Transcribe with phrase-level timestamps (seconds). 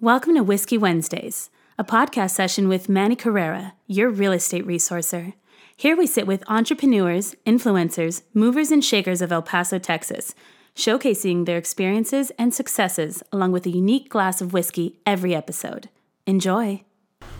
[0.00, 5.32] Welcome to Whiskey Wednesdays, a podcast session with Manny Carrera, your real estate resourcer.
[5.76, 10.36] Here we sit with entrepreneurs, influencers, movers, and shakers of El Paso, Texas,
[10.76, 15.88] showcasing their experiences and successes along with a unique glass of whiskey every episode.
[16.28, 16.84] Enjoy.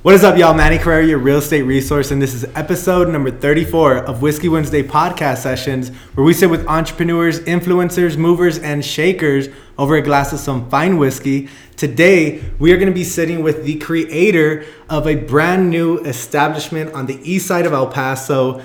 [0.08, 0.54] What is up, y'all?
[0.54, 4.82] Manny Carrera, your real estate resource, and this is episode number 34 of Whiskey Wednesday
[4.82, 10.38] podcast sessions, where we sit with entrepreneurs, influencers, movers, and shakers over a glass of
[10.38, 11.50] some fine whiskey.
[11.76, 16.94] Today, we are going to be sitting with the creator of a brand new establishment
[16.94, 18.62] on the east side of El Paso,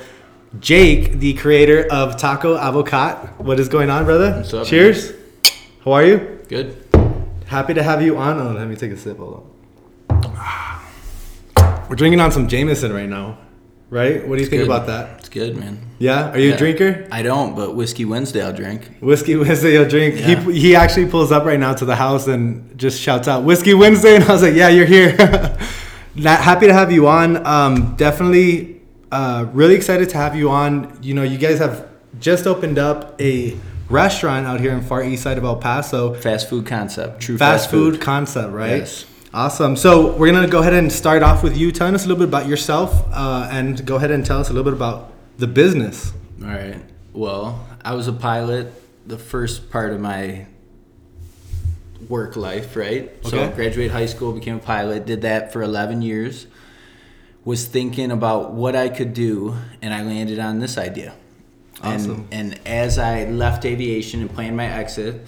[0.61, 3.33] Jake, the creator of Taco Avocado.
[3.39, 4.37] What is going on, brother?
[4.37, 5.11] What's up, Cheers.
[5.83, 6.39] How are you?
[6.47, 6.77] Good.
[7.47, 8.39] Happy to have you on.
[8.39, 9.17] Oh, let me take a sip.
[9.17, 9.53] Hold on.
[11.93, 13.37] We're drinking on some Jameson right now,
[13.91, 14.27] right?
[14.27, 14.67] What do you think good.
[14.67, 15.19] about that?
[15.19, 15.77] It's good, man.
[15.99, 17.07] Yeah, are you a drinker?
[17.11, 18.97] I don't, but whiskey Wednesday I'll drink.
[18.99, 20.15] Whiskey Wednesday, I'll drink.
[20.15, 20.41] Yeah.
[20.41, 23.75] He he actually pulls up right now to the house and just shouts out Whiskey
[23.75, 25.11] Wednesday, and I was like, yeah, you're here.
[26.17, 27.45] Happy to have you on.
[27.45, 28.81] Um, definitely,
[29.11, 30.97] uh, really excited to have you on.
[31.03, 31.87] You know, you guys have
[32.19, 33.55] just opened up a
[33.87, 36.15] restaurant out here in far east side of El Paso.
[36.15, 37.21] Fast food concept.
[37.21, 38.77] True fast food concept, right?
[38.77, 39.05] Yes.
[39.33, 39.75] Awesome.
[39.75, 42.27] So we're gonna go ahead and start off with you telling us a little bit
[42.29, 46.13] about yourself, uh, and go ahead and tell us a little bit about the business.
[46.39, 46.77] All right.
[47.13, 48.71] Well, I was a pilot
[49.07, 50.45] the first part of my
[52.07, 53.11] work life, right?
[53.25, 53.29] Okay.
[53.29, 56.45] So graduated high school, became a pilot, did that for 11 years.
[57.43, 61.13] Was thinking about what I could do, and I landed on this idea.
[61.81, 62.27] Awesome.
[62.31, 65.27] And, and as I left aviation and planned my exit,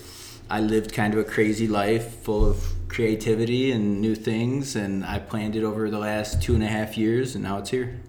[0.49, 5.19] I lived kind of a crazy life full of creativity and new things, and I
[5.19, 7.99] planned it over the last two and a half years, and now it's here.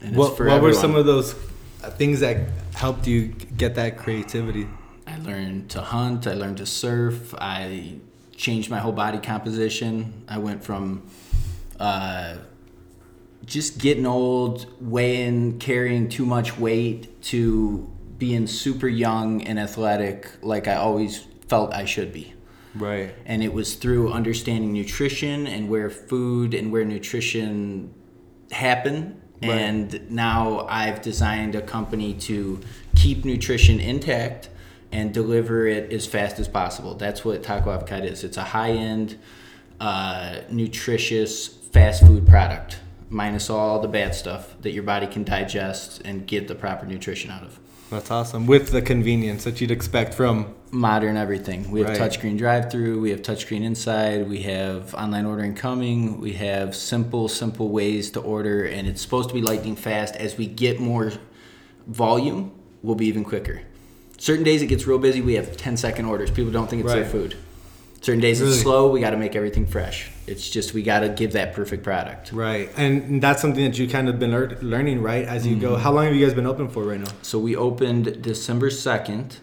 [0.00, 1.34] And it's What, for what were some of those
[1.82, 2.36] uh, things that
[2.74, 4.68] helped you get that creativity?
[5.04, 6.28] I learned to hunt.
[6.28, 7.34] I learned to surf.
[7.38, 7.94] I
[8.36, 10.22] changed my whole body composition.
[10.28, 11.02] I went from
[11.80, 12.36] uh,
[13.44, 20.68] just getting old, weighing, carrying too much weight, to being super young and athletic, like
[20.68, 22.35] I always felt I should be.
[22.78, 23.14] Right.
[23.24, 27.94] And it was through understanding nutrition and where food and where nutrition
[28.50, 29.20] happen.
[29.42, 29.50] Right.
[29.50, 32.60] And now I've designed a company to
[32.94, 34.48] keep nutrition intact
[34.92, 36.94] and deliver it as fast as possible.
[36.94, 38.24] That's what Taco Avocado is.
[38.24, 39.18] It's a high end,
[39.80, 42.78] uh, nutritious fast food product,
[43.10, 47.30] minus all the bad stuff that your body can digest and get the proper nutrition
[47.30, 47.58] out of.
[47.90, 48.46] That's awesome.
[48.46, 50.54] With the convenience that you'd expect from.
[50.72, 51.70] modern everything.
[51.70, 51.98] We have Right.
[51.98, 53.00] touchscreen drive-through.
[53.00, 54.28] We have touchscreen inside.
[54.28, 56.20] We have online ordering coming.
[56.20, 60.16] We have simple, simple ways to order, and it's supposed to be lightning fast.
[60.16, 61.12] As we get more
[61.86, 62.50] volume,
[62.82, 63.60] we'll be even quicker.
[64.18, 65.20] Certain days it gets real busy.
[65.20, 66.30] We have 10-second orders.
[66.30, 67.36] People don't think it's their food.
[68.00, 68.52] Certain days Really?
[68.52, 68.90] it's slow.
[68.90, 70.10] We got to make everything fresh.
[70.26, 72.32] It's just we got to give that perfect product.
[72.32, 72.70] Right.
[72.76, 75.60] And that's something that you kind of been lear- learning, right, as you Mm-hmm.
[75.60, 75.76] go.
[75.76, 77.10] How long have you guys been open for right now?
[77.22, 79.38] So we opened December second.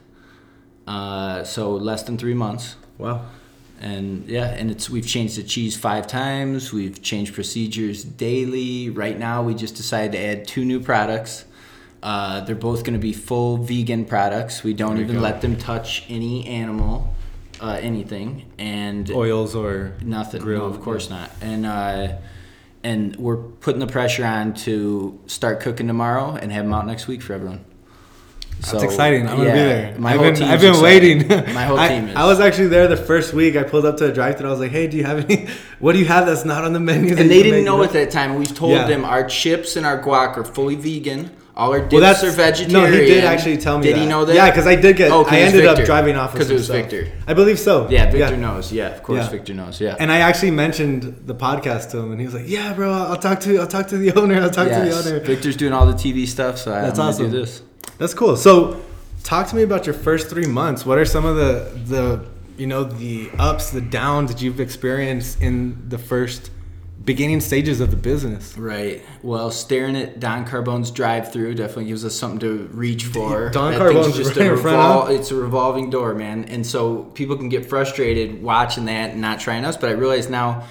[0.86, 2.76] Uh, so less than three months.
[2.98, 3.26] Wow.
[3.82, 9.18] and yeah and it's we've changed the cheese five times we've changed procedures daily right
[9.18, 11.44] now we just decided to add two new products
[12.04, 15.22] uh, they're both going to be full vegan products we don't even go.
[15.22, 17.14] let them touch any animal
[17.62, 22.16] uh, anything and Oils or nothing grill, no of course not and uh,
[22.84, 27.08] and we're putting the pressure on to start cooking tomorrow and have them out next
[27.08, 27.64] week for everyone
[28.62, 29.28] So, That's exciting.
[29.28, 29.96] I'm gonna be there.
[29.98, 31.30] My I've whole been, team's I've been excited.
[31.30, 31.54] waiting.
[31.60, 32.16] My whole I, team is.
[32.16, 33.56] I was actually there the first week.
[33.58, 34.48] I pulled up to a drive-thru.
[34.48, 35.48] I was like, "Hey, do you have any?
[35.80, 37.92] What do you have that's not on the menu?" and they didn't make?" know at
[37.92, 38.36] that time.
[38.36, 38.88] We've told Yeah.
[38.88, 41.32] them our chips and our guac are fully vegan.
[41.56, 42.74] All our dips Well, that's are vegetarian.
[42.74, 43.84] No, he did actually tell me.
[43.86, 44.00] Did that.
[44.02, 44.34] he know that?
[44.36, 45.12] Yeah, because I did get.
[45.12, 46.78] Oh, I ended up driving off with because it was stuff.
[46.90, 47.12] Victor.
[47.28, 47.88] I believe so.
[47.90, 48.72] Yeah, Victor knows.
[48.72, 49.30] Yeah, of course, Yeah.
[49.30, 49.80] Victor knows.
[49.80, 49.96] Yeah.
[50.00, 53.18] And I actually mentioned the podcast to him, and he was like, "Yeah, bro, I'll
[53.18, 54.42] talk to I'll talk to the owner.
[54.42, 57.30] I'll talk to the owner." Victor's doing all the TV stuff, so That's I'm awesome.
[57.30, 57.62] do this.
[58.00, 58.36] That's cool.
[58.36, 58.82] So,
[59.24, 60.88] talk to me about your first three months.
[60.88, 62.26] What are some of the the
[62.58, 66.50] you know the ups, the downs that you've experienced in the first
[67.06, 68.58] beginning stages of the business?
[68.58, 69.04] Right.
[69.22, 73.50] Well, staring at Don Carbone's drive-through definitely gives us something to reach for.
[73.50, 77.36] Don That Carbone's just right a revol- It's a revolving door, man, and so people
[77.36, 79.78] can get frustrated watching that and not trying us.
[79.78, 80.64] But I realize now,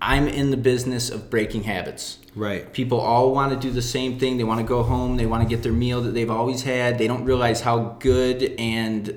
[0.00, 2.18] I'm in the business of breaking habits.
[2.34, 2.70] Right.
[2.72, 4.36] People all want to do the same thing.
[4.36, 5.16] They want to go home.
[5.16, 6.98] They want to get their meal that they've always had.
[6.98, 9.16] They don't realize how good and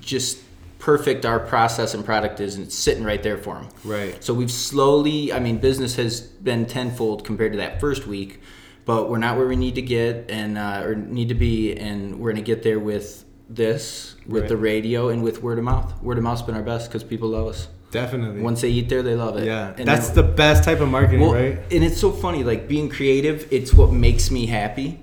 [0.00, 0.38] just
[0.82, 3.68] perfect our process and product is, and it's sitting right there for them.
[3.84, 4.22] Right.
[4.22, 8.40] So we've slowly, I mean, business has been tenfold compared to that first week,
[8.84, 12.18] but we're not where we need to get and uh, or need to be, and
[12.18, 14.48] we're gonna get there with this, with Right.
[14.48, 16.02] the radio, and with word of mouth.
[16.02, 17.68] Word of mouth's been our best because people love us.
[17.92, 18.40] Definitely.
[18.40, 19.44] Once they eat there, they love it.
[19.46, 21.60] yeah, And that's then- the best type of marketing, well, right?
[21.70, 24.98] And it's so funny, like being creative, it's what makes me happy.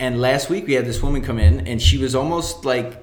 [0.00, 2.98] And last week we had this woman come in and she was almost like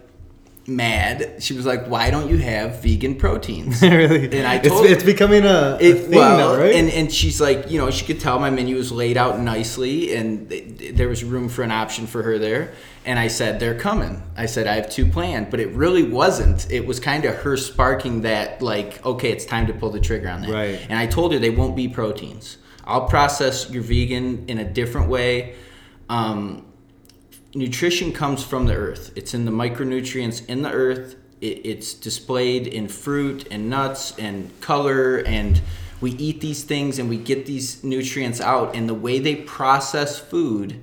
[0.69, 1.41] mad.
[1.43, 3.81] She was like, Why don't you have vegan proteins?
[3.81, 6.75] really, And I it's, told it's becoming a, a thing well, now, right?
[6.75, 10.15] and, and she's like, you know, she could tell my menu was laid out nicely
[10.15, 12.73] and th- there was room for an option for her there.
[13.05, 14.21] And I said, they're coming.
[14.37, 16.69] I said, I have two planned, but it really wasn't.
[16.69, 20.29] It was kind of her sparking that, like, okay, it's time to pull the trigger
[20.29, 20.51] on that.
[20.51, 20.85] Right.
[20.89, 22.57] And I told her they won't be proteins.
[22.85, 25.55] I'll process your vegan in a different way.
[26.09, 26.65] Um,
[27.53, 29.11] nutrition comes from the earth.
[29.15, 31.15] It's in the micronutrients in the earth.
[31.41, 35.61] It, it's displayed in fruit and nuts and color, and
[36.01, 38.75] we eat these things and we get these nutrients out.
[38.75, 40.81] And the way they process food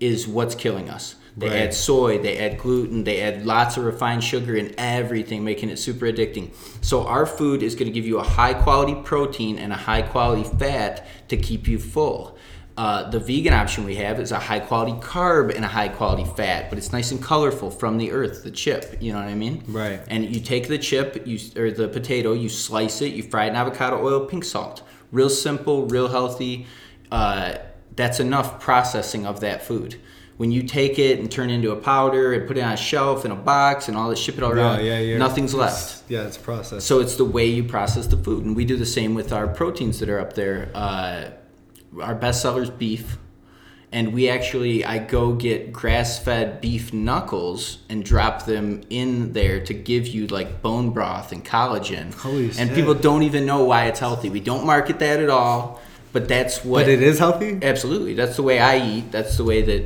[0.00, 1.16] is what's killing us.
[1.36, 1.56] They Right.
[1.56, 5.78] add soy, they add gluten, they add lots of refined sugar in everything, making it
[5.78, 6.50] super addicting.
[6.80, 10.02] So our food is going to give you a high quality protein and a high
[10.02, 12.36] quality fat to keep you full.
[12.78, 16.24] Uh, the vegan option we have is a high quality carb and a high quality
[16.36, 18.96] fat, but it's nice and colorful from the earth, the chip.
[19.00, 19.64] You know what I mean?
[19.66, 20.00] Right.
[20.06, 23.48] And you take the chip, you or the potato, you slice it, you fry it
[23.48, 24.84] in avocado oil, pink salt.
[25.10, 26.68] Real simple, real healthy.
[27.10, 27.56] Uh,
[27.96, 30.00] that's enough processing of that food.
[30.36, 32.76] When you take it and turn it into a powder and put it on a
[32.76, 35.18] shelf in a box and all this, ship it all yeah, around, yeah, yeah.
[35.18, 36.08] nothing's It's- left.
[36.08, 36.86] Yeah, it's processed.
[36.86, 39.48] So it's the way you process the food, and we do the same with our
[39.48, 40.68] proteins that are up there.
[40.76, 41.30] Uh,
[42.00, 43.16] our best seller is beef,
[43.92, 49.74] and we actually I go get grass-fed beef knuckles and drop them in there to
[49.74, 52.12] give you like bone broth and collagen.
[52.14, 52.74] Holy and shit.
[52.74, 54.28] people don't even know why it's healthy.
[54.30, 55.80] We don't market that at all,
[56.12, 56.80] but that's what.
[56.80, 57.58] but it is healthy.
[57.62, 58.14] absolutely.
[58.14, 59.10] That's the way I eat.
[59.12, 59.84] That's the way that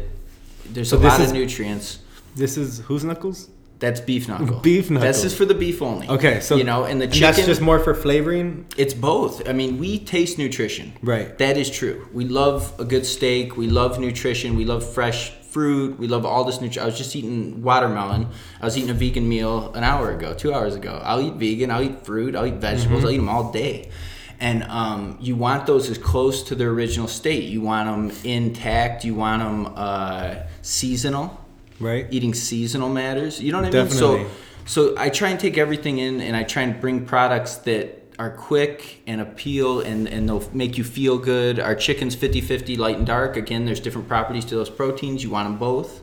[0.71, 1.99] there's So a lot is- of nutrients.
[2.35, 3.49] This is whose knuckles?
[3.83, 4.61] That's beef knuckle.
[4.63, 5.09] Beef knuckle.
[5.09, 6.09] This is for the beef only.
[6.09, 7.35] Okay, so you know, and the and chicken.
[7.35, 8.65] that's just more for flavoring.
[8.77, 9.49] It's both.
[9.49, 10.93] I mean, we taste nutrition.
[11.03, 11.37] Right.
[11.39, 12.07] That is true.
[12.13, 13.57] We love a good steak.
[13.57, 14.55] We love nutrition.
[14.55, 15.99] We love fresh fruit.
[15.99, 16.85] We love all this nutrition.
[16.85, 18.29] I was just eating watermelon.
[18.61, 21.03] I was eating a vegan meal an hour ago, two hours ago.
[21.03, 21.73] I'll eat vegan.
[21.73, 22.37] I'll eat fruit.
[22.37, 23.01] I'll eat vegetables.
[23.01, 23.07] Mm-hmm.
[23.07, 23.91] I'll eat them all day.
[24.39, 27.45] And um, you want those as close to their original state.
[27.45, 29.05] You want them intact.
[29.05, 31.42] You want them uh, seasonal
[31.83, 32.07] Right.
[32.11, 33.41] eating seasonal matters.
[33.41, 33.91] You know what I mean?
[33.91, 34.27] So
[34.65, 38.31] so I try and take everything in and I try and bring products that are
[38.31, 41.59] quick and appeal and, and they'll make you feel good.
[41.59, 43.37] Our chicken's 50-50 light and dark.
[43.37, 45.25] Again, there's different properties to those proteins.
[45.25, 46.03] You want them both.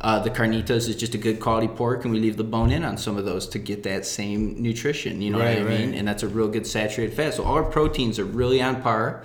[0.00, 2.82] Uh, the carnitas is just a good quality pork, and we leave the bone in
[2.82, 5.22] on some of those to get that same nutrition.
[5.22, 5.90] You know Right, what I mean?
[5.90, 5.98] right.
[5.98, 7.34] And that's a real good saturated fat.
[7.34, 9.22] So all our proteins are really on par,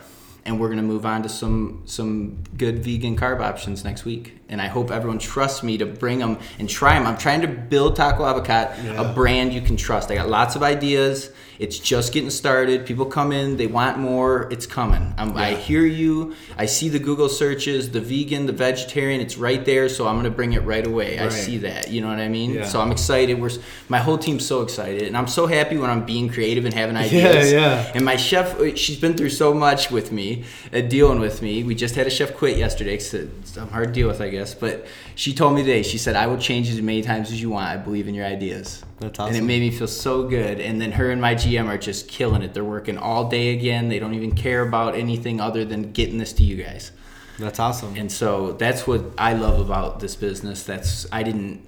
[0.47, 4.33] and we're gonna move on to some some good vegan carb options next week.
[4.49, 7.05] And I hope everyone trusts me to bring them and try them.
[7.05, 9.01] I'm trying to build Taco Avocado, Yeah.
[9.11, 10.09] a brand you can trust.
[10.09, 11.29] I got lots of ideas.
[11.59, 12.85] It's just getting started.
[12.85, 14.47] People come in, they want more.
[14.51, 15.13] It's coming.
[15.17, 16.35] I'm, I hear you.
[16.57, 19.21] I see the Google searches, the vegan, the vegetarian.
[19.21, 21.19] It's right there, so I'm gonna bring it right away.
[21.19, 21.89] I see that.
[21.89, 22.53] You know what I mean?
[22.53, 22.65] Yeah.
[22.65, 23.39] So I'm excited.
[23.39, 23.49] We're
[23.89, 26.95] my whole team's so excited, and I'm so happy when I'm being creative and having
[27.07, 27.51] ideas.
[27.51, 27.59] yeah.
[27.59, 27.91] yeah.
[27.95, 30.43] And my chef, uh, she's been through so much with me,
[30.73, 31.63] uh, dealing with me.
[31.63, 34.53] We just had a chef quit yesterday, it's I'm hard to deal with, I guess.
[34.53, 37.41] But she told me today, she said, "I will change it as many times as
[37.41, 37.69] you want.
[37.69, 39.35] I believe in your ideas." That's awesome.
[39.35, 40.59] And it made me feel so good.
[40.59, 42.53] And then her and my GM are just killing it.
[42.53, 43.89] They're working all day again.
[43.89, 46.91] They don't even care about anything other than getting this to you guys.
[47.37, 47.95] That's awesome.
[47.95, 50.63] And so that's what I love about this business.
[50.63, 51.63] That's I didn't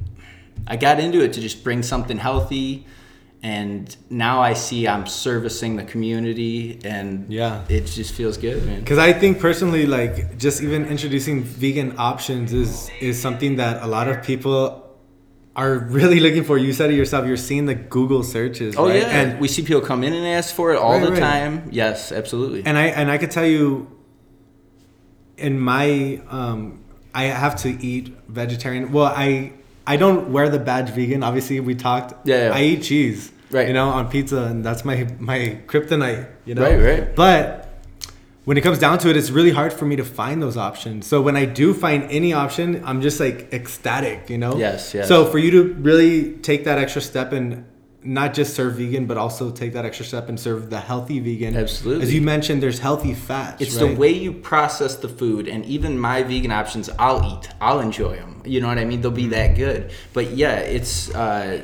[0.67, 2.85] I got into it to just bring something healthy
[3.41, 7.61] and now I see I'm servicing the community and Yeah.
[7.69, 8.79] it just feels good, man.
[8.81, 13.87] Because I think personally, like just even introducing vegan options is is something that a
[13.87, 14.88] lot of people
[15.55, 16.57] are really looking for.
[16.57, 17.25] You said it yourself.
[17.27, 18.75] You're seeing the Google searches.
[18.77, 19.01] Oh right?
[19.01, 21.19] yeah, and we see people come in and ask for it all Right, the right.
[21.19, 21.69] time.
[21.71, 22.63] Yes, absolutely.
[22.65, 23.89] and I and I could tell you,
[25.37, 28.91] in my um, I have to eat vegetarian.
[28.91, 29.53] Well, I
[29.87, 31.23] I don't wear the badge vegan.
[31.23, 32.27] Obviously, we talked.
[32.27, 32.55] Yeah, yeah.
[32.55, 33.31] I eat cheese.
[33.51, 33.67] Right.
[33.67, 36.27] You know, on pizza, and that's my my kryptonite.
[36.45, 36.61] You know.
[36.63, 37.15] Right, right.
[37.15, 37.68] But
[38.49, 41.05] when it comes down to it, it's really hard for me to find those options.
[41.05, 44.27] So when I do find any option, I'm just like ecstatic.
[44.27, 44.57] You know.
[44.57, 45.07] Yes, yes.
[45.07, 47.63] So for you to really take that extra step and
[48.01, 51.55] not just serve vegan, but also take that extra step and serve the healthy vegan.
[51.55, 52.01] Absolutely.
[52.01, 53.61] As you mentioned, there's healthy fats.
[53.61, 53.87] It's right?
[53.87, 57.49] the way you process the food, and even my vegan options, I'll eat.
[57.61, 58.41] I'll enjoy them.
[58.45, 59.01] You know what I mean?
[59.01, 59.91] They'll be that good.
[60.11, 61.61] But yeah, it's uh,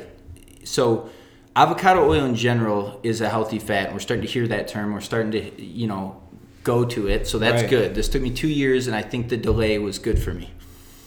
[0.62, 1.10] so
[1.56, 3.86] avocado oil in general is a healthy fat.
[3.86, 4.92] and We're starting to hear that term.
[4.92, 6.22] We're starting to you know
[6.66, 7.26] go to it.
[7.26, 7.70] So that's Right.
[7.70, 7.94] good.
[7.94, 10.50] This took me two years, and I think the delay was good for me.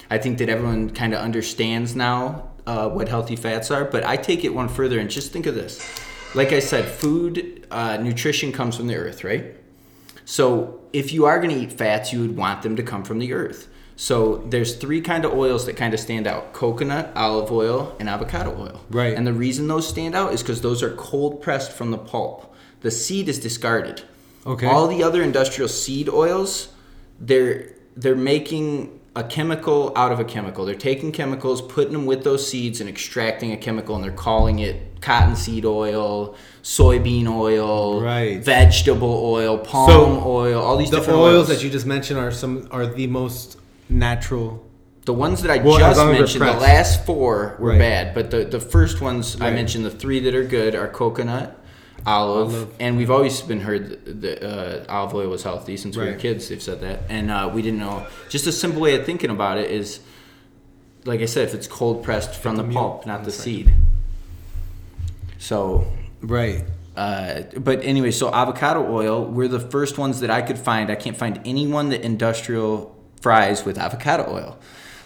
[0.09, 4.15] I think that everyone kind of understands now uh, what healthy fats are, but I
[4.15, 5.73] take it one further and just think of this.
[6.33, 9.55] Like I said, food, uh, nutrition comes from the earth, right?
[10.25, 13.19] So if you are going to eat fats, you would want them to come from
[13.19, 13.67] the earth.
[13.95, 18.07] So there's three kind of oils that kind of stand out: coconut, olive oil, and
[18.07, 18.79] avocado oil.
[18.89, 19.13] Right.
[19.17, 22.55] And the reason those stand out is because those are cold pressed from the pulp.
[22.81, 24.03] The seed is discarded.
[24.45, 24.67] Okay.
[24.67, 26.69] All the other industrial seed oils,
[27.19, 30.63] they're they're making a chemical out of a chemical.
[30.65, 34.59] They're taking chemicals, putting them with those seeds, and extracting a chemical, and they're calling
[34.59, 38.41] it cottonseed oil, soybean oil, Right.
[38.41, 41.47] vegetable oil, palm So, oil, all these The different oils oils.
[41.49, 43.57] that you just mentioned are some are the most
[43.89, 44.63] natural.
[45.05, 47.79] The ones that I Well, just long as they're mentioned, the last four were Right.
[47.79, 51.58] bad, but the, the first ones I mentioned, the three that are good are coconut,
[52.05, 52.73] olive, Olive.
[52.79, 56.13] and we've always been heard that the, uh, olive oil was healthy since we were
[56.15, 56.49] kids.
[56.49, 58.05] They've said that, and uh, we didn't know.
[58.29, 59.99] Just a simple way of thinking about it is,
[61.05, 63.73] like I said, if it's cold pressed from the the pulp, not the seed.
[65.37, 65.87] So
[66.21, 66.65] Right.
[66.97, 70.89] uh, but anyway, so avocado oil, we're the first ones that I could find.
[70.89, 74.57] I can't find anyone that industrial fries with avocado oil.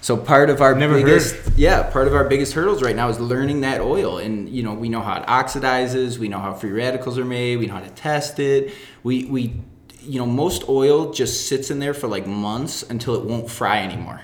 [0.04, 1.06] So part of our Never heard.
[1.06, 4.62] biggest, yeah, part of our biggest hurdles right now is learning that oil, and you
[4.62, 7.76] know we know how it oxidizes, we know how free radicals are made, we know
[7.76, 8.74] how to test it.
[9.04, 9.62] We we,
[10.02, 13.80] you know, most oil just sits in there for like months until it won't fry
[13.80, 14.20] anymore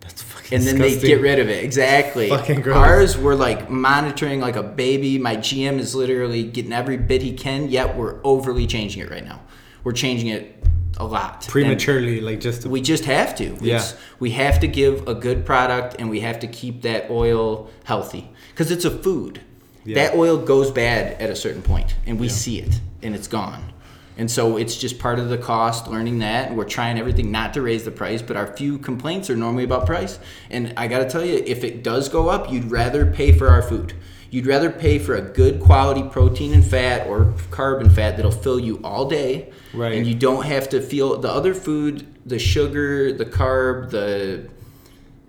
[0.00, 1.62] That's fucking and then they get rid of it.
[1.62, 2.30] Exactly.
[2.30, 2.76] Fucking gross.
[2.76, 5.18] Ours, we're like monitoring like a baby.
[5.18, 7.68] My GM is literally getting every bit he can.
[7.68, 9.42] Yet we're overly changing it right now.
[9.84, 10.57] We're changing it
[10.98, 13.44] a lot And prematurely, like just to, we just have to.
[13.60, 13.76] Yeah.
[13.76, 17.70] It's- we have to give a good product, and we have to keep that oil
[17.84, 19.40] healthy because it's a food.
[19.84, 19.94] Yeah.
[19.94, 22.32] That oil goes bad at a certain point, and we Yeah.
[22.32, 23.62] see it, and it's gone.
[24.18, 26.52] And so it's just part of the cost learning that.
[26.54, 29.86] We're trying everything not to raise the price, but our few complaints are normally about
[29.86, 30.18] price.
[30.50, 33.46] And I got to tell you, if it does go up, you'd rather pay for
[33.48, 33.92] our food.
[34.30, 38.32] You'd rather pay for a good quality protein and fat or carb and fat that'll
[38.32, 39.50] fill you all day.
[39.74, 39.92] Right.
[39.94, 44.48] And you don't have to feel the other food, the sugar, the carb, the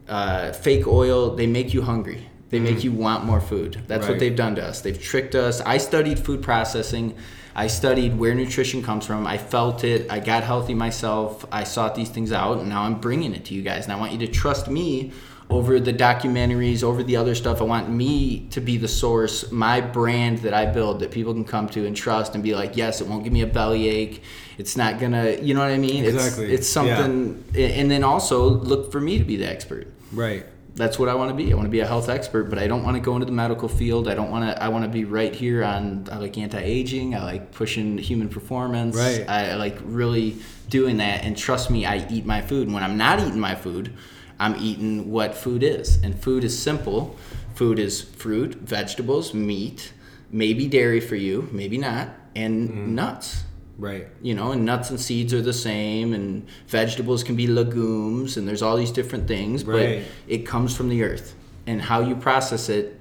[0.08, 2.30] uh, fake oil, they make you hungry.
[2.50, 3.84] They make you want more food.
[3.88, 4.12] That's Right.
[4.14, 4.82] what they've done to us.
[4.82, 5.62] They've tricked us.
[5.62, 7.14] I studied food processing.
[7.56, 9.28] I studied where nutrition comes from.
[9.28, 10.08] I felt it.
[10.10, 11.46] I got healthy myself.
[11.52, 13.84] I sought these things out, and now I'm bringing it to you guys.
[13.84, 15.12] And I want you to trust me
[15.50, 17.60] over the documentaries, over the other stuff.
[17.60, 21.44] I want me to be the source, my brand that I build that people can
[21.44, 24.22] come to and trust and be like, yes, it won't give me a bellyache.
[24.60, 26.06] It's not gonna, you know what I mean?
[26.06, 26.46] Exactly.
[26.46, 26.98] It's, it's Yeah.
[26.98, 30.46] something, and then also look for me to be the expert right.
[30.76, 31.52] that's what I want to be.
[31.52, 33.32] I want to be a health expert, but I don't want to go into the
[33.32, 34.08] medical field.
[34.08, 34.64] I don't want to.
[34.64, 36.08] I want to be right here on.
[36.12, 37.16] I like anti-aging.
[37.16, 38.96] I like pushing human performance.
[38.96, 39.26] Right.
[39.28, 40.36] I, I like really
[40.70, 41.24] doing that.
[41.26, 42.68] And trust me, I eat my food.
[42.68, 43.94] And when I'm not eating my food,
[44.40, 45.98] I'm eating what food is.
[46.04, 47.16] And food is simple.
[47.56, 49.92] Food is fruit, vegetables, meat,
[50.32, 52.96] maybe dairy for you, maybe not, and Mm-hmm.
[52.96, 53.44] nuts
[53.78, 54.08] Right.
[54.22, 58.46] you know, and nuts and seeds are the same, and vegetables can be legumes, and
[58.48, 60.00] there's all these different things, Right.
[60.04, 61.34] but it comes from the earth.
[61.66, 62.99] And how you process it,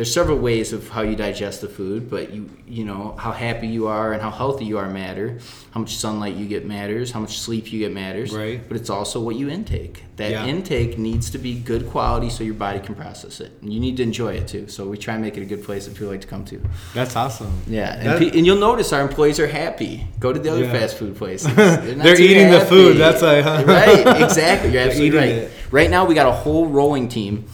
[0.00, 3.66] there's several ways of how you digest the food, but you you know how happy
[3.66, 5.38] you are and how healthy you are matter.
[5.72, 7.10] How much sunlight you get matters.
[7.10, 8.32] How much sleep you get matters.
[8.32, 8.66] Right.
[8.66, 10.04] But it's also what you intake.
[10.16, 10.46] That Yeah.
[10.46, 13.52] intake needs to be good quality so your body can process it.
[13.60, 14.68] And you need to enjoy it too.
[14.68, 16.62] So we try and make it a good place that people like to come to.
[16.94, 17.52] That's awesome.
[17.66, 20.06] Yeah, and, pe- and you'll notice our employees are happy.
[20.18, 20.72] Go to the other Yeah.
[20.72, 21.54] fast food places.
[21.56, 23.64] They're, not They're eating the food, that's huh?
[23.66, 24.72] right, exactly.
[24.72, 25.28] You're absolutely right.
[25.28, 25.52] it.
[25.70, 27.44] Right now, we got a whole rolling team.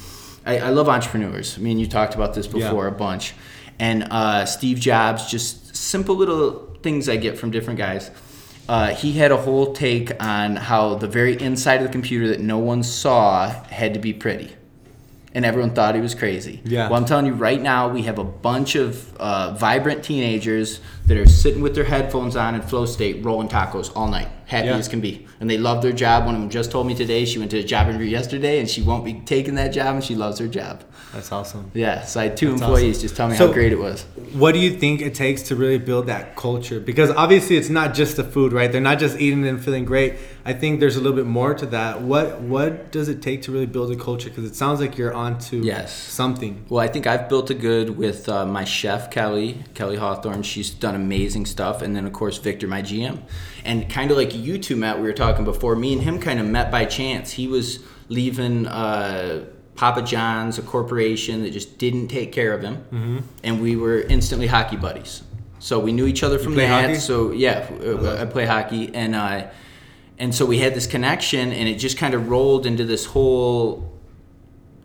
[0.46, 1.58] I, I love entrepreneurs.
[1.58, 2.52] I mean, you talked about this Yeah.
[2.52, 3.34] before a bunch.
[3.78, 8.10] And uh, Steve Jobs, just simple little things I get from different guys.
[8.68, 12.40] Uh, he had a whole take on how the very inside of the computer that
[12.40, 14.56] no one saw had to be pretty
[15.36, 16.62] and everyone thought he was crazy.
[16.64, 16.88] Yeah.
[16.88, 21.16] Well, I'm telling you right now, we have a bunch of uh, vibrant teenagers that
[21.16, 24.76] are sitting with their headphones on in flow state, rolling tacos all night, happy Yeah.
[24.76, 26.26] as can be, and they love their job.
[26.26, 28.68] One of them just told me today she went to a job interview yesterday, and
[28.68, 30.82] she won't be taking that job, and she loves her job.
[31.14, 31.70] That's awesome.
[31.72, 32.02] Yeah.
[32.02, 33.02] So I had two That's employees awesome.
[33.02, 34.04] just tell me So- how great it was.
[34.34, 36.80] What do you think it takes to really build that culture?
[36.80, 38.70] Because obviously it's not just the food, right?
[38.70, 40.14] They're not just eating and feeling great.
[40.44, 42.02] I think there's a little bit more to that.
[42.02, 44.28] What what does it take to really build a culture?
[44.28, 45.92] Because it sounds like you're onto Yes.
[45.94, 46.64] something.
[46.68, 50.42] Well, I think I've built a good with uh, my chef Kelly, Kelly Hawthorne.
[50.42, 53.20] She's done amazing stuff, and then of course Victor, my GM,
[53.64, 54.96] and kind of like you two met.
[54.96, 55.76] We were talking before.
[55.76, 57.30] Me and him kind of met by chance.
[57.32, 59.44] He was leaving uh,
[59.76, 63.18] Papa John's, a corporation that just didn't take care of him, Mm-hmm.
[63.44, 65.22] and we were instantly hockey buddies.
[65.58, 66.68] So we knew each other from that.
[66.82, 66.94] hockey?
[66.98, 69.46] So yeah, uh, I play hockey, and uh,
[70.18, 73.92] and so we had this connection, and it just kind of rolled into this whole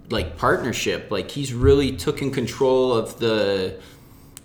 [0.09, 1.09] like partnership.
[1.11, 3.79] Like he's really taken control of the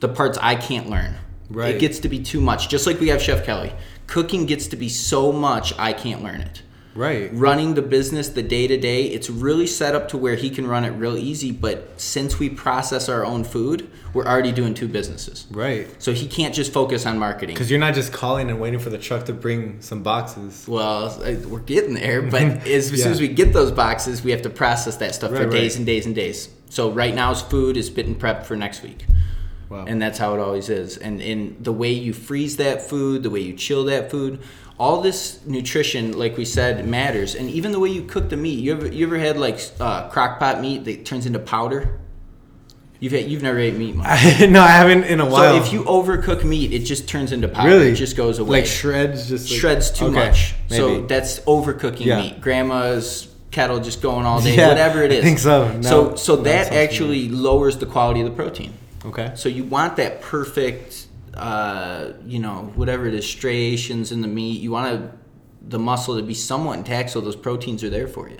[0.00, 1.16] the parts I can't learn.
[1.50, 1.74] Right.
[1.74, 2.68] It gets to be too much.
[2.68, 3.72] Just like we have Chef Kelly.
[4.06, 6.62] Cooking gets to be so much I can't learn it.
[6.96, 7.30] Right.
[7.32, 10.66] Running the business, the day to day, it's really set up to where he can
[10.66, 11.52] run it real easy.
[11.52, 15.46] But since we process our own food, we're already doing two businesses.
[15.50, 15.88] Right.
[16.02, 17.54] So he can't just focus on marketing.
[17.54, 20.66] Because you're not just calling and waiting for the truck to bring some boxes.
[20.66, 21.14] Well,
[21.46, 24.50] we're getting there, but as, as soon as we get those boxes, we have to
[24.50, 25.52] process that stuff Right, for right.
[25.52, 26.48] days and days and days.
[26.70, 29.04] So right now's food is bit and prep for next week.
[29.68, 29.84] Wow.
[29.86, 30.96] And that's how it always is.
[30.96, 34.40] And in the way you freeze that food, the way you chill that food,
[34.78, 37.34] all this nutrition, like we said, matters.
[37.34, 38.58] And even the way you cook the meat.
[38.60, 41.98] You ever you ever had like uh, crock pot meat that turns into powder?
[42.98, 43.94] You've had, you've never ate meat.
[43.94, 44.06] Mike.
[44.48, 45.58] no, I haven't in a while.
[45.58, 47.68] So if you overcook meat, it just turns into powder.
[47.68, 50.54] really It just goes away like shreds, just like- shreds too Okay, much.
[50.68, 52.20] So that's overcooking Yeah.
[52.22, 52.40] meat.
[52.40, 55.18] Grandma's kettle just going all day, Yeah, whatever it is.
[55.18, 55.72] I think so.
[55.72, 58.72] No, so so that that actually lowers the quality of the protein.
[59.06, 59.32] Okay.
[59.34, 64.60] So you want that perfect, uh, you know, whatever it is, striations in the meat.
[64.60, 65.10] You want to,
[65.68, 68.38] the muscle to be somewhat intact, so those proteins are there for you.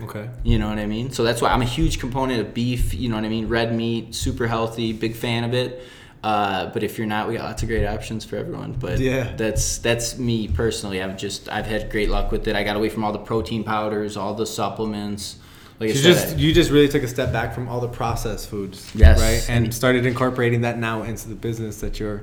[0.00, 0.28] Okay.
[0.42, 1.12] You know what I mean?
[1.12, 2.94] So that's why I'm a huge component of beef.
[2.94, 3.46] You know what I mean?
[3.48, 5.82] Red meat, super healthy, big fan of it.
[6.24, 8.72] Uh, but if you're not, we got lots of great options for everyone.
[8.72, 9.34] But Yeah.
[9.36, 11.02] that's that's me personally.
[11.02, 12.56] I've just I've had great luck with it.
[12.56, 15.36] I got away from all the protein powders, all the supplements.
[15.80, 18.90] Like You just you just really took a step back from all the processed foods,
[18.94, 19.20] Yes.
[19.20, 19.44] right?
[19.54, 22.22] And And- started incorporating that now into the business that you're.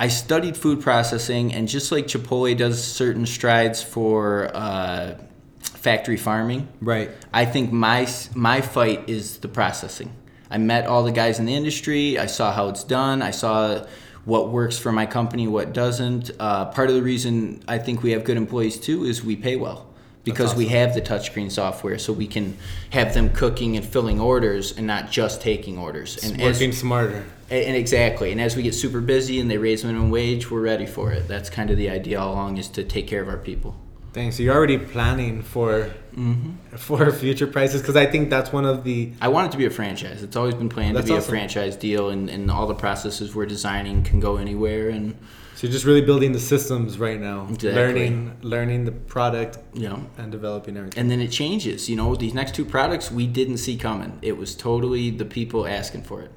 [0.00, 5.14] I studied food processing, and just like Chipotle does certain strides for uh,
[5.60, 7.10] factory farming, Right.
[7.32, 10.10] I think my my fight is the processing.
[10.50, 12.18] I met all the guys in the industry.
[12.18, 13.22] I saw how it's done.
[13.22, 13.84] I saw
[14.24, 16.30] what works for my company, what doesn't.
[16.38, 19.56] Uh, part of the reason I think we have good employees too is we pay
[19.56, 19.86] well
[20.24, 22.56] because we have the touchscreen software, so we can
[22.90, 26.16] have them cooking and filling orders and not just taking orders.
[26.16, 27.24] It's And as, working smarter.
[27.50, 30.60] and and exactly, and as we get super busy and they raise minimum wage, we're
[30.60, 31.26] ready for it.
[31.28, 33.74] That's kind of the idea all along is to take care of our people.
[34.12, 34.36] Thanks.
[34.36, 36.76] so you're already planning for Mm-hmm.
[36.76, 39.64] for future prices because I think that's one of the I want it to be
[39.64, 40.22] a franchise.
[40.22, 41.28] It's always been planned That's to be awesome.
[41.34, 44.90] a franchise deal, and, and all the processes we're designing can go anywhere.
[44.90, 45.16] And
[45.62, 47.72] so you're just really building the systems right now, Exactly.
[47.72, 51.00] learning learning the product know, and developing everything.
[51.00, 51.88] and then it changes.
[51.88, 54.18] You know, these next two products we didn't see coming.
[54.22, 56.32] It was totally the people asking for it.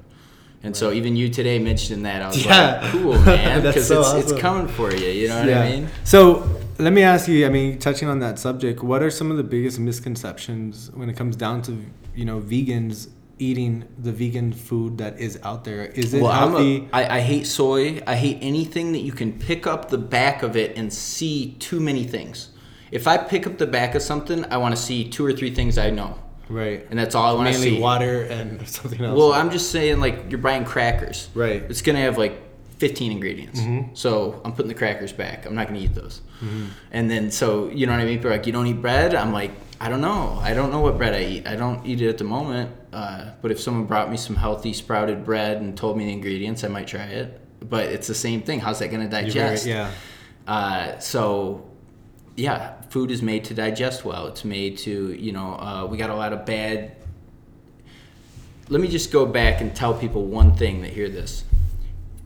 [0.62, 2.80] And so even you today mentioned that I was Yeah.
[2.80, 4.20] like, cool, man, because so it's, awesome.
[4.20, 5.08] it's coming for you.
[5.08, 5.88] You know what I mean?
[6.04, 7.46] So let me ask you.
[7.46, 11.16] I mean, touching on that subject, what are some of the biggest misconceptions when it
[11.16, 11.84] comes down to
[12.14, 15.84] you know vegans eating the vegan food that is out there?
[15.86, 16.88] Is it Well, healthy?
[16.92, 18.02] a, I, I hate soy.
[18.06, 21.80] I hate anything that you can pick up the back of it and see too
[21.80, 22.50] many things.
[22.90, 25.52] If I pick up the back of something, I want to see two or three
[25.54, 26.18] things I know,
[26.48, 26.86] right.
[26.88, 27.80] and that's all I want to Mainly see.
[27.82, 29.18] water and something else.
[29.18, 31.28] Well, I'm just saying, like you're buying crackers.
[31.34, 31.62] Right.
[31.68, 32.40] It's gonna have like
[32.78, 33.60] 15 ingredients.
[33.60, 33.94] Mm-hmm.
[33.94, 35.46] So I'm putting the crackers back.
[35.46, 36.20] I'm not gonna eat those.
[36.92, 38.18] And then so you know what I mean?
[38.18, 39.14] People are like, you don't eat bread.
[39.14, 40.38] I'm like, I don't know.
[40.42, 41.46] I don't know what bread I eat.
[41.46, 42.70] I don't eat it at the moment.
[42.92, 46.64] Uh, but if someone brought me some healthy sprouted bread and told me the ingredients,
[46.64, 47.40] I might try it.
[47.60, 48.60] But it's the same thing.
[48.60, 49.66] How's that gonna You're very- digest?
[49.66, 49.90] yeah.
[50.46, 51.66] Uh, so,
[52.36, 54.26] yeah, food is made to digest well.
[54.28, 56.92] It's made to, you know, uh, we got a lot of bad.
[58.68, 61.44] Let me just go back and tell people one thing that hear this.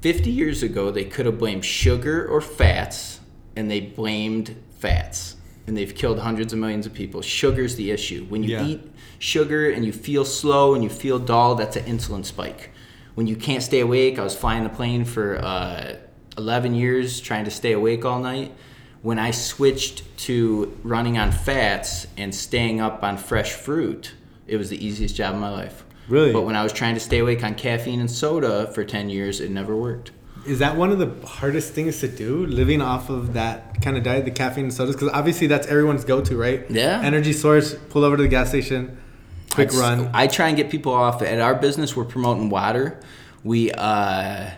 [0.00, 3.20] 50 years ago, they could have blamed sugar or fats,
[3.56, 5.36] and they blamed fats.
[5.66, 7.20] And they've killed hundreds of millions of people.
[7.22, 8.24] Sugar's the issue.
[8.28, 8.66] When you Yeah.
[8.66, 12.70] eat sugar and you feel slow and you feel dull, that's an insulin spike.
[13.14, 15.96] When you can't stay awake, I was flying the plane for uh,
[16.38, 18.52] 11 years trying to stay awake all night.
[19.02, 24.12] When I switched to running on fats and staying up on fresh fruit,
[24.46, 25.84] it was the easiest job of my life.
[26.10, 26.32] Really?
[26.32, 29.40] But when I was trying to stay awake on caffeine and soda for 10 years,
[29.40, 30.10] it never worked.
[30.46, 32.46] Is that one of the hardest things to do?
[32.46, 36.04] Living off of that kind of diet, the caffeine and sodas, because obviously that's everyone's
[36.04, 36.68] go-to, right?
[36.70, 37.00] Yeah.
[37.02, 37.74] Energy source.
[37.90, 38.98] Pull over to the gas station.
[39.50, 40.10] Quick run.
[40.14, 41.22] I try and get people off.
[41.22, 43.00] At our business, we're promoting water.
[43.42, 44.50] We uh,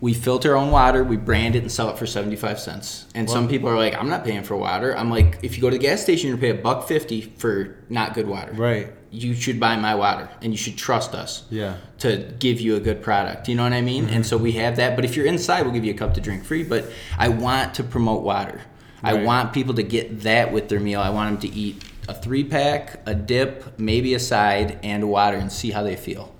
[0.00, 1.02] we filter our own water.
[1.02, 3.06] We brand it and sell it for seventy five cents.
[3.14, 5.70] And some people are like, "I'm not paying for water." I'm like, "If you go
[5.70, 8.52] to the gas station, you're gonna pay a buck fifty for not good water.
[8.52, 8.92] Right.
[9.12, 11.74] You should buy my water, and you should trust us." Yeah.
[11.98, 13.48] to give you a good product.
[13.48, 14.08] You know what I mean?
[14.08, 14.96] And so we have that.
[14.96, 16.64] But if you're inside, we'll give you a cup to drink free.
[16.64, 18.60] But I want to promote water.
[19.04, 21.00] I want people to get that with their meal.
[21.00, 25.36] I want them to eat a three pack, a dip, maybe a side, and water
[25.36, 26.34] and see how they feel.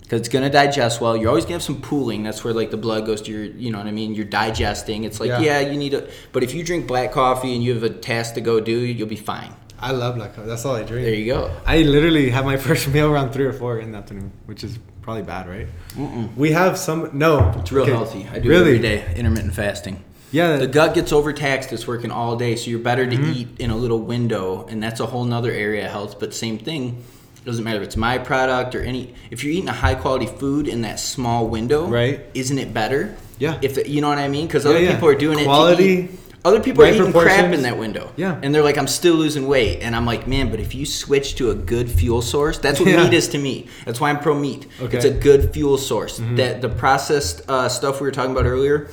[0.00, 1.16] Because it's going to digest well.
[1.16, 2.22] You're always going to have some pooling.
[2.22, 4.14] That's where like the blood goes to your, you know what I mean?
[4.14, 5.04] You're digesting.
[5.04, 5.40] It's like, Yeah.
[5.40, 8.34] yeah, you need a, but if you drink black coffee and you have a task
[8.34, 9.54] to go do, you'll be fine.
[9.78, 10.48] I love black coffee.
[10.48, 11.04] That's all I drink.
[11.04, 11.50] There you go.
[11.66, 14.78] I literally have my first meal around three or four in the afternoon, which is
[15.02, 15.66] probably bad, right?
[15.90, 16.34] Mm-mm.
[16.36, 17.10] We have some.
[17.12, 17.92] No, It's real okay.
[17.92, 18.28] healthy.
[18.32, 18.72] I do really?
[18.72, 19.14] it every day.
[19.16, 20.02] Intermittent fasting.
[20.32, 21.72] Yeah, The gut gets overtaxed.
[21.72, 23.32] It's working all day, so you're better Mm-hmm.
[23.32, 26.18] to eat in a little window, and that's a whole nother area of health.
[26.18, 27.04] But same thing.
[27.36, 29.14] It Doesn't matter if it's my product or any.
[29.30, 32.20] If you're eating a high quality food in that small window, Right.
[32.34, 33.14] Isn't it better?
[33.38, 33.58] Yeah.
[33.62, 34.94] If you know what I mean, because Yeah, other yeah.
[34.94, 35.44] people are doing it.
[35.44, 38.12] Quality, To eat, other people are eating crap in that window.
[38.16, 38.38] Yeah.
[38.42, 41.36] And they're like, I'm still losing weight, and I'm like, man, but if you switch
[41.36, 43.04] to a good fuel source, that's what Yeah.
[43.04, 43.68] meat is to me.
[43.84, 44.66] That's why I'm pro meat.
[44.80, 44.96] Okay.
[44.96, 46.20] It's a good fuel source.
[46.20, 46.36] Mm-hmm.
[46.36, 48.90] That the processed uh, stuff we were talking about earlier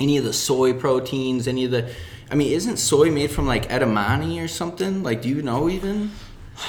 [0.00, 1.90] any of the soy proteins, any of the.
[2.30, 5.02] I mean, isn't soy made from like edamame or something?
[5.02, 6.10] Like, do you know even?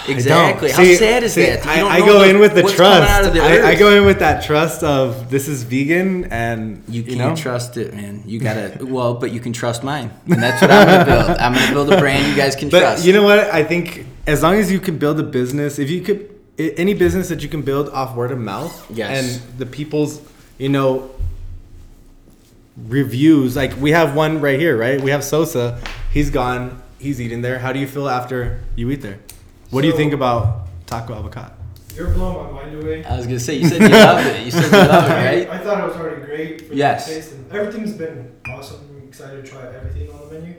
[0.07, 0.71] Exactly.
[0.71, 1.65] How See- sad is see, that?
[1.65, 3.33] I, don't I go the- in with the trust.
[3.33, 7.15] the I, I go in with that trust of this is vegan and You you,
[7.17, 7.35] can't know.
[7.35, 8.23] trust it, man.
[8.25, 8.77] You gotta.
[8.85, 11.37] well, but you can trust mine, and that's what I'm gonna build.
[11.39, 13.05] I'm gonna build a brand you guys can But trust.
[13.05, 13.39] you know what?
[13.39, 17.29] I think as long as you can build a business, if you could, any business
[17.29, 19.11] that you can build off word of mouth, Yes.
[19.39, 20.19] and the people's,
[20.57, 21.11] you know,
[22.87, 23.55] reviews.
[23.55, 24.99] Like we have one right here, right?
[25.01, 25.79] We have Sosa.
[26.11, 26.81] He's gone.
[26.99, 27.59] He's eating there.
[27.59, 29.19] How do you feel after you eat there?
[29.71, 31.53] What do you think about taco avocado?
[31.95, 33.03] You're blowing my mind away.
[33.05, 34.45] I was gonna say you said you love it.
[34.45, 35.13] You said you love it,
[35.47, 35.49] right?
[35.49, 37.07] I thought it was already great for Yes.
[37.07, 38.81] the taste, and everything's been awesome.
[39.01, 40.55] I'm excited to try everything on the menu.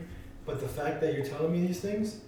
[0.47, 2.21] But the fact that you're telling me these things,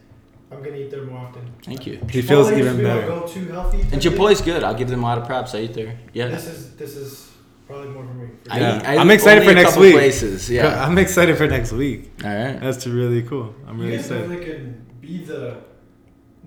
[0.52, 1.42] I'm gonna eat there more often.
[1.64, 2.00] Thank you.
[2.10, 3.06] He feels even to be my better.
[3.06, 3.80] Go-to healthy.
[3.92, 4.02] And.
[4.02, 4.62] Chipotle's good.
[4.62, 5.54] I'll give them a lot of props.
[5.54, 5.98] I eat there.
[6.12, 6.28] Yeah.
[6.28, 7.30] This is this is
[7.66, 8.28] probably more for me.
[8.44, 8.78] For I Yeah.
[8.80, 9.94] eat- I I'm excited for a next week.
[9.94, 10.50] Places.
[10.50, 10.84] Yeah.
[10.86, 12.10] I'm excited for next week.
[12.24, 12.60] All right.
[12.60, 13.54] That's really cool.
[13.66, 14.28] I'm really you guys excited.
[14.30, 15.56] really could be the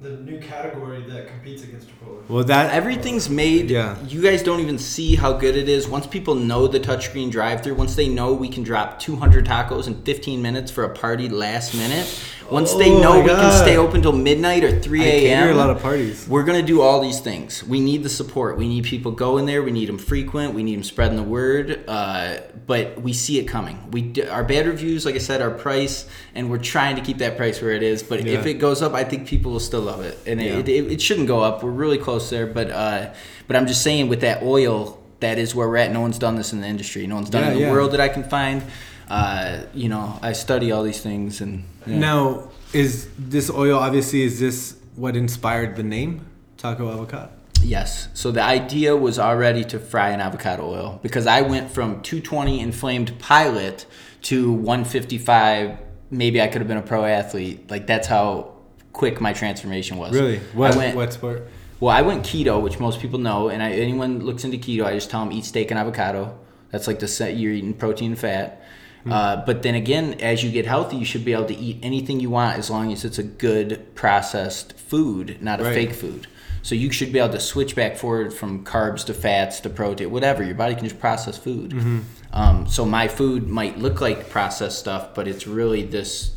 [0.01, 2.27] the new category that competes against Chipotle.
[2.27, 3.69] Well, that Everything's made.
[3.69, 4.03] Yeah.
[4.07, 5.87] You guys don't even see how good it is.
[5.87, 10.01] Once people know the touchscreen drive-through, once they know we can drop 200 tacos in
[10.01, 12.07] 15 minutes for a party last minute,
[12.51, 15.27] once they Oh know my we can stay open till midnight or 3 I cater
[15.49, 15.55] a.m.
[15.55, 16.27] a lot of parties.
[16.27, 17.63] We're gonna do all these things.
[17.63, 18.57] We need the support.
[18.57, 19.63] We need people going there.
[19.63, 20.53] We need them frequent.
[20.53, 21.83] We need them spreading the word.
[21.87, 22.37] Uh,
[22.67, 23.89] but we see it coming.
[23.91, 27.37] We our bad reviews, like I said, our price, and we're trying to keep that
[27.37, 28.03] price where it is.
[28.03, 28.39] But Yeah.
[28.39, 30.57] if it goes up, I think people will still love it, and Yeah.
[30.57, 31.63] it, it, it shouldn't go up.
[31.63, 32.47] We're really close there.
[32.47, 33.13] But uh,
[33.47, 35.91] but I'm just saying, with that oil, that is where we're at.
[35.91, 37.05] No one's done this in the industry.
[37.07, 38.63] No one's done Yeah, it in the world that I can find.
[39.11, 41.99] Uh, you know, I study all these things, and yeah.
[41.99, 47.29] Now, is this oil obviously is this what inspired the name Taco Avocado?
[47.61, 48.07] Yes.
[48.13, 52.61] So the idea was already to fry an avocado oil because I went from 220
[52.61, 53.85] inflamed pilot
[54.23, 55.77] to 155.
[56.09, 57.69] Maybe I could have been a pro athlete.
[57.69, 58.53] Like that's how
[58.93, 60.13] quick my transformation was.
[60.13, 60.39] Really?
[60.53, 61.49] What went, what sport?
[61.81, 64.93] Well, I went keto, which most people know, and I, anyone looks into keto, I
[64.93, 66.39] just tell them eat steak and avocado.
[66.69, 68.60] That's like the set you're eating protein and fat.
[69.09, 72.19] Uh, but then again, as you get healthy, you should be able to eat anything
[72.19, 75.73] you want as long as it's a good processed food, not a Right.
[75.73, 76.27] fake food.
[76.63, 80.11] So you should be able to switch back forward from carbs to fats to protein,
[80.11, 80.43] whatever.
[80.43, 81.71] Your body can just process food.
[81.71, 81.99] Mm-hmm.
[82.33, 86.31] Um, so my food might look like processed stuff, but it's really this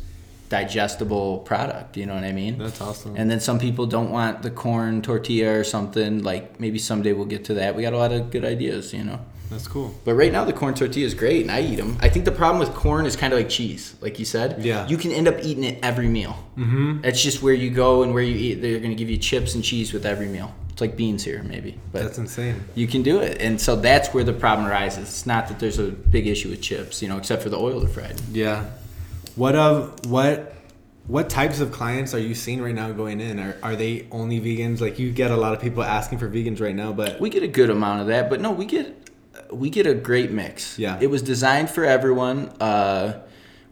[0.49, 1.97] digestible product.
[1.97, 2.57] You know what I mean?
[2.57, 3.15] That's awesome.
[3.15, 6.23] And then some people don't want the corn tortilla or something.
[6.23, 7.75] Like maybe someday we'll get to that.
[7.75, 9.19] We got a lot of good ideas, you know.
[9.49, 9.93] That's cool.
[10.03, 11.97] But right now the corn tortilla is great, and I eat them.
[12.01, 14.63] I think the problem with corn is kind of like cheese, like you said.
[14.63, 14.87] Yeah.
[14.87, 16.35] You can end up eating it every meal.
[16.57, 17.01] Mm-hmm.
[17.01, 18.55] That's just where you go and where you eat.
[18.61, 20.53] They're going to give you chips and cheese with every meal.
[20.71, 21.79] It's like beans here, maybe.
[21.93, 22.61] But That's insane.
[22.75, 25.03] you can do it, and so that's where the problem arises.
[25.07, 27.79] It's not that there's a big issue with chips, you know, except for the oil
[27.79, 28.19] they're fried.
[28.31, 28.65] Yeah.
[29.35, 30.53] What of what
[31.07, 33.39] what types of clients are you seeing right now going in?
[33.39, 34.81] Are are they only vegans?
[34.81, 37.43] Like you get a lot of people asking for vegans right now, but We get
[37.43, 39.04] a good amount of that, but no, we get
[39.51, 40.77] we get a great mix.
[40.79, 40.97] Yeah.
[41.01, 42.49] it was designed for everyone.
[42.59, 43.21] Uh,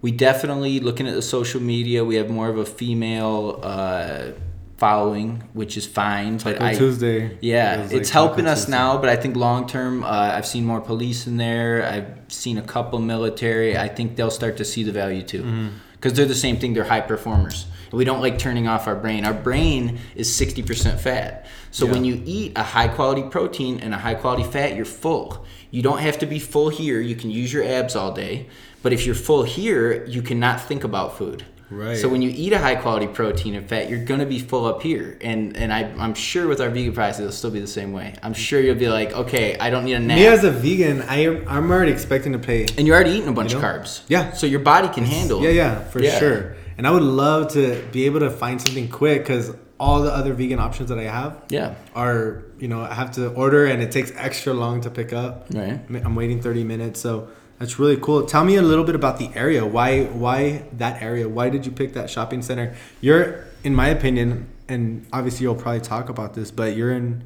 [0.01, 2.03] we definitely looking at the social media.
[2.03, 4.31] We have more of a female uh,
[4.77, 6.37] following, which is fine.
[6.37, 7.37] But Taco I, Tuesday.
[7.41, 8.71] yeah, It it's like helping Taco us Tuesday.
[8.77, 8.97] now.
[8.97, 11.85] But I think long term, uh, I've seen more police in there.
[11.85, 13.77] I've seen a couple military.
[13.77, 15.67] I think they'll start to see the value too, Mm-hmm.
[15.93, 16.73] because they're the same thing.
[16.73, 17.65] They're high performers.
[17.93, 19.23] We don't like turning off our brain.
[19.25, 21.45] Our brain is sixty percent fat.
[21.71, 25.45] So when you eat a high quality protein and a high quality fat, you're full.
[25.71, 26.99] You don't have to be full here.
[27.01, 28.47] You can use your abs all day.
[28.83, 31.45] But if you're full here, you cannot think about food.
[31.71, 31.97] Right.
[31.97, 34.83] So when you eat a high quality protein and fat, you're gonna be full up
[34.83, 35.17] here.
[35.21, 38.13] And and I, I'm sure with our vegan prices, it'll still be the same way.
[38.21, 40.17] I'm sure you'll be like, okay, I don't need a nap.
[40.17, 42.67] me as a vegan, I am I'm already expecting to pay.
[42.77, 43.67] and you're already eating a bunch You know?
[43.67, 44.01] of carbs.
[44.07, 44.33] Yeah.
[44.33, 45.41] So your body can handle.
[45.41, 46.19] Yeah, yeah, for Yeah.
[46.19, 46.55] sure.
[46.77, 50.33] And I would love to be able to find something quick because all the other
[50.33, 51.75] vegan options that I have Yeah.
[51.95, 55.47] are, you know, I have to order and it takes extra long to pick up.
[55.53, 55.79] Right.
[56.03, 57.27] I'm waiting 30 minutes, so
[57.59, 58.23] that's really cool.
[58.25, 59.65] Tell me a little bit about the area.
[59.65, 61.27] Why why that area?
[61.27, 62.73] Why did you pick that shopping center?
[63.01, 67.23] You're in my opinion, and obviously you'll probably talk about this, but you're in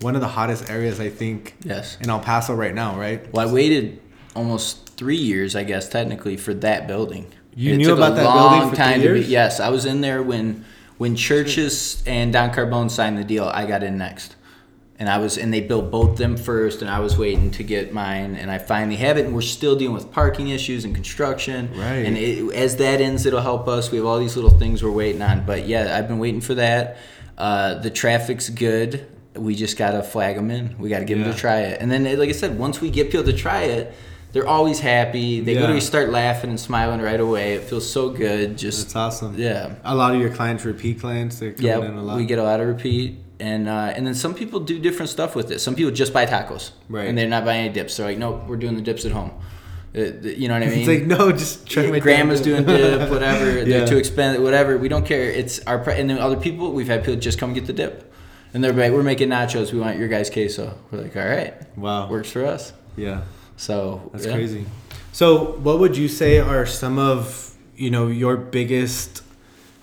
[0.00, 1.98] one of the hottest areas I think Yes.
[2.00, 3.20] in El Paso right now, right?
[3.32, 3.98] Well, I waited
[4.36, 7.26] almost three years, I guess, technically, for that building.
[7.54, 9.26] You It knew about that building for to years?
[9.26, 9.32] be.
[9.32, 10.64] Yes, I was in there when
[10.98, 13.44] when Church's and Don Carbone signed the deal.
[13.44, 14.34] I got in next,
[14.98, 17.92] and I was and they built both them first, and I was waiting to get
[17.92, 19.26] mine, and I finally have it.
[19.26, 21.70] And we're still dealing with parking issues and construction.
[21.76, 22.04] Right.
[22.06, 23.90] And it, as that ends, it'll help us.
[23.90, 25.44] We have all these little things we're waiting on.
[25.46, 26.96] But yeah, I've been waiting for that.
[27.36, 29.06] Uh, the traffic's good.
[29.34, 30.76] We just gotta flag them in.
[30.78, 31.80] We gotta give them to try it.
[31.80, 33.94] And then, like I said, once we get people to try it,
[34.32, 35.40] they're always happy.
[35.40, 35.60] They Yeah.
[35.60, 37.54] literally start laughing and smiling right away.
[37.54, 38.56] It feels so good.
[38.58, 39.34] Just That's awesome.
[39.38, 42.00] yeah, A lot of your clients, repeat clients, they're coming in a yeah.
[42.00, 42.16] lot.
[42.16, 45.34] We get a lot of repeat, and uh, and then some people do different stuff
[45.34, 45.60] with it.
[45.60, 47.08] Some people just buy tacos, Right.
[47.08, 47.96] And they're not buying any dips.
[47.96, 49.30] They're like, nope, we're doing the dips at home.
[49.96, 50.78] Uh, you know what I mean?
[50.80, 53.58] it's like no, just try Yeah, my grandma's doing dip, whatever.
[53.58, 53.64] Yeah.
[53.64, 54.76] They're too expensive, whatever.
[54.76, 55.22] We don't care.
[55.30, 56.72] It's our pri- and then other people.
[56.72, 58.12] We've had people just come get the dip,
[58.52, 59.72] and they're like, "We're making nachos.
[59.72, 62.10] We want your guys' queso." We're like, "All right, Wow.
[62.10, 63.22] works for us." Yeah.
[63.58, 64.32] So That's yeah.
[64.32, 64.64] crazy.
[65.12, 69.22] So, what would you say are some of you know your biggest,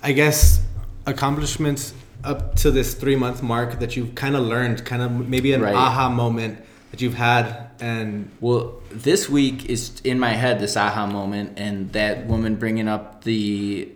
[0.02, 0.62] I guess,
[1.06, 5.54] accomplishments up to this three month mark that you've kind of learned, kind of maybe
[5.54, 5.76] an Right.
[5.76, 6.60] aha moment
[6.92, 11.92] that you've had, and Well, this week is in my head this aha moment, and
[11.92, 13.90] that woman bringing up the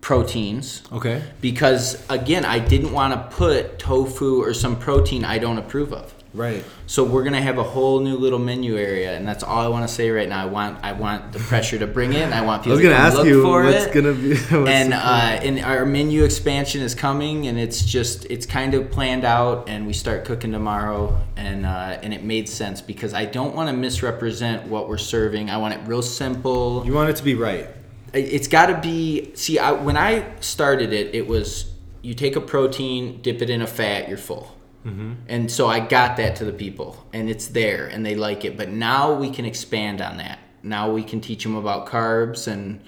[0.00, 5.58] proteins okay, because again, I didn't want to put tofu or some protein I don't
[5.58, 6.14] approve of.
[6.34, 9.68] Right, So we're gonna have a whole new little menu area, and that's all I
[9.68, 10.42] want to say right now.
[10.42, 12.32] I want I want the pressure to bring in.
[12.32, 12.72] I want people.
[12.72, 13.92] I was gonna come ask look you for what's it.
[13.92, 14.96] gonna be, what's and uh,
[15.42, 19.86] and our menu expansion is coming, and it's just it's kind of planned out, and
[19.86, 23.74] we start cooking tomorrow, and uh, and it made sense because I don't want to
[23.76, 25.50] misrepresent what we're serving.
[25.50, 26.82] I want it real simple.
[26.86, 27.66] you want it to be right,
[28.12, 29.32] It- It's got to be.
[29.34, 31.70] See, I, when I started it, it was
[32.02, 34.56] you take a protein, dip it in a fat, you're full.
[34.84, 38.56] And so I got that to the people, and it's there, and they like it.
[38.56, 40.38] But now we can expand on that.
[40.62, 42.80] Now we can teach them about carbs and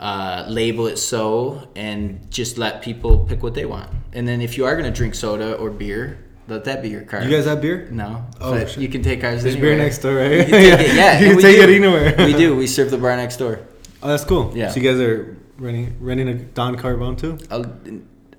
[0.00, 3.90] uh, label it so, and just let people pick what they want.
[4.12, 7.02] And then if you are going to drink soda or beer, let that be your
[7.02, 7.24] carb.
[7.24, 7.88] You guys have beer?
[7.92, 8.26] No.
[8.40, 8.82] Oh, but shit.
[8.82, 9.76] you can take ours There's anywhere.
[9.76, 10.32] beer next door, right?
[10.38, 11.20] You can take it, yeah.
[11.20, 11.62] you can take do.
[11.62, 12.14] it anywhere.
[12.18, 12.56] we do.
[12.56, 13.60] We serve the bar next door.
[14.02, 14.52] Oh, that's cool.
[14.56, 14.70] Yeah.
[14.70, 17.38] So you guys are running running a Don Carbone too.
[17.48, 17.64] Uh,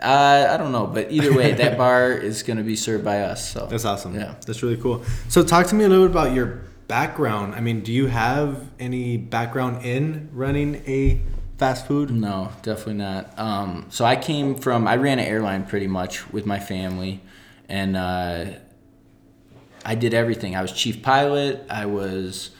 [0.03, 3.21] uh, I don't know, but either way, that bar is going to be served by
[3.21, 3.51] us.
[3.51, 4.13] So That's awesome.
[4.13, 4.35] Yeah.
[4.45, 5.03] That's really cool.
[5.29, 7.55] So talk to me a little bit about your background.
[7.55, 11.21] I mean, do you have any background in running a
[11.57, 12.11] fast food?
[12.11, 13.37] No, definitely not.
[13.39, 17.21] Um, so I came from I ran an airline pretty much with my family,
[17.69, 18.45] and uh,
[19.85, 20.55] I did everything.
[20.55, 21.65] I was chief pilot.
[21.69, 22.51] I was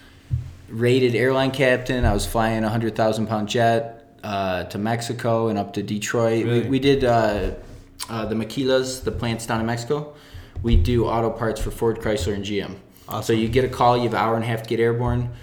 [0.69, 2.05] rated airline captain.
[2.05, 3.92] I was flying a hundred thousand pound jet
[4.23, 6.45] uh, to Mexico and up to Detroit.
[6.45, 6.61] Really?
[6.61, 7.51] We, we did uh,
[8.09, 10.15] uh, the Maquilas, the plants down in Mexico.
[10.61, 12.75] We do auto parts for Ford, Chrysler, and GM.
[13.23, 13.97] So you get a call.
[13.97, 15.33] You have an hour and a half to get airborne.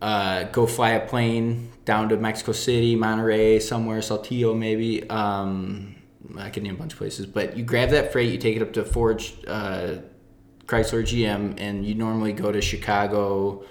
[0.00, 5.08] Uh, go fly a plane down to Mexico City, Monterrey, somewhere, Saltillo, maybe.
[5.08, 5.96] Um,
[6.36, 8.62] I can name a bunch of places, but you grab that freight, you take it
[8.62, 9.96] up to Ford, uh,
[10.66, 13.64] Chrysler, GM, and you normally go to Chicago,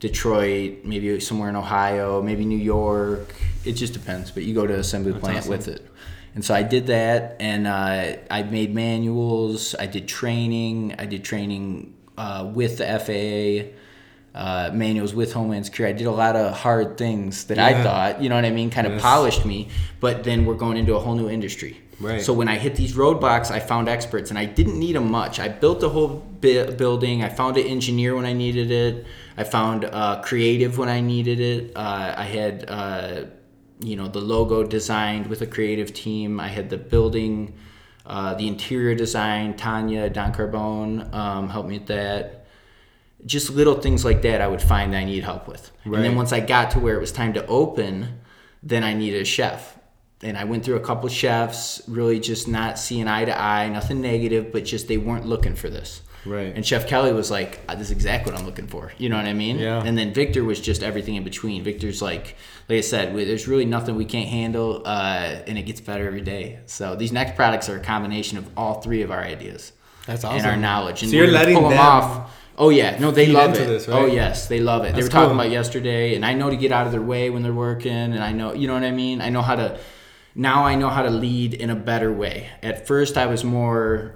[0.00, 3.34] Detroit, maybe somewhere in Ohio, maybe New York.
[3.64, 5.50] It just depends, but you go to assembly plant awesome.
[5.50, 5.86] with it.
[6.34, 9.74] And so I did that, and uh, I made manuals.
[9.74, 10.94] I did training.
[10.98, 13.74] I did training uh, with the FAA.
[14.34, 15.94] Uh, manuals with Homeland Security.
[15.94, 18.70] I did a lot of hard things that I thought, you know what I mean,
[18.70, 19.02] kind of Yes.
[19.02, 19.68] polished me.
[19.98, 21.80] But then we're going into a whole new industry.
[21.98, 22.20] Right.
[22.22, 25.40] So when I hit these roadblocks, I found experts, and I didn't need them much.
[25.40, 27.24] I built the whole bi- building.
[27.24, 29.06] I found an engineer when I needed it.
[29.36, 31.72] I found uh, creative when I needed it.
[31.74, 33.24] Uh, I had, uh,
[33.80, 36.40] you know, the logo designed with a creative team.
[36.40, 37.54] I had the building,
[38.06, 39.56] uh, the interior design.
[39.56, 42.46] Tanya Don Carbone um, helped me with that.
[43.26, 45.72] Just little things like that, I would find that I need help with.
[45.84, 48.20] And then once I got to where it was time to open,
[48.62, 49.76] then I needed a chef.
[50.22, 54.00] And I went through a couple chefs, really just not seeing eye to eye, nothing
[54.00, 56.02] negative, but just they weren't looking for this.
[56.26, 56.52] Right.
[56.54, 59.16] And Chef Kelly was like, "Uh, "This is exactly what I'm looking for." You know
[59.16, 59.58] what I mean?
[59.58, 59.82] Yeah.
[59.84, 61.62] And then Victor was just everything in between.
[61.64, 62.36] Victor's like,
[62.68, 66.06] like I said, we- there's really nothing we can't handle, uh, and it gets better
[66.06, 66.58] every day.
[66.66, 69.72] So these next products are a combination of all three of our ideas.
[70.06, 70.38] That's awesome.
[70.38, 71.02] And our knowledge.
[71.02, 72.34] And So you're letting pull them off.
[72.60, 73.66] Oh yeah, no, they love it.
[73.68, 74.88] this, Oh yes, they love it.
[74.88, 75.40] they That's were talking cool.
[75.40, 78.18] about yesterday, and I know to get out of their way when they're working, and
[78.18, 79.20] I know, you know what I mean.
[79.20, 79.78] I know how to.
[80.34, 82.48] Now I know how to lead in a better way.
[82.62, 84.14] At first, I was more.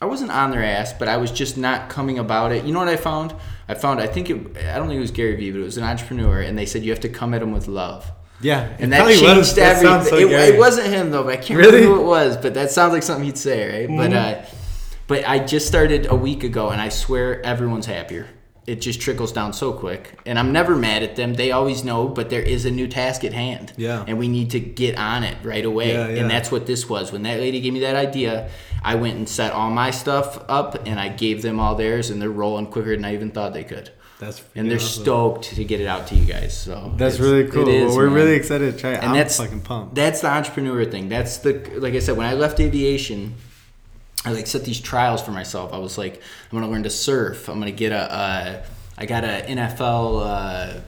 [0.00, 2.64] I wasn't on their ass, but I was just not coming about it.
[2.64, 3.34] You know what I found?
[3.68, 4.36] I found I think it.
[4.66, 6.82] I don't think it was Gary Vee, but it was an entrepreneur, and they said
[6.82, 8.10] you have to come at them with love.
[8.40, 9.54] Yeah, and that changed was.
[9.56, 10.08] That everything.
[10.08, 11.80] so it, it wasn't him though, but I can't Really?
[11.82, 12.36] remember who it was.
[12.38, 13.96] But that sounds like something he'd say, right?
[13.96, 14.42] But Mm-hmm.
[14.44, 14.46] uh,
[15.06, 18.28] but I just started a week ago, and I swear everyone's happier.
[18.66, 21.34] It just trickles down so quick, and I'm never mad at them.
[21.34, 24.04] They always know, but there is a new task at hand, Yeah.
[24.06, 25.92] and we need to get on it right away.
[25.92, 26.20] Yeah, yeah.
[26.20, 27.10] And that's what this was.
[27.10, 28.50] When that lady gave me that idea,
[28.84, 32.20] I went and set all my stuff up, and I gave them all theirs, and
[32.20, 33.90] they're rolling quicker than I even thought they could.
[34.20, 35.02] That's And they're awesome.
[35.04, 36.54] stoked to get it out to you guys.
[36.54, 37.66] So That's really cool.
[37.66, 38.14] Is, well, we're man.
[38.14, 38.96] really excited to try it.
[38.98, 39.94] And I'm that's fucking pumped.
[39.94, 41.08] That's the entrepreneur thing.
[41.08, 43.34] That's the like I said when I left aviation,
[44.24, 45.72] I like set these trials for myself.
[45.72, 47.48] I was like, I'm gonna learn to surf.
[47.48, 48.12] I'm gonna get a.
[48.12, 48.62] Uh,
[48.98, 50.22] I got a NFL.
[50.24, 50.80] Uh,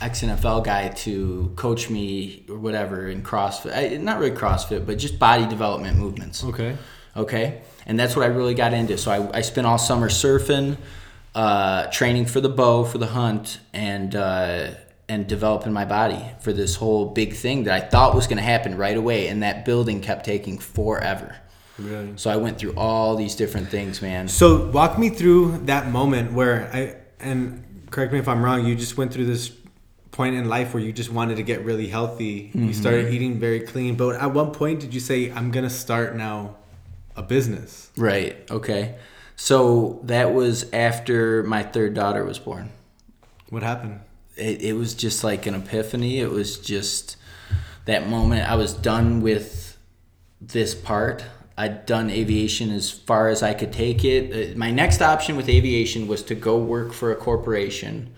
[0.00, 3.76] Ex NFL guy to coach me or whatever in CrossFit.
[3.76, 6.42] I, not really CrossFit, but just body development movements.
[6.42, 6.76] okay.
[7.16, 7.60] Okay.
[7.86, 8.96] And that's what I really got into.
[8.96, 10.76] So I, I spent all summer surfing,
[11.34, 14.70] uh, training for the bow, for the hunt, and uh,
[15.08, 18.44] and developing my body for this whole big thing that I thought was going to
[18.44, 19.26] happen right away.
[19.26, 21.36] And that building kept taking forever.
[21.80, 22.12] Really.
[22.16, 24.28] So I went through all these different things, man.
[24.28, 28.64] So walk me through that moment where I and correct me if I'm wrong.
[28.64, 29.50] You just went through this
[30.10, 32.50] point in life where you just wanted to get really healthy.
[32.52, 32.72] You mm-hmm.
[32.72, 36.56] started eating very clean, but at one point did you say, "I'm gonna start now
[37.16, 37.90] a business"?
[37.96, 38.36] Right.
[38.50, 38.96] Okay.
[39.36, 42.70] So that was after my third daughter was born.
[43.48, 44.00] What happened?
[44.40, 46.18] it, it was just like an epiphany.
[46.18, 47.16] It was just
[47.84, 48.50] that moment.
[48.50, 49.76] I was done with
[50.40, 51.24] this part.
[51.60, 54.54] I'd done aviation as far as I could take it.
[54.54, 58.14] Uh, My next option with aviation was to go work for a corporation,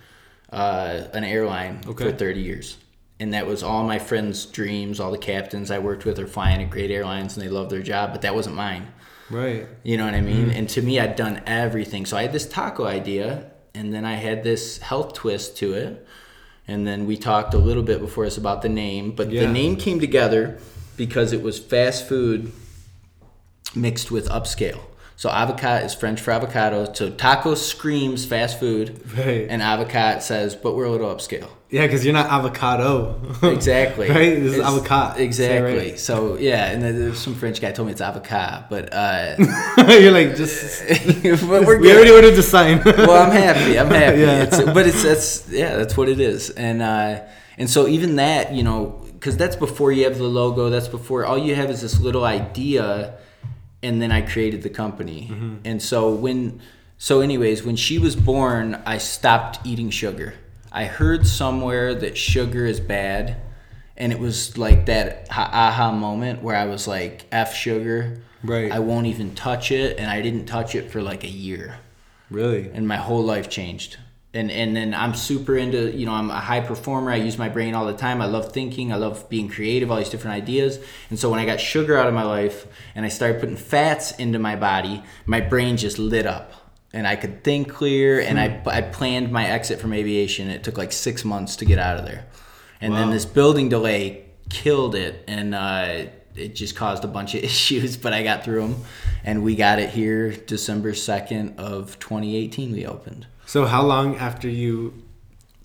[0.53, 2.05] uh, an airline, Okay.
[2.05, 2.77] for 30 years.
[3.19, 5.01] And that was all my friends' dreams.
[5.01, 7.83] All the captains I worked with are flying at great airlines and they love their
[7.83, 8.87] job, but that wasn't mine.
[9.29, 9.67] Right.
[9.83, 10.51] You know what I mean?
[10.51, 12.07] And to me, I'd done everything.
[12.07, 16.07] So I had this taco idea, and then I had this health twist to it.
[16.69, 19.41] And then we talked a little bit before us about the name, but Yeah.
[19.47, 20.59] the name came together
[20.97, 22.53] because it was fast food
[23.75, 24.81] mixed with upscale.
[25.17, 26.93] So avocado is French for avocado.
[26.95, 29.47] So taco screams fast food, Right.
[29.49, 31.49] and avocado says, but we're a little upscale.
[31.71, 33.21] Yeah, because you're not avocado.
[33.43, 34.09] Exactly.
[34.09, 34.35] right.
[34.41, 35.21] This is It's- avocado.
[35.23, 35.77] Exactly.
[35.79, 35.99] right?
[35.99, 39.37] So yeah, and then there's some French guy told me it's avocado, but uh,
[40.01, 40.83] you're like just.
[41.49, 42.83] but we're we already ordered the sign.
[42.85, 43.79] well, I'm happy.
[43.79, 44.21] I'm happy.
[44.21, 44.43] Yeah.
[44.43, 46.51] It's, but it's that's yeah, that's what it is.
[46.51, 47.21] And uh,
[47.59, 50.69] and so even that, you know, because that's before you have the logo.
[50.69, 53.15] That's before all you have is this little idea,
[53.83, 55.29] and then I created the company.
[55.31, 55.57] Mm-hmm.
[55.65, 56.61] And so when
[56.99, 60.35] so anyways, when she was born, I stopped eating sugar.
[60.71, 63.37] I heard somewhere that sugar is bad.
[63.97, 68.73] And it was like that aha moment where I was like, "F sugar, Right.
[68.73, 71.77] I won't even touch it." And I didn't touch it for like a year
[72.31, 72.71] really.
[72.73, 73.99] and my whole life changed.
[74.35, 77.11] And and then I'm super into you know I'm a high performer.
[77.11, 78.23] I use my brain all the time.
[78.23, 78.93] I love thinking.
[78.93, 79.91] I love being creative.
[79.91, 80.79] All these different ideas.
[81.11, 84.13] And so when I got sugar out of my life and I started putting fats
[84.13, 86.53] into my body, my brain just lit up.
[86.95, 88.21] And I could think clear.
[88.21, 90.49] And I I planned my exit from aviation.
[90.49, 92.25] It took like six months to get out of there.
[92.81, 95.25] And then this building delay killed it.
[95.29, 98.85] And uh, it just caused a bunch of issues, but I got through them,
[99.25, 102.73] and we got it here December second of 2018.
[102.73, 103.27] We opened.
[103.47, 105.03] So how long after you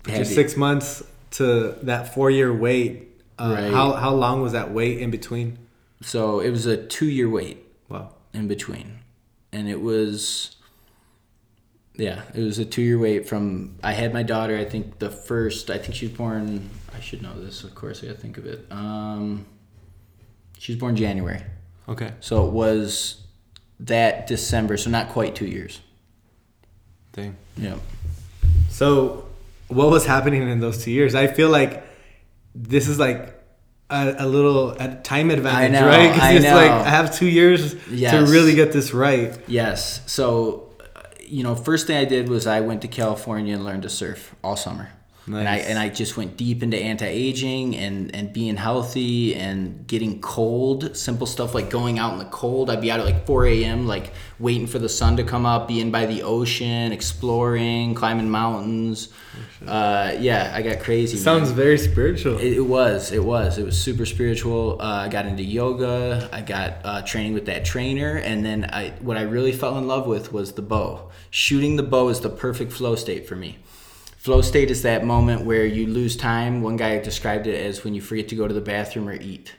[0.06, 3.04] just six months to that four year wait?
[3.38, 3.72] Uh, Right.
[3.72, 5.58] How how long was that wait in between?
[6.02, 8.10] So it was a two year wait Wow.
[8.32, 8.98] in between,
[9.52, 10.54] and it was.
[11.96, 14.56] Yeah, it was a two year wait from I had my daughter.
[14.56, 15.70] I think the first.
[15.70, 16.68] I think she was born.
[16.94, 18.02] I should know this, of course.
[18.02, 18.66] I got to think of it.
[18.70, 19.46] Um,
[20.58, 21.42] she was born January,
[21.88, 22.12] Okay.
[22.20, 23.22] so it was
[23.80, 24.76] that December.
[24.76, 25.80] So not quite two years.
[27.18, 27.36] Dang.
[27.56, 27.76] Yeah.
[28.70, 29.24] So,
[29.68, 31.14] what was happening in those two years?
[31.14, 31.82] I feel like
[32.54, 33.34] this is like
[33.90, 36.12] a, a little a time advantage, know, right?
[36.14, 36.70] Because it's like.
[36.70, 38.12] I have two years Yes.
[38.14, 39.36] to really get this right.
[39.48, 40.02] Yes.
[40.10, 43.82] So, uh, you know, first thing I did was I went to California and learned
[43.82, 44.90] to surf all summer.
[45.28, 50.20] And I and I just went deep into anti-aging and and being healthy and getting
[50.20, 50.96] cold.
[50.96, 52.70] Simple stuff like going out in the cold.
[52.70, 53.86] I'd be out at like 4 a.m.
[53.86, 59.08] like waiting for the sun to come up, being by the ocean, exploring, climbing mountains.
[59.66, 61.16] Uh, yeah, I got crazy.
[61.16, 61.24] man.
[61.24, 62.38] Sounds very spiritual.
[62.38, 63.12] It, it was.
[63.12, 63.58] It was.
[63.58, 64.80] It was super spiritual.
[64.80, 66.28] Uh, I got into yoga.
[66.32, 69.86] I got uh, training with that trainer, and then I what I really fell in
[69.86, 71.10] love with was the bow.
[71.30, 73.58] Shooting the bow is the perfect flow state for me.
[74.28, 76.60] Flow state is that moment where you lose time.
[76.60, 79.54] One guy described it as when you forget to go to the bathroom or eat.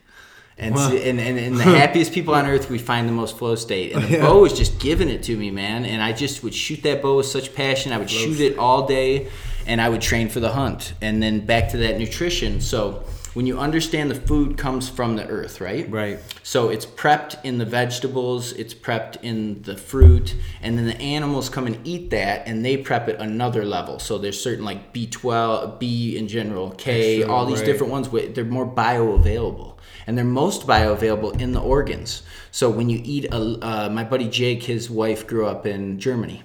[0.60, 0.92] And, Wow.
[0.92, 3.94] and, and, and the happiest people on earth, we find the most flow state.
[3.96, 4.22] And the Yeah.
[4.28, 5.86] bow was just giving it to me, man.
[5.86, 7.92] And I just would shoot that bow with such passion.
[7.94, 9.30] I would shoot it all day
[9.66, 10.94] and I would train for the hunt.
[11.02, 12.62] And then back to that nutrition.
[12.62, 13.02] So
[13.34, 15.90] when you understand the food comes from the earth, right?
[15.90, 16.20] Right.
[16.44, 21.50] So it's prepped in the vegetables, it's prepped in the fruit, and then the animals
[21.50, 24.00] come and eat that, and they prep it another level.
[24.00, 27.66] So there's certain like B12, B in general, K, Sure, all these right.
[27.66, 28.10] different ones.
[28.10, 29.76] They're more bioavailable,
[30.08, 32.24] and they're most bioavailable in the organs.
[32.52, 36.42] So when you eat a, uh, my buddy Jake, his wife grew up in Germany,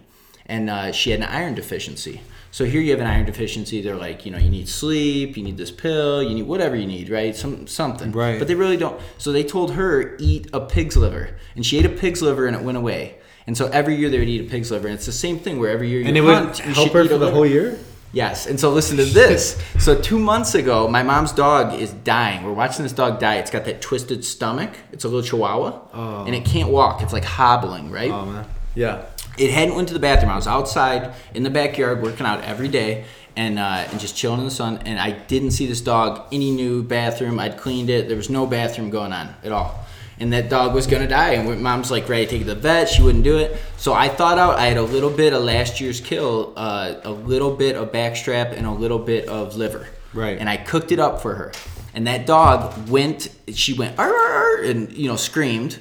[0.46, 2.20] and uh, she had an iron deficiency.
[2.54, 3.82] So here you have an iron deficiency.
[3.82, 6.86] They're like, you know, you need sleep, you need this pill, you need whatever you
[6.86, 7.34] need, right?
[7.34, 8.12] Some something.
[8.12, 8.38] Right.
[8.38, 9.00] But they really don't.
[9.18, 12.54] So they told her eat a pig's liver, and she ate a pig's liver, and
[12.54, 13.18] it went away.
[13.48, 15.58] And so every year they would eat a pig's liver, and it's the same thing
[15.58, 17.76] where every year you And it would hunt, you help her for the whole year?
[18.12, 19.60] Yes, and so listen to this.
[19.80, 22.44] so two months ago, my mom's dog is dying.
[22.44, 23.38] We're watching this dog die.
[23.38, 24.70] It's got that twisted stomach.
[24.92, 26.24] It's a little Chihuahua, Oh.
[26.24, 27.02] and it can't walk.
[27.02, 28.12] It's like hobbling, right?
[28.12, 28.46] Oh, man.
[28.76, 29.06] Yeah.
[29.38, 30.30] It hadn't went to the bathroom.
[30.30, 33.04] I was outside in the backyard working out every day
[33.36, 34.78] and uh, and just chilling in the sun.
[34.84, 37.38] And I didn't see this dog any new bathroom.
[37.40, 38.08] I'd cleaned it.
[38.08, 39.84] There was no bathroom going on at all.
[40.20, 41.32] And that dog was gonna die.
[41.32, 42.88] And mom's like ready to take it to the vet.
[42.88, 43.60] She wouldn't do it.
[43.76, 44.58] So I thought out.
[44.58, 48.56] I had a little bit of last year's kill, uh, a little bit of backstrap,
[48.56, 49.88] and a little bit of liver.
[50.12, 50.38] Right.
[50.38, 51.52] And I cooked it up for her.
[51.94, 53.28] And that dog went.
[53.52, 55.78] She went and you know screamed.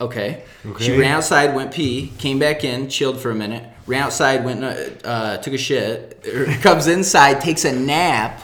[0.00, 0.42] Okay.
[0.64, 0.84] okay.
[0.84, 4.64] She ran outside, went pee, came back in, chilled for a minute, ran outside, went
[4.64, 4.74] uh,
[5.04, 6.22] uh, took a shit,
[6.62, 8.40] comes inside, takes a nap,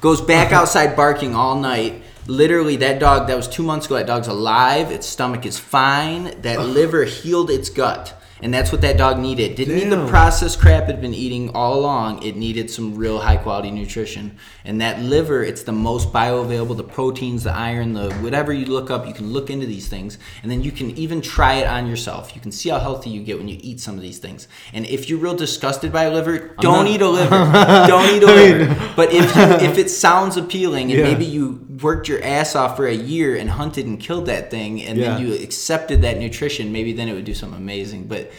[0.00, 2.02] goes back outside barking all night.
[2.26, 3.96] Literally, that dog that was two months ago.
[3.96, 4.92] That dog's alive.
[4.92, 6.40] Its stomach is fine.
[6.42, 9.54] That liver healed its gut, and that's what that dog needed.
[9.54, 12.22] Didn't need the processed crap it had been eating all along.
[12.22, 14.36] It needed some real high quality nutrition.
[14.64, 16.76] And that liver, it's the most bioavailable.
[16.76, 20.18] The proteins, the iron, the whatever you look up, you can look into these things,
[20.42, 22.34] and then you can even try it on yourself.
[22.34, 24.48] You can see how healthy you get when you eat some of these things.
[24.72, 26.88] And if you're real disgusted by a liver, don't not.
[26.88, 27.30] eat a liver.
[27.88, 28.92] don't eat a liver.
[28.96, 31.04] But if you, if it sounds appealing, and Yeah.
[31.04, 34.82] maybe you worked your ass off for a year and hunted and killed that thing,
[34.82, 35.14] and Yeah.
[35.16, 38.04] then you accepted that nutrition, maybe then it would do something amazing.
[38.04, 38.30] But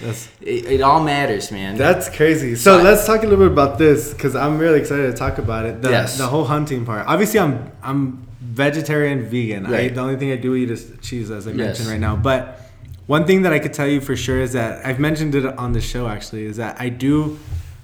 [0.41, 1.77] it, it all matters, man.
[1.77, 2.55] That's crazy.
[2.55, 5.37] So So let's talk a little bit about this because I'm really excited to talk
[5.37, 5.81] about it.
[5.81, 6.17] The, Yes.
[6.17, 7.05] the whole hunting part.
[7.07, 9.65] Obviously, I'm I'm vegetarian, vegan.
[9.65, 9.95] I, Right.
[9.95, 11.57] the only thing I do eat is cheese, as I Yes.
[11.57, 12.15] mentioned right now.
[12.15, 12.59] But
[13.07, 15.73] one thing that I could tell you for sure is that I've mentioned it on
[15.73, 17.37] the show actually is that I do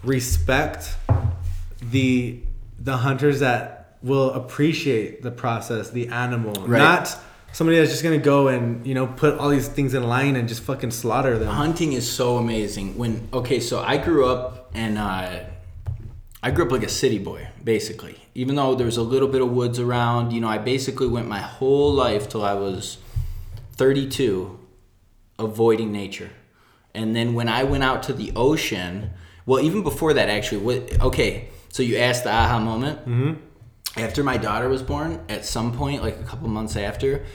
[0.04, 0.96] respect
[1.92, 2.40] the
[2.80, 6.78] the hunters that will appreciate the process, the animal, Right.
[6.80, 7.18] not
[7.54, 10.48] somebody that's just gonna go and you know put all these things in line and
[10.48, 11.48] just fucking slaughter them.
[11.48, 15.40] hunting is so amazing when okay so i grew up and uh,
[16.44, 19.42] i grew up like a city boy basically even though there was a little bit
[19.42, 22.98] of woods around you know i basically went my whole life till i was
[23.78, 24.60] 32
[25.40, 26.30] avoiding nature
[26.94, 29.10] and then when i went out to the ocean
[29.46, 33.34] well even before that actually what okay so you asked the aha moment mm-hmm.
[33.96, 37.26] After my daughter was born at some point like a couple months after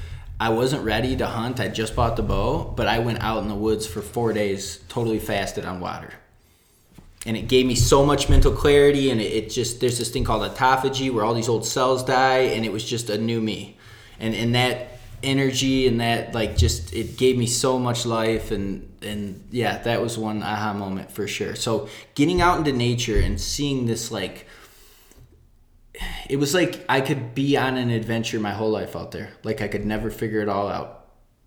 [0.41, 1.61] i wasn't ready to hunt.
[1.61, 4.81] I just bought the bow but i went out in the woods for four days
[4.89, 6.13] totally fasted on water.
[7.25, 10.43] And it gave me so much mental clarity and it, just there's this thing called
[10.43, 13.79] autophagy where all these old cells die and it was just a new me.
[14.19, 18.93] And and that energy and that like just it gave me so much life and
[19.03, 21.55] and yeah that was one aha moment for sure.
[21.55, 24.47] So getting out into nature and seeing this like
[26.29, 29.31] it was like I could be on an adventure my whole life out there.
[29.45, 30.99] Like I could never figure it all out.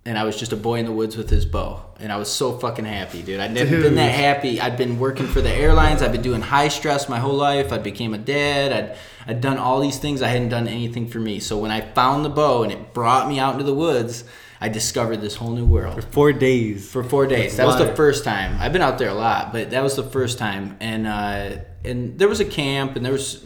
[0.08, 1.84] And I was just a boy in the woods with his bow.
[2.00, 3.40] And I was so fucking happy, dude.
[3.40, 4.62] I'd never been that happy.
[4.62, 6.04] I'd been working for the airlines.
[6.04, 7.74] I'd been doing high stress my whole life.
[7.74, 8.72] I became a dad.
[8.72, 10.22] I'd I'd done all these things.
[10.22, 11.40] I hadn't done anything for me.
[11.40, 14.26] So when I found the bow and it brought me out into the woods,
[14.62, 16.88] I discovered this whole new world For Four days.
[16.92, 17.58] for four days.
[17.58, 18.58] That was the first time.
[18.60, 20.78] I've been out there a lot, but that was the first time.
[20.80, 23.44] And uh, and there was a camp, and there was,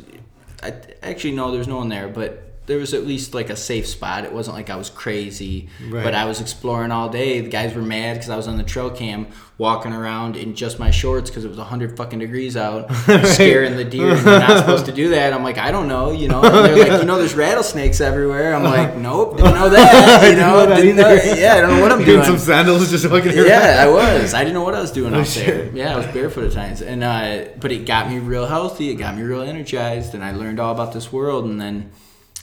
[0.62, 3.86] I actually no, there's no one there, but there was at least like a safe
[3.88, 4.24] spot.
[4.24, 6.04] It wasn't like I was crazy, Right.
[6.04, 7.42] but I was exploring all day.
[7.42, 10.80] The guys were mad because I was on the trail cam walking around in just
[10.80, 12.90] my shorts because it was hundred fucking degrees out,
[13.26, 14.12] scaring the deer.
[14.12, 15.34] And you're not supposed to do that.
[15.34, 16.42] I'm like, I don't know, you know.
[16.42, 18.56] And they're like, you know, there's rattlesnakes everywhere.
[18.56, 20.24] I'm like, nope, didn't know that.
[20.30, 22.24] You know, know that didn't know- yeah, I don't know what I'm Doing doing.
[22.24, 24.34] some sandals, just fucking Yeah, I was.
[24.34, 25.46] I didn't know what I was doing out shit.
[25.74, 25.76] there.
[25.76, 28.90] Yeah, I was barefoot at times, and uh, but it got me real healthy.
[28.92, 31.46] It got me real energized, and I learned all about this world.
[31.46, 31.92] And then,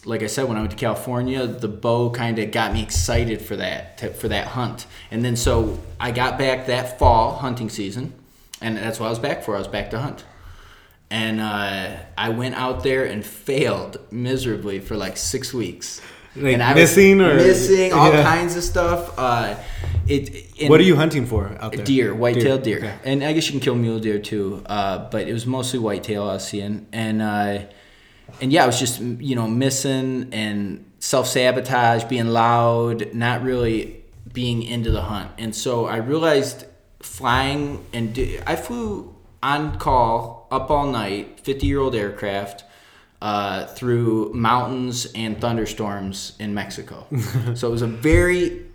[0.07, 3.43] like I said, when I went to California, the bow kind of got me excited
[3.43, 4.87] for that to, for that hunt.
[5.11, 8.13] And then so I got back that fall hunting season,
[8.61, 9.57] and that's what I was back for.
[9.57, 10.25] I was back to hunt.
[11.11, 16.01] And uh, I went out there and failed miserably for like six weeks.
[16.35, 18.23] Like and I was missing or- missing all Yeah.
[18.23, 19.15] kinds of stuff.
[19.19, 19.57] Uh,
[20.09, 20.69] it.
[20.69, 21.85] What are you hunting for out there?
[21.85, 22.95] Deer, white-tailed deer, Okay.
[23.05, 24.63] and I guess you can kill mule deer too.
[24.67, 27.59] Uh, but it was mostly whitetail I was seeing, and uh,
[28.41, 34.05] and yeah, I was just you know missing and self sabotage, being loud, not really
[34.33, 35.31] being into the hunt.
[35.39, 36.67] And so I realized
[37.01, 42.65] flying and do, I flew on call up all night, 50 year old aircraft.
[43.23, 47.07] Uh, through mountains and thunderstorms in Mexico.
[47.55, 48.66] so it was a very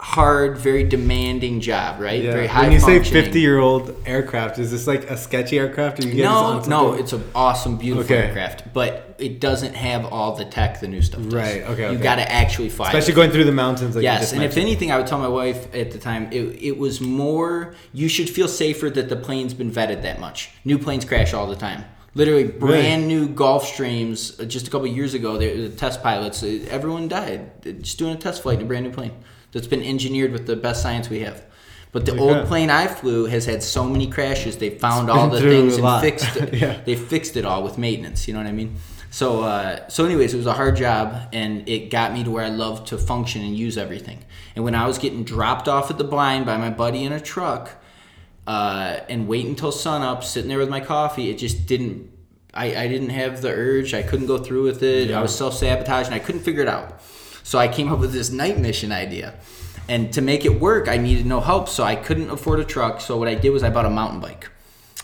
[0.00, 2.22] hard, very demanding job, right?
[2.22, 2.32] Yeah.
[2.32, 6.00] Very high when you say 50 year old aircraft, is this like a sketchy aircraft?
[6.00, 8.28] Or you get No, no, it's an awesome, beautiful Okay.
[8.28, 11.34] aircraft, but it doesn't have all the tech the new stuff does.
[11.34, 12.02] Right, okay, You okay.
[12.02, 12.86] got to actually fly.
[12.88, 13.16] Especially it.
[13.16, 13.94] going through the mountains.
[13.94, 16.78] Like yes, and if anything, I would tell my wife at the time it, it
[16.78, 17.74] was more.
[17.92, 20.50] You should feel safer that the plane's been vetted that much.
[20.64, 21.84] New planes crash all the time.
[22.14, 24.40] Literally, brand new Gulfstreams.
[24.40, 28.14] uh, Just a couple years ago, they, the test pilots, uh, everyone died just doing
[28.14, 29.12] a test flight in a brand new plane
[29.52, 31.44] that's been engineered with the best science we have.
[31.92, 34.58] But the old plane I flew has had so many crashes.
[34.58, 36.54] They found all the things and fixed it.
[36.60, 36.80] Yeah.
[36.84, 38.28] They fixed it all with maintenance.
[38.28, 38.76] You know what I mean?
[39.10, 42.44] So, uh, so anyways, it was a hard job, and it got me to where
[42.44, 44.24] I love to function and use everything.
[44.54, 47.20] And when I was getting dropped off at the blind by my buddy in a
[47.20, 47.70] truck,
[48.46, 52.08] uh, and wait until sunup, sitting there with my coffee, it just didn't.
[52.54, 53.94] I, I didn't have the urge.
[53.94, 55.10] I couldn't go through with it.
[55.10, 56.12] I was self sabotaging.
[56.12, 57.00] I couldn't figure it out.
[57.50, 59.34] So I came up with this night mission idea.
[59.88, 61.68] And to make it work, I needed no help.
[61.68, 63.00] So I couldn't afford a truck.
[63.00, 64.48] So what I did was I bought a mountain bike.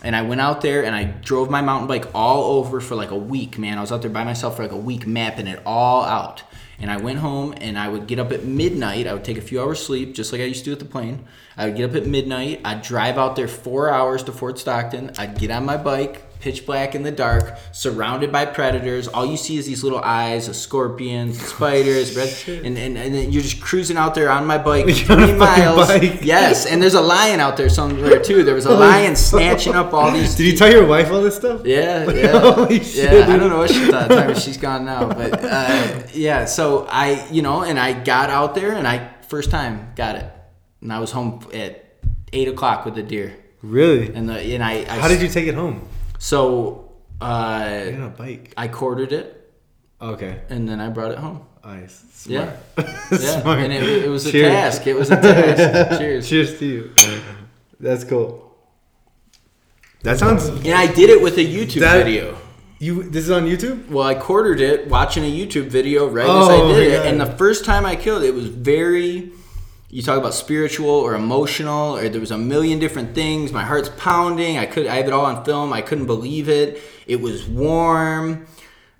[0.01, 3.11] And I went out there and I drove my mountain bike all over for like
[3.11, 3.79] a week, man.
[3.79, 6.45] I was out there by myself for like a week mapping it all out.
[6.79, 9.09] And I went home and I would get up at midnight.
[9.09, 10.85] I would take a few hours sleep, just like I used to do at the
[10.85, 11.25] plane.
[11.57, 12.61] I would get up at midnight.
[12.65, 15.11] I'd drive out there four hours to Fort Stockton.
[15.19, 19.09] I'd get on my bike, pitch black in the dark, surrounded by predators.
[19.09, 22.35] All you see is these little eyes of scorpions, spiders, red,
[22.65, 25.89] and, and, and then you're just cruising out there on my bike, three miles.
[25.89, 26.21] bike.
[26.23, 28.43] Yes, and there's a lion out there somewhere too.
[28.43, 30.35] There was a lion snatching up all these.
[30.35, 31.63] Did you tell your wife all this stuff?
[31.65, 32.83] Yeah, yeah, Holy yeah.
[32.83, 34.09] shit, I don't know what she thought.
[34.09, 36.45] Time she's gone now, but uh, yeah.
[36.45, 40.31] So I, you know, and I got out there, and I first time got it,
[40.81, 41.83] and I was home at
[42.33, 44.13] eight o'clock with the deer, Really?
[44.15, 44.85] and the and I.
[44.89, 45.89] I How did you take it home?
[46.19, 47.25] So uh,
[47.87, 48.53] a bike.
[48.57, 49.53] I quartered it,
[50.01, 50.41] Okay.
[50.49, 51.47] and then I brought it home.
[51.65, 52.27] Nice.
[52.29, 52.57] Yeah.
[52.75, 52.89] Smart.
[53.11, 53.59] Yeah, Smart.
[53.61, 54.49] and it, it was a Cheers.
[54.53, 54.87] task.
[54.87, 55.99] It was a task.
[56.01, 56.29] Cheers.
[56.29, 56.91] Cheers to you.
[57.81, 58.57] That's cool.
[60.03, 60.47] That sounds.
[60.49, 62.39] And I did it with a YouTube That- video.
[62.79, 63.03] You.
[63.05, 63.89] This is on YouTube.
[63.89, 67.07] Well, I quartered it watching a YouTube video right as Oh, I did it, God.
[67.07, 69.33] and the first time I killed it, it was very.
[69.89, 73.53] You talk about spiritual or emotional, or there was a million different things.
[73.53, 74.59] My heart's pounding.
[74.59, 74.87] I could.
[74.87, 75.73] I have it all on film.
[75.73, 76.83] I couldn't believe it.
[77.07, 78.47] It was warm.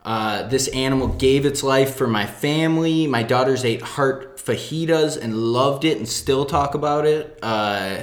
[0.05, 3.09] Uh, this animal gave its life for my family.
[3.09, 7.37] My daughters ate heart fajitas and loved it, and still talk about it.
[7.43, 8.03] Uh,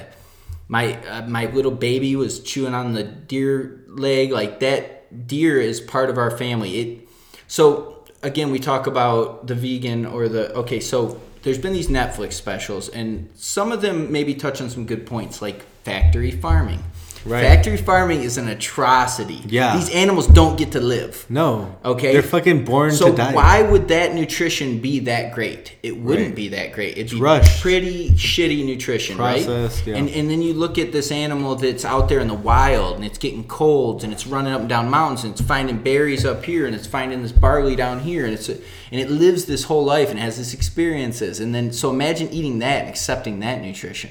[0.68, 5.80] my uh, my little baby was chewing on the deer leg like that deer is
[5.80, 7.08] part of our family it
[7.48, 12.34] so again we talk about the vegan or the okay so there's been these netflix
[12.34, 16.82] specials and some of them maybe touch on some good points like factory farming
[17.26, 17.42] Right.
[17.44, 19.78] factory farming is an atrocity Yeah.
[19.78, 21.76] these animals don't get to live No.
[21.86, 22.12] Okay.
[22.14, 23.30] They're fucking born so to die.
[23.32, 25.74] So why would that nutrition be that great?
[25.84, 26.36] It wouldn't Right.
[26.36, 26.98] be that great.
[26.98, 27.62] It'd rushed.
[27.62, 29.88] pretty shitty nutrition, Processed, right?
[29.88, 29.96] yeah.
[29.96, 33.06] And and then you look at this animal that's out there in the wild and
[33.06, 36.44] it's getting colds and it's running up and down mountains and it's finding berries up
[36.46, 38.60] here and it's finding this barley down here and it's and
[39.02, 42.82] it lives this whole life and has this experiences and then so imagine eating that
[42.82, 44.10] and accepting that nutrition.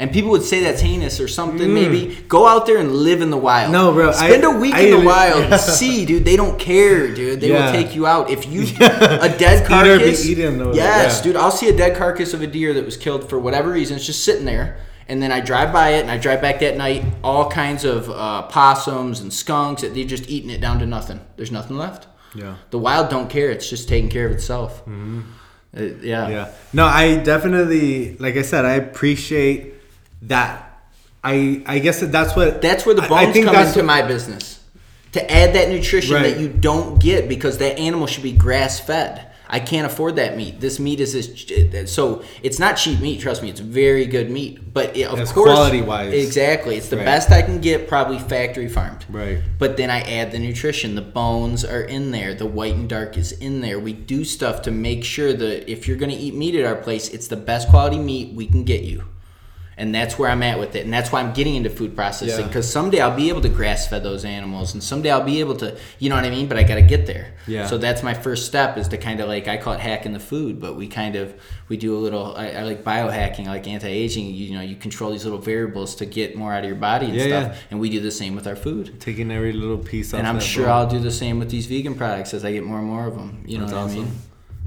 [0.00, 1.72] And people would say that's heinous or something.
[1.74, 3.68] Maybe go out there and live in the wild.
[3.68, 3.72] Mm.
[3.72, 5.42] No, bro, Spend I- a week I in the even- wild.
[5.50, 5.56] Yeah.
[5.58, 7.40] See, dude, they don't care, dude.
[7.40, 7.66] They Yeah.
[7.66, 10.26] will take you out if you a dead carcass.
[10.26, 11.22] eaten yes, yeah.
[11.22, 11.36] dude.
[11.36, 13.96] I'll see a dead carcass of a deer that was killed for whatever reason.
[13.96, 16.78] It's just sitting there, and then I drive by it, and I drive back that
[16.78, 17.04] night.
[17.22, 19.82] All kinds of uh, possums and skunks.
[19.82, 21.20] They're just eating it down to nothing.
[21.36, 22.06] There's nothing left.
[22.34, 22.54] Yeah.
[22.70, 23.50] The wild don't care.
[23.50, 24.82] It's just taking care of itself.
[24.88, 26.28] Uh, yeah.
[26.28, 26.52] Yeah.
[26.72, 29.74] No, I definitely, like I said, I appreciate
[30.22, 30.66] that.
[31.22, 33.72] I I guess that that's what That's where the I- bones I think come that's
[33.74, 34.58] into my business.
[35.12, 36.22] To add that nutrition Right.
[36.34, 39.26] that you don't get because that animal should be grass fed.
[39.52, 40.60] I can't afford that meat.
[40.60, 43.18] This meat is this, so it's not cheap meat.
[43.20, 44.72] Trust me, it's very good meat.
[44.72, 46.12] But it, of course, quality-wise.
[46.14, 47.04] exactly, it's the Right.
[47.04, 47.88] best I can get.
[47.88, 49.04] Probably factory farmed.
[49.10, 49.38] Right.
[49.58, 50.94] But then I add the nutrition.
[50.94, 52.32] The bones are in there.
[52.32, 53.80] The white and dark is in there.
[53.80, 56.76] We do stuff to make sure that if you're going to eat meat at our
[56.76, 59.02] place, it's the best quality meat we can get you.
[59.80, 62.40] And that's where I'm at with it, and that's why I'm getting into food processing
[62.40, 62.46] Yeah.
[62.46, 65.56] because someday I'll be able to grass fed those animals, and someday I'll be able
[65.56, 66.46] to, you know what I mean.
[66.46, 67.34] But I got to get there.
[67.46, 67.66] Yeah.
[67.66, 70.20] So that's my first step is to kind of like I call it hacking the
[70.20, 71.34] food, but we kind of
[71.68, 72.36] we do a little.
[72.36, 74.26] I, I like biohacking, I like anti-aging.
[74.26, 77.06] You, you know, you control these little variables to get more out of your body
[77.06, 77.58] and Yeah, stuff, yeah.
[77.70, 79.00] and we do the same with our food.
[79.00, 80.18] Taking every little piece off.
[80.18, 80.72] And I'm sure bone.
[80.72, 83.14] I'll do the same with these vegan products as I get more and more of
[83.16, 83.42] them.
[83.46, 84.12] You know That's what I mean?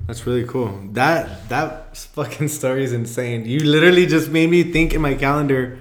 [0.04, 0.08] Awesome.
[0.08, 0.80] That's really cool.
[0.94, 3.46] That that fucking story is insane.
[3.46, 5.80] You literally just made me think in my calendar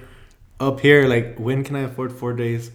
[0.59, 2.71] up here, like when can I afford four days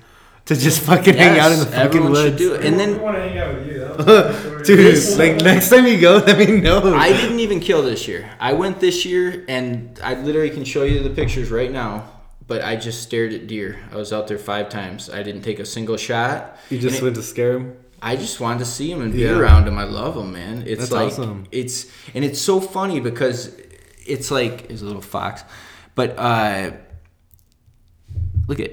[0.47, 2.25] to just fucking hang out in the Yes, fucking everyone woods?
[2.25, 2.65] should do it.
[2.65, 3.79] And we then want to hang out with you.
[3.81, 4.65] That was the story.
[4.65, 6.95] Dude, This- like next time you go, let me know.
[6.95, 8.31] I didn't even kill this year.
[8.41, 12.11] I went this year, and I literally can show you the pictures right now.
[12.47, 13.79] But I just stared at deer.
[13.93, 15.11] I was out there five times.
[15.11, 16.57] I didn't take a single shot.
[16.71, 17.77] you just And it- went to scare him.
[18.01, 19.39] I just wanted to see him and be Yeah.
[19.39, 19.77] around him.
[19.79, 20.63] I love him, man.
[20.67, 21.45] It's That's like awesome.
[21.51, 23.51] it's and it's so funny because
[24.07, 25.43] it's like there's a little fox,
[25.95, 26.71] but uh,
[28.47, 28.73] look at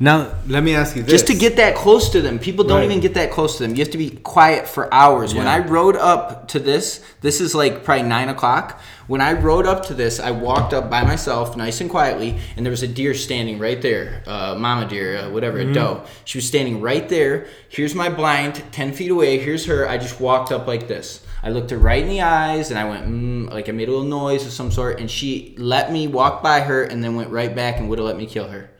[0.00, 2.38] Now let me ask you this: just to get that close to them.
[2.38, 2.84] People don't Right.
[2.84, 3.74] even get that close to them.
[3.74, 5.34] You have to be quiet for hours.
[5.34, 8.80] When I rode up to this, this is like probably nine o'clock.
[9.08, 12.64] When I rode up to this, I walked up by myself, nice and quietly, and
[12.64, 15.70] there was a deer standing right there, uh, mama deer, uh, whatever, Mm-hmm.
[15.70, 16.04] a doe.
[16.24, 17.46] She was standing right there.
[17.70, 19.38] Here's my blind, ten feet away.
[19.38, 19.88] Here's her.
[19.88, 21.24] I just walked up like this.
[21.42, 23.92] I looked her right in the eyes, and I went, mm, like I made a
[23.92, 27.30] little noise of some sort, and she let me walk by her, and then went
[27.30, 28.70] right back and would have let me kill her.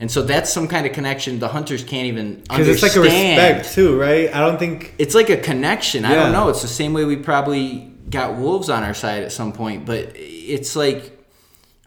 [0.00, 3.00] And so that's some kind of connection the hunters can't even because it's like a
[3.00, 4.34] respect too, right?
[4.34, 6.06] I don't think It's like a connection.
[6.06, 6.48] I don't know.
[6.48, 10.12] It's the same way we probably got wolves on our side at some point, but
[10.14, 11.16] it's like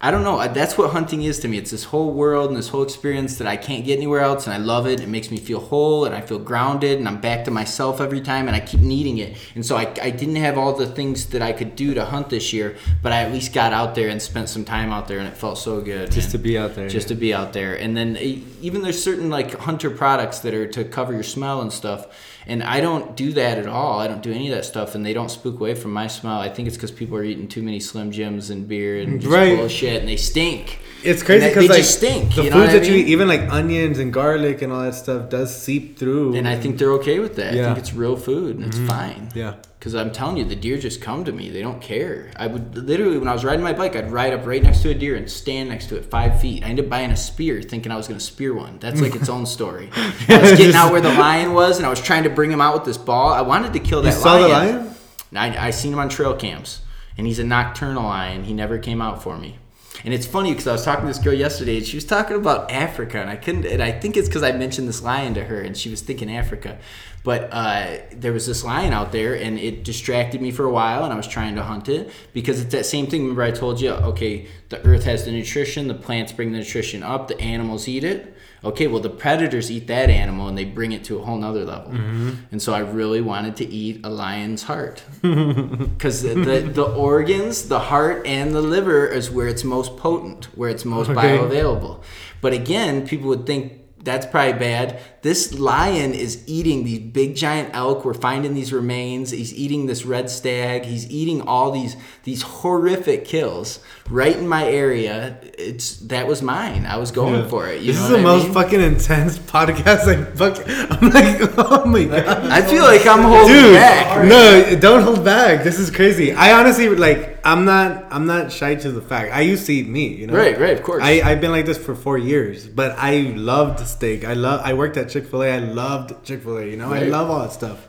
[0.04, 0.46] I don't know.
[0.50, 1.58] That's what hunting is to me.
[1.58, 4.54] It's this whole world and this whole experience that I can't get anywhere else, and
[4.54, 5.00] I love it.
[5.00, 8.20] It makes me feel whole, and I feel grounded, and I'm back to myself every
[8.20, 9.38] time, and I keep needing it.
[9.56, 12.30] And so I, I didn't have all the things that I could do to hunt
[12.30, 15.20] this year, but I at least got out there and spent some time out there,
[15.20, 16.12] and it felt so good.
[16.12, 16.90] just man to be out there.
[16.90, 20.68] just to be out there and then even there's certain like hunter products that are
[20.68, 22.08] to cover your smell and stuff
[22.48, 25.06] and i don't do that at all i don't do any of that stuff and
[25.06, 27.64] they don't spook away from my smell i think it's because people are eating too
[27.64, 29.58] many slim jims and beer and just Right.
[29.58, 32.60] bullshit and they stink It's crazy because they like just stink, the you foods know
[32.62, 35.50] what I that you eat, even like onions and garlic and all that stuff, does
[35.56, 36.36] seep through.
[36.36, 37.64] and i think they're okay with that i Yeah.
[37.64, 37.74] Mm-hmm.
[37.76, 39.54] think it's real food and it's fine yeah,
[39.84, 41.50] Because I'm telling you, the deer just come to me.
[41.50, 42.32] They don't care.
[42.38, 44.92] I would literally, when I was riding my bike, I'd ride up right next to
[44.92, 46.64] a deer and stand next to it five feet.
[46.64, 48.80] I ended up buying a spear thinking I was going to spear one.
[48.80, 49.90] That's like its own story.
[49.94, 52.62] I was getting out where the lion was and I was trying to bring him
[52.62, 53.34] out with this ball.
[53.34, 54.44] I wanted to kill you that saw lion.
[54.48, 54.96] the lion.
[55.36, 56.80] I, I seen him on trail cams,
[57.18, 58.46] and he's a nocturnal lion.
[58.46, 59.58] He never came out for me.
[60.04, 62.36] And it's funny because I was talking to this girl yesterday, and she was talking
[62.36, 63.66] about Africa, and I couldn't.
[63.66, 66.36] And I think it's because I mentioned this lion to her, and she was thinking
[66.36, 66.80] Africa.
[67.24, 71.04] But uh, there was this lion out there, and it distracted me for a while,
[71.06, 73.22] and I was trying to hunt it because it's that same thing.
[73.22, 77.02] Remember, I told you, okay, the earth has the nutrition, the plants bring the nutrition
[77.02, 78.33] up, the animals eat it.
[78.66, 81.66] Okay, well, the predators eat that animal and they bring it to a whole nother
[81.66, 81.92] level.
[81.92, 82.32] Mm-hmm.
[82.52, 87.68] And so I really wanted to eat a lion's heart because the, the the organs,
[87.68, 91.20] the heart, and the liver is where it's most potent, where it's most Okay.
[91.38, 92.02] bioavailable.
[92.42, 95.00] But again, people would think that's probably bad.
[95.24, 98.04] This lion is eating these big giant elk.
[98.04, 99.32] We're finding these remains.
[99.32, 100.84] He's eating this red stag.
[100.84, 105.38] He's eating all these these horrific kills right in my area.
[105.58, 106.86] It's that was mine.
[106.86, 107.48] I was going Yeah.
[107.48, 107.82] for it.
[107.82, 108.54] You this is the I most mean?
[108.54, 110.06] fucking intense podcast.
[110.08, 112.46] Like, fuck, I'm like, oh my god.
[112.52, 114.28] I feel like I'm holding Dude, back.
[114.28, 115.64] no, don't hold back.
[115.64, 116.34] This is crazy.
[116.34, 117.30] I honestly like.
[117.46, 118.06] I'm not.
[118.10, 119.34] I'm not shy to the fact.
[119.34, 120.18] I used to eat meat.
[120.18, 120.34] You know.
[120.34, 121.04] Right, right, of course.
[121.04, 124.24] I I've been like this for four years, but I loved steak.
[124.24, 124.62] I love.
[124.64, 125.50] I worked at Chick Fil A.
[125.52, 126.66] I loved Chick Fil A.
[126.66, 126.92] You know.
[126.92, 127.88] I love all that stuff.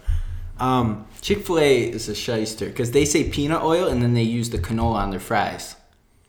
[0.58, 1.06] Um.
[1.20, 4.50] Chick Fil A is a shyster because they say peanut oil and then they use
[4.50, 5.76] the canola on their fries.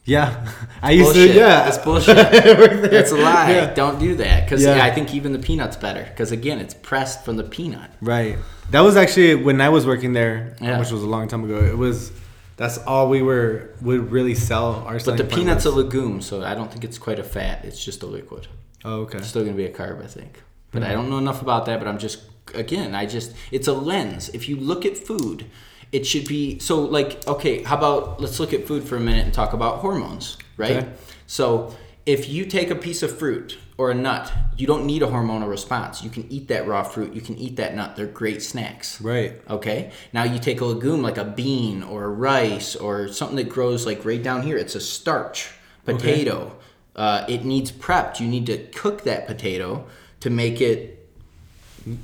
[0.06, 0.48] Yeah.
[0.82, 1.32] I used Bullshit.
[1.32, 1.38] to.
[1.38, 1.64] Yeah.
[1.66, 2.18] That's bullshit.
[2.18, 2.88] I worked there.
[2.90, 3.52] That's a lie.
[3.52, 3.74] Yeah.
[3.74, 4.78] Don't do that because Yeah.
[4.78, 4.86] yeah.
[4.86, 7.92] I think even the peanut's better because again, it's pressed from the peanut.
[8.02, 8.38] Right.
[8.72, 10.80] That was actually when I was working there, Yeah.
[10.80, 11.58] which was a long time ago.
[11.58, 12.12] It was.
[12.58, 14.94] That's all we were would really sell our.
[15.00, 15.84] But the point peanut's a was.
[15.86, 17.66] legume, so I don't think it's quite a fat.
[17.66, 18.48] It's just a liquid.
[18.86, 19.18] Oh, okay.
[19.18, 20.42] It's still gonna be a carb, I think.
[20.76, 20.92] But Mm-hmm.
[20.92, 21.80] I don't know enough about that.
[21.80, 22.22] But I'm just
[22.54, 24.30] again, I just it's a lens.
[24.30, 25.46] If you look at food,
[25.92, 27.64] it should be so like okay.
[27.64, 30.78] How about let's look at food for a minute and talk about hormones, right?
[30.78, 30.90] Okay.
[31.26, 35.08] So if you take a piece of fruit or a nut, you don't need a
[35.08, 36.04] hormonal response.
[36.04, 37.14] You can eat that raw fruit.
[37.14, 37.96] You can eat that nut.
[37.96, 39.02] They're great snacks.
[39.02, 39.42] Right.
[39.50, 39.92] Okay.
[40.14, 43.86] Now you take a legume like a bean or a rice or something that grows
[43.86, 44.56] like right down here.
[44.58, 45.52] It's a starch
[45.84, 46.56] potato.
[46.96, 48.20] Uh, it needs prepped.
[48.20, 49.86] You need to cook that potato
[50.26, 50.78] to make it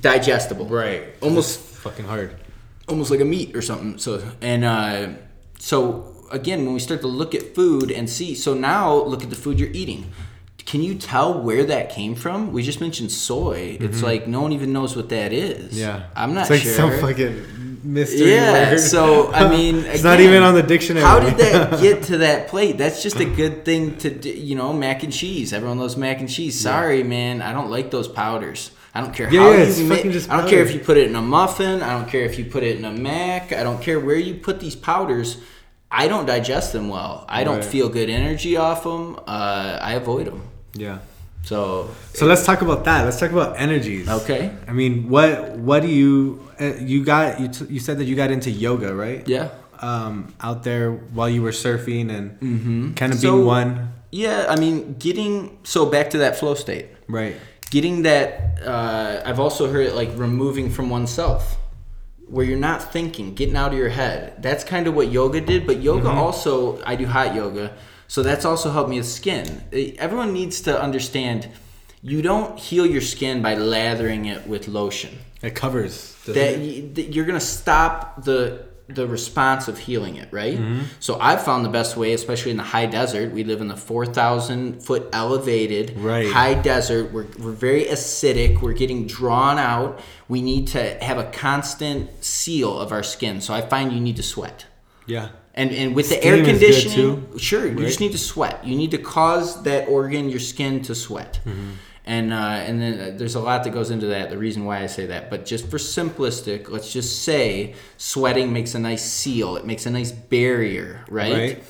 [0.00, 0.66] digestible.
[0.66, 1.02] Right.
[1.20, 2.30] Almost fucking hard.
[2.88, 3.98] almost like a meat or something.
[3.98, 4.10] So
[4.40, 5.08] and uh,
[5.58, 5.78] so
[6.30, 9.36] again, when we start to look at food and see, so now look at the
[9.44, 10.02] food you're eating.
[10.64, 12.52] Can you tell where that came from?
[12.52, 13.76] We just mentioned soy.
[13.80, 15.72] It's like no one even knows what that is.
[15.74, 15.80] Mm-hmm.
[15.80, 16.06] Yeah.
[16.14, 16.72] I'm not It's like sure.
[16.72, 17.34] some fucking
[17.82, 18.70] mystery yeah.
[18.70, 18.80] word.
[18.80, 21.04] So I mean, it's not even on the dictionary.
[21.04, 22.78] How did that get to that plate?
[22.78, 24.30] That's just a good thing to do.
[24.30, 25.52] You know, mac and cheese.
[25.52, 26.58] Everyone loves mac and cheese.
[26.58, 28.70] Sorry, man, I don't like those powders.
[28.94, 30.80] I don't care Yeah, how yeah, you it's ma- fucking I don't care if you
[30.80, 31.82] put it in a muffin.
[31.82, 33.52] I don't care if you put it in a mac.
[33.52, 35.38] I don't care where you put these powders.
[35.90, 37.24] I don't digest them well.
[37.28, 37.64] I don't Right.
[37.64, 39.16] feel good energy off them.
[39.26, 40.42] Uh, I avoid them.
[40.74, 40.98] Yeah.
[41.44, 43.04] So So let's talk about that.
[43.04, 44.08] Let's talk about energies.
[44.08, 48.04] okay, I mean, what what do you uh, you got you t- you said that
[48.04, 49.26] you got into yoga, right?
[49.26, 49.48] yeah.
[49.80, 54.54] Um, out there while you were surfing and kind of So- being one, Yeah, I
[54.54, 56.86] mean, getting so back to that flow state.
[57.08, 57.34] right?
[57.72, 61.56] getting that uh, i've also heard it like removing from oneself
[62.28, 65.66] where you're not thinking getting out of your head that's kind of what yoga did
[65.66, 67.72] but yoga also i do hot yoga
[68.14, 71.38] so that's also helped me with skin Eh, everyone needs to understand
[72.12, 75.12] you don't heal your skin by lathering it with lotion
[75.48, 75.94] It covers.
[76.26, 76.36] that
[76.98, 77.08] it?
[77.14, 77.96] you're gonna stop
[78.28, 78.38] the
[78.88, 80.58] the response of healing it, right?
[81.06, 83.26] So I've found the best way, especially in the high desert.
[83.32, 86.26] We live in the four thousand foot elevated Right.
[86.40, 87.04] high desert.
[87.14, 88.60] We're we're very acidic.
[88.60, 89.90] We're getting drawn out.
[90.28, 93.40] We need to have a constant seal of our skin.
[93.40, 94.58] So I find you need to sweat.
[95.06, 95.28] yeah.
[95.54, 98.66] And and with the Steam air conditioning, sure, you just need to sweat.
[98.66, 101.40] You need to cause that organ, your skin, to sweat.
[101.44, 101.70] Mm-hmm.
[102.04, 104.30] And uh, and then uh, there's a lot that goes into that.
[104.30, 108.74] The reason why I say that, but just for simplistic, let's just say sweating makes
[108.74, 109.56] a nice seal.
[109.56, 111.32] It makes a nice barrier, right?
[111.32, 111.64] Right.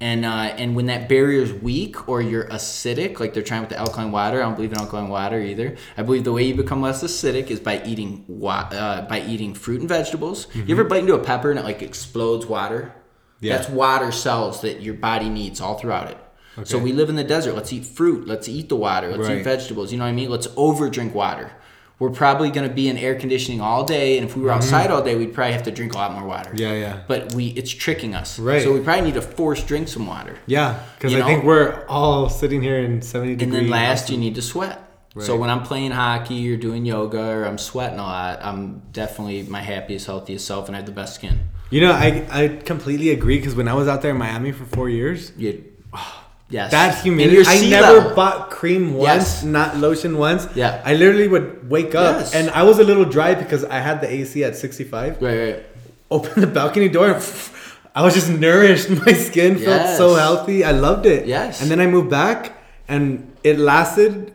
[0.00, 3.70] And uh, and when that barrier is weak or you're acidic, like they're trying with
[3.70, 5.76] the alkaline water, I don't believe in alkaline water either.
[5.96, 9.54] I believe the way you become less acidic is by eating wa- uh, by eating
[9.54, 10.48] fruit and vegetables.
[10.54, 12.94] You ever bite into a pepper and it like explodes water?
[13.36, 13.46] Mm-hmm.
[13.46, 13.56] Yeah.
[13.56, 16.18] That's water cells that your body needs all throughout it.
[16.64, 17.54] So we live in the desert.
[17.54, 18.26] Let's eat fruit.
[18.26, 19.08] Let's eat the water.
[19.08, 19.38] Let's Right.
[19.38, 19.92] eat vegetables.
[19.92, 20.30] You know what I mean?
[20.30, 21.50] Let's over drink water.
[21.98, 24.90] We're probably going to be in air conditioning all day, and if we were outside
[24.90, 26.50] all day, we'd probably have to drink a lot more water.
[26.50, 26.58] Mm-hmm.
[26.58, 27.00] Yeah, yeah.
[27.08, 28.38] But we, it's tricking us.
[28.38, 28.62] Right.
[28.62, 30.38] So we probably need to force drink some water.
[30.46, 31.26] Yeah, because I know?
[31.26, 33.54] think we're all sitting here in 70 degrees.
[33.54, 34.82] And then last, you need to sweat.
[35.18, 39.44] So when I'm playing hockey or doing yoga or I'm sweating a lot, I'm definitely
[39.44, 41.40] my happiest, healthiest self, and I have the best skin.
[41.70, 44.64] You know, I, I completely agree because when I was out there in Miami for
[44.66, 45.64] four years, You,
[46.48, 46.70] yes.
[46.70, 47.42] that humidity.
[47.46, 48.14] I never level.
[48.14, 49.06] bought cream once,
[49.42, 49.42] Yes.
[49.44, 50.46] not lotion once.
[50.54, 50.80] Yeah.
[50.84, 52.34] I literally would wake up Yes.
[52.34, 55.20] and I was a little dry because I had the AC at 65.
[55.20, 55.66] Right, right.
[56.10, 57.10] Open the balcony door.
[57.10, 57.22] and
[57.96, 58.88] I was just nourished.
[59.06, 60.62] My skin felt so healthy.
[60.64, 61.26] I loved it.
[61.26, 61.60] Yes.
[61.62, 62.52] And then I moved back
[62.86, 64.32] and it lasted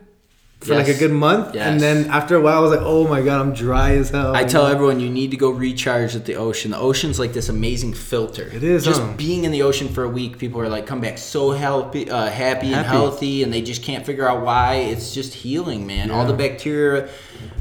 [0.64, 1.54] for like a good month.
[1.54, 1.66] Yes.
[1.66, 4.34] And then after a while, I was like, oh my God, I'm dry as hell.
[4.34, 6.70] I tell everyone you need to go recharge at the ocean.
[6.70, 8.48] The ocean's like this amazing filter.
[8.48, 9.12] It is, Just huh?
[9.16, 12.30] being in the ocean for a week, people are like come back so healthy, uh,
[12.30, 14.74] happy and healthy, and they just can't figure out why.
[14.74, 16.10] It's just healing, man.
[16.10, 17.08] All the bacteria.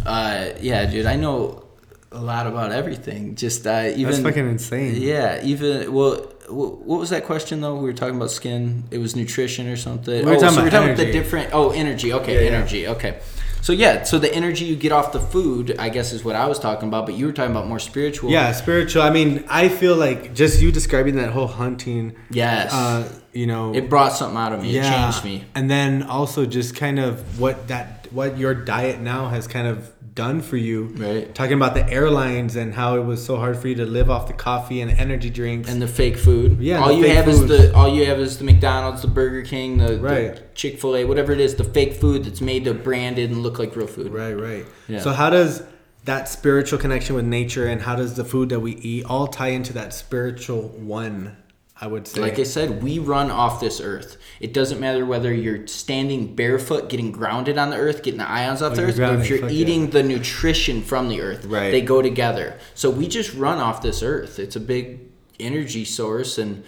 [0.06, 1.66] Uh, yeah, dude, I know
[2.12, 3.36] a lot about everything.
[3.36, 5.02] Just uh, even That's fucking insane.
[5.02, 6.31] Yeah, even well.
[6.52, 7.76] Wh- What was that question though?
[7.76, 8.84] We were talking about skin.
[8.92, 10.14] It was nutrition or something.
[10.26, 11.20] We were oh, talking so about we're talking about the energy.
[11.20, 11.50] different.
[11.54, 12.14] Oh, energy.
[12.14, 12.58] Okay, Yeah, yeah.
[12.58, 12.88] energy.
[12.88, 13.20] Okay.
[13.62, 16.48] So yeah, so the energy you get off the food, I guess, is what I
[16.48, 17.06] was talking about.
[17.06, 18.32] But you were talking about more spiritual.
[18.32, 19.04] Yeah, spiritual.
[19.04, 22.74] I mean, I feel like just you describing that whole hunting, Yes.
[22.74, 24.70] uh, you know, it brought something out of me.
[24.72, 25.46] It yeah, changed me.
[25.54, 29.92] And then also just kind of what that what your diet now has kind of
[30.14, 30.86] done for you.
[30.98, 31.34] Right.
[31.34, 34.28] Talking about the airlines and how it was so hard for you to live off
[34.28, 35.70] the coffee and energy drinks.
[35.70, 36.60] And the fake food.
[36.60, 39.78] Yeah, All you have is the all you have is the McDonald's, the Burger King,
[39.78, 40.54] the, Right.
[40.56, 43.58] Chick Fil A, whatever it is, the fake food that's made to branded and look
[43.60, 44.12] like real food.
[44.12, 44.66] right, right.
[44.88, 45.00] Yeah.
[45.00, 45.64] So how does
[46.06, 49.50] that spiritual connection with nature and how does the food that we eat all tie
[49.50, 51.38] into that spiritual one?
[51.82, 52.22] I would say.
[52.22, 54.18] Like I said, we run off this earth.
[54.40, 58.62] It doesn't matter whether you're standing barefoot, getting grounded on the earth, getting the ions
[58.62, 61.44] off Oh, the earth, grounded, if you're eating the nutrition from the earth.
[61.46, 61.72] Right.
[61.72, 62.60] They go together.
[62.76, 64.38] So we just run off this earth.
[64.38, 65.00] It's a big
[65.40, 66.38] energy source.
[66.38, 66.64] And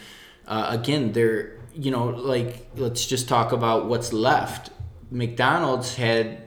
[0.47, 4.71] uh, again, they're, you know, like, let's just talk about what's left.
[5.11, 6.41] McDonald's had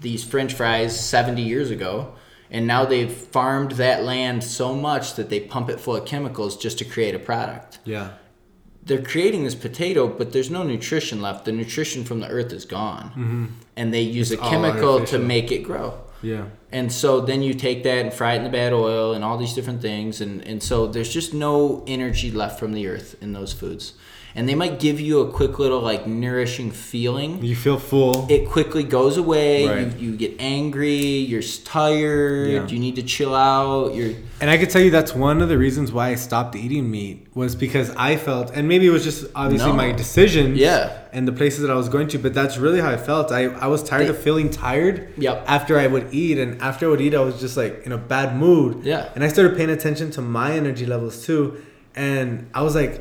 [0.00, 2.14] these french fries 70 years ago.
[2.50, 6.56] And now they've farmed that land so much that they pump it full of chemicals
[6.56, 8.10] just to create a product yeah.
[8.84, 11.44] they're creating this potato, but there's no nutrition left.
[11.44, 13.46] The nutrition from the earth is gone, mm-hmm.
[13.76, 15.98] and they use It's a chemical to make it grow.
[16.22, 16.46] Yeah.
[16.72, 19.38] And so then you take that and fry it in the bad oil and all
[19.38, 23.32] these different things, and and so there's just no energy left from the earth in
[23.32, 23.94] those foods.
[24.36, 27.42] And they might give you a quick little like nourishing feeling.
[27.42, 28.26] You feel full.
[28.30, 29.66] It quickly goes away.
[29.66, 29.96] Right.
[29.98, 30.94] You, you get angry.
[31.30, 32.50] You're tired.
[32.50, 32.66] Yeah.
[32.68, 33.94] You need to chill out.
[33.94, 36.90] You're And I could tell you that's one of the reasons why I stopped eating
[36.90, 39.76] meat was because I felt, and maybe it was just obviously No.
[39.76, 40.56] my decision.
[40.56, 41.02] Yeah.
[41.12, 43.32] and the places that I was going to, but that's really how I felt.
[43.32, 45.14] I, I was tired They- of feeling tired.
[45.16, 45.44] Yep.
[45.46, 47.96] After I would eat, and after I would eat, I was just like in a
[47.98, 48.84] bad mood.
[48.84, 49.08] Yeah.
[49.14, 51.62] And I started paying attention to my energy levels too,
[51.94, 53.00] and I was like,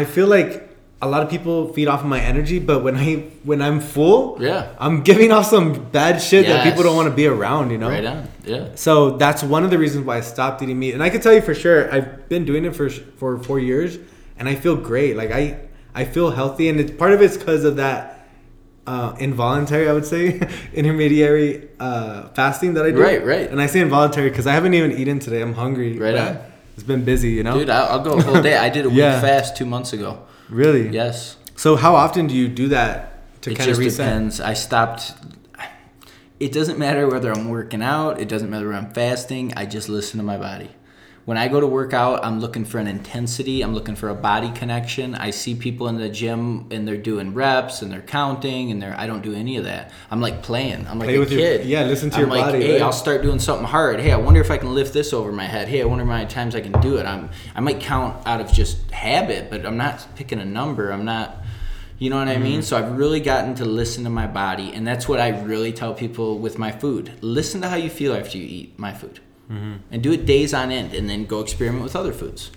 [0.00, 0.68] I feel like.
[1.04, 3.08] A lot of people feed off of my energy, but when I
[3.42, 4.68] when I'm full, Yeah.
[4.78, 7.70] I'm giving off some bad shit that people don't want to be around.
[7.72, 8.28] You know, right on.
[8.46, 8.68] Yeah.
[8.76, 10.94] so that's one of the reasons why I stopped eating meat.
[10.94, 12.88] And I can tell you for sure, I've been doing it for
[13.18, 13.98] for four years,
[14.38, 15.16] and I feel great.
[15.16, 15.44] Like I
[15.92, 18.28] I feel healthy, and it's part of it's because of that
[18.86, 20.40] uh, involuntary, I would say,
[20.72, 23.02] intermediary uh, fasting that I do.
[23.02, 23.50] Right, right.
[23.50, 25.40] And I say involuntary because I haven't even eaten today.
[25.42, 25.98] I'm hungry.
[25.98, 26.51] Right but on.
[26.74, 27.58] It's been busy, you know.
[27.58, 28.56] Dude, I'll, I'll go a whole day.
[28.56, 29.20] I did a week Yeah.
[29.20, 30.24] fast two months ago.
[30.48, 30.88] really?
[30.88, 31.36] Yes.
[31.56, 34.06] So how often do you do that to it kind of just reset?
[34.06, 34.40] depends.
[34.40, 35.12] I stopped.
[36.40, 38.20] It doesn't matter whether I'm working out.
[38.20, 39.52] It doesn't matter whether I'm fasting.
[39.56, 40.70] I just listen to my body.
[41.24, 43.62] When I go to work out, I'm looking for an intensity.
[43.62, 45.14] I'm looking for a body connection.
[45.14, 48.94] I see people in the gym and they're doing reps and they're counting and they're.
[48.98, 49.92] I don't do any of that.
[50.10, 50.84] I'm like playing.
[50.88, 51.64] I'm like Play a with your- kid.
[51.66, 52.82] yeah, listen to I'm your like, body, Hey, right?
[52.82, 54.00] I'll start doing something hard.
[54.00, 55.68] Hey, I wonder if I can lift this over my head.
[55.68, 57.06] Hey, I wonder how many times I can do it.
[57.06, 57.30] I'm.
[57.54, 60.90] I might count out of just habit, but I'm not picking a number.
[60.90, 61.36] I'm not.
[62.00, 62.42] You know what I Mm-hmm.
[62.42, 62.62] mean?
[62.62, 65.94] So I've really gotten to listen to my body, and that's what I really tell
[65.94, 67.12] people with my food.
[67.20, 69.20] Listen to how you feel after you eat my food,
[69.52, 69.72] Mm-hmm.
[69.90, 72.50] and do it days on end, and then go experiment with other foods.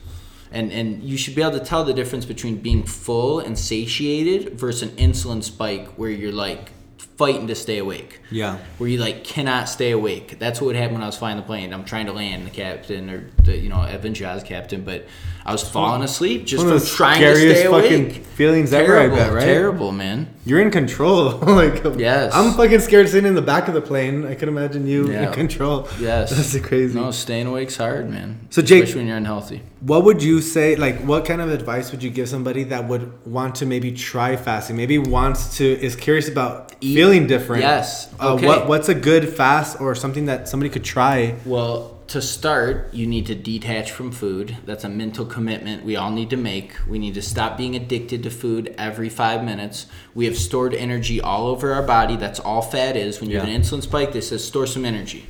[0.52, 4.58] And and you should be able to tell the difference between being full and satiated
[4.58, 6.72] versus an insulin spike where you're like
[7.18, 8.22] fighting to stay awake.
[8.32, 8.60] Yeah.
[8.78, 10.40] Where you like cannot stay awake.
[10.40, 11.74] That's what would happen when I was flying the plane.
[11.74, 15.06] I'm trying to land the captain or the you know Evan Shaw's captain, but
[15.48, 18.26] I was falling asleep just from trying to scariest stay fucking awake.
[18.26, 19.46] feelings ever, I Terrible, bet, right?
[19.46, 20.28] terrible, man.
[20.44, 21.30] You're in control.
[21.42, 22.34] like Yes.
[22.34, 24.26] I'm fucking scared sitting in the back of the plane.
[24.26, 25.28] I can imagine you Yeah.
[25.28, 25.88] in control.
[26.00, 26.32] Yes.
[26.32, 27.00] That's crazy.
[27.00, 28.40] No, staying awake's hard, man.
[28.50, 29.62] So, Jake- especially when you're unhealthy.
[29.82, 30.76] What would you say?
[30.78, 34.36] Like, what kind of advice would you give somebody that would want to maybe try
[34.38, 34.76] fasting?
[34.76, 37.62] Maybe wants to is curious about Eat- feeling different.
[37.62, 38.12] Yes.
[38.20, 38.48] Uh, Okay.
[38.48, 41.36] What What's a good fast or something that somebody could try?
[41.46, 44.56] Well, to start, you need to detach from food.
[44.66, 46.74] That's a mental commitment we all need to make.
[46.88, 49.88] We need to stop being addicted to food every five minutes.
[50.14, 52.16] We have stored energy all over our body.
[52.16, 53.20] That's all fat is.
[53.20, 55.26] When you have an insulin spike, they says store some energy.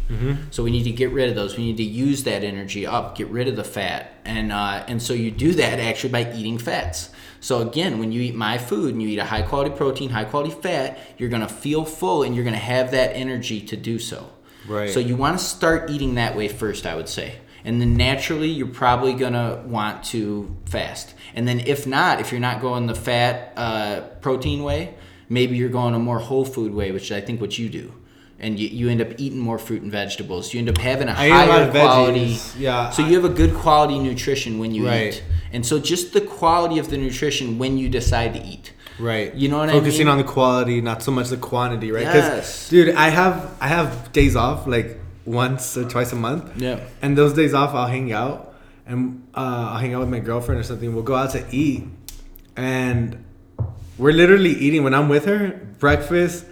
[0.52, 1.58] So we need to get rid of those.
[1.58, 5.02] We need to use that energy up, get rid of the fat, and uh, and
[5.02, 7.10] so you do that actually by eating fats.
[7.40, 10.26] So again, when you eat my food and you eat a high quality protein, high
[10.26, 14.30] quality fat, you're gonna feel full and you're gonna have that energy to do so.
[14.68, 14.90] Right.
[14.90, 17.36] So you want to start eating that way first, I would say.
[17.64, 21.16] And then naturally, you're probably gonna want to fast.
[21.34, 24.94] And then if not, if you're not going the fat uh, protein way,
[25.30, 27.92] maybe you're going a more whole food way, which I think what you do.
[28.38, 30.54] And you, you end up eating more fruit and vegetables.
[30.54, 32.36] You end up having a I a higher of quality.
[32.36, 32.60] veggies.
[32.60, 35.14] Yeah, So you have a good quality nutrition when you Right.
[35.16, 35.24] eat.
[35.54, 38.74] And so just the quality of the nutrition when you decide to eat.
[39.00, 39.34] Right.
[39.36, 39.82] You know what I mean?
[39.82, 42.04] Focusing on the quality, not so much the quantity, right?
[42.04, 42.70] Yes.
[42.70, 46.52] dude, I have I have days off like once or twice a month.
[46.62, 46.80] Yeah.
[47.02, 48.54] And those days off, I'll hang out
[48.86, 49.40] and uh,
[49.72, 50.94] I'll hang out with my girlfriend or something.
[50.94, 51.84] We'll go out to eat,
[52.56, 53.24] and
[53.98, 56.46] we're literally eating when I'm with her breakfast,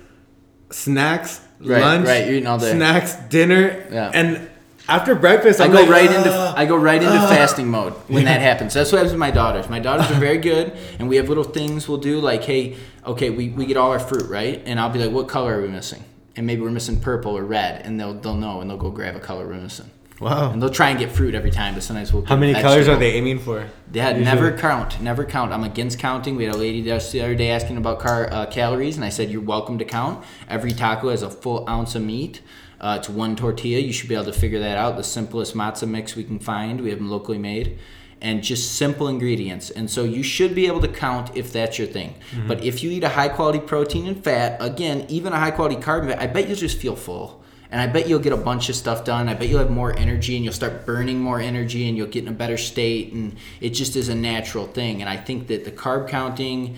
[0.72, 2.72] snacks, Right, lunch, right, you're eating all day.
[2.72, 4.12] snacks, dinner, Yeah.
[4.14, 4.50] and
[4.88, 7.94] after breakfast, I I'm go like, right into I go right into uh, fasting mode
[8.08, 8.74] when that happens.
[8.74, 9.70] That's what happens with my daughters.
[9.70, 12.76] My daughters are very good, and we have little things we'll do like, hey,
[13.06, 15.62] okay, we, we get all our fruit right, and I'll be like, what color are
[15.62, 16.04] we missing?
[16.36, 19.16] And maybe we're missing purple or red, and they'll they'll know, and they'll go grab
[19.16, 19.90] a color we're missing.
[20.20, 20.52] Wow.
[20.52, 22.26] And they'll try and get fruit every time, but sometimes we'll.
[22.26, 23.68] How many colors are they aiming for?
[23.92, 24.24] Yeah, Usually.
[24.24, 25.02] never count.
[25.02, 25.52] Never count.
[25.52, 26.36] I'm against counting.
[26.36, 29.10] We had a lady just the other day asking about car, uh, calories, and I
[29.10, 30.24] said, You're welcome to count.
[30.48, 32.42] Every taco has a full ounce of meat.
[32.80, 33.80] Uh, it's one tortilla.
[33.80, 34.98] You should be able to figure that out.
[34.98, 36.82] The simplest masa mix we can find.
[36.82, 37.80] We have them locally made.
[38.22, 39.70] And just simple ingredients.
[39.70, 42.16] And so you should be able to count if that's your thing.
[42.48, 45.76] But if you eat a high quality protein and fat, again, even a high quality
[45.76, 47.44] carb, I bet you'll just feel full.
[47.70, 49.28] And I bet you'll get a bunch of stuff done.
[49.28, 52.24] I bet you'll have more energy and you'll start burning more energy and you'll get
[52.24, 53.12] in a better state.
[53.14, 55.02] And it just is a natural thing.
[55.02, 56.78] And I think that the carb counting,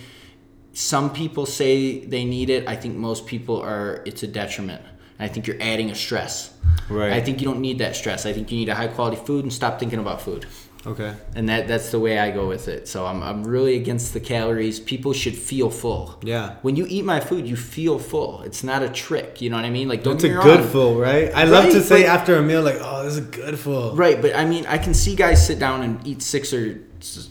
[0.71, 2.67] some people say they need it.
[2.67, 4.81] I think most people are, it's a detriment.
[5.19, 6.53] I think you're adding a stress.
[6.89, 7.13] Right.
[7.13, 8.25] I think you don't need that stress.
[8.25, 10.45] I think you need a high quality food and stop thinking about food.
[10.87, 11.15] Okay.
[11.35, 12.87] And that that's the way I go with it.
[12.87, 14.79] So I'm, I'm really against the calories.
[14.79, 16.19] People should feel full.
[16.23, 16.57] Yeah.
[16.61, 18.43] When you eat my food, you feel full.
[18.43, 19.41] It's not a trick.
[19.41, 19.87] You know what I mean?
[19.87, 20.67] Like don't It's a good wrong.
[20.67, 21.31] full, right?
[21.33, 23.95] I love to say but- after a meal, like, oh, this is a good full.
[23.95, 26.81] Right, but I mean, I can see guys sit down and eat six or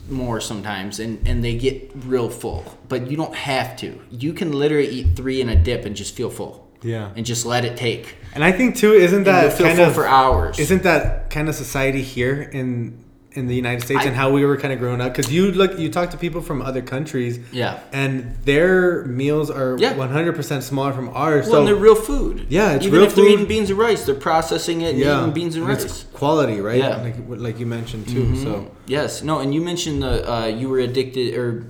[0.08, 2.64] more sometimes, and and they get real full.
[2.88, 4.00] But you don't have to.
[4.10, 6.63] You can literally eat three in a dip and just feel full.
[6.84, 7.10] Yeah.
[7.16, 8.16] And just let it take.
[8.34, 10.58] And I think too, isn't that kind of for hours.
[10.58, 13.02] Isn't that kind of society here in
[13.36, 15.12] in the United States I- and how we were kind of growing up?
[15.12, 17.80] Because you look, you talk to people from other countries, Yeah.
[17.92, 19.96] and their meals are Yeah.
[19.96, 21.48] one hundred percent smaller from ours.
[21.48, 22.46] Well, and they're real food.
[22.48, 25.20] Yeah, it's Even real if they're eating beans and rice, they're processing it and yeah,
[25.20, 25.84] eating beans and and rice.
[25.84, 26.78] it's quality, right?
[26.78, 27.02] Yeah.
[27.02, 27.16] like
[27.46, 28.36] like you mentioned too.
[28.36, 31.64] So Yes, no, and you mentioned the uh, you were addicted or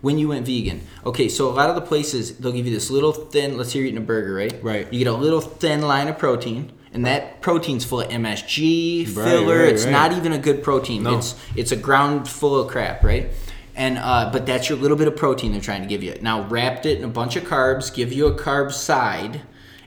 [0.00, 0.82] when you went vegan.
[1.04, 3.56] Okay, so a lot of the places they'll give you this little thin.
[3.56, 4.62] Let's say you're eating a burger, right?
[4.62, 4.92] Right.
[4.92, 9.60] You get a little thin line of protein, and that protein's full of MSG filler.
[9.60, 9.92] right, it's right.
[9.92, 11.02] not even a good protein.
[11.02, 11.18] No.
[11.18, 13.30] It's it's a ground full of crap, right?
[13.76, 16.16] And uh, but that's your little bit of protein they're trying to give you.
[16.20, 19.42] Now wrapped it in a bunch of carbs, give you a carb side,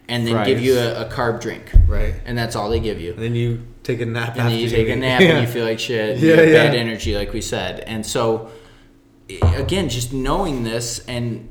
[0.08, 1.72] and then give you a, a carb drink.
[1.88, 2.16] Right.
[2.26, 4.36] And that's all they give you and then you take a nap.
[4.38, 5.38] and then you take a nap Yeah.
[5.38, 6.20] and you feel like shit.
[6.20, 7.82] Yeah, you have bad energy, like we said.
[7.82, 8.50] And so,
[9.42, 11.50] again, just knowing this, and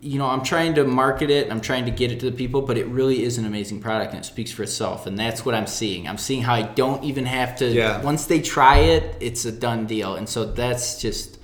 [0.00, 1.50] you know, I'm trying to market it.
[1.50, 4.12] I'm trying to get it to the people, but it really is an amazing product,
[4.14, 5.06] and it speaks for itself.
[5.06, 6.06] And that's what I'm seeing.
[6.06, 7.66] I'm seeing how I don't even have to.
[7.66, 8.00] Yeah.
[8.02, 10.14] Once they try it, it's a done deal.
[10.14, 11.38] And so that's just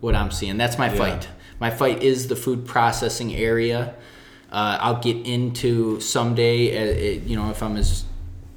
[0.00, 0.58] what I'm seeing.
[0.58, 0.98] That's my Yeah.
[0.98, 1.28] fight.
[1.58, 3.94] My fight is the food processing area.
[4.52, 8.04] Uh, I'll get into someday, uh, it, you know, if I'm as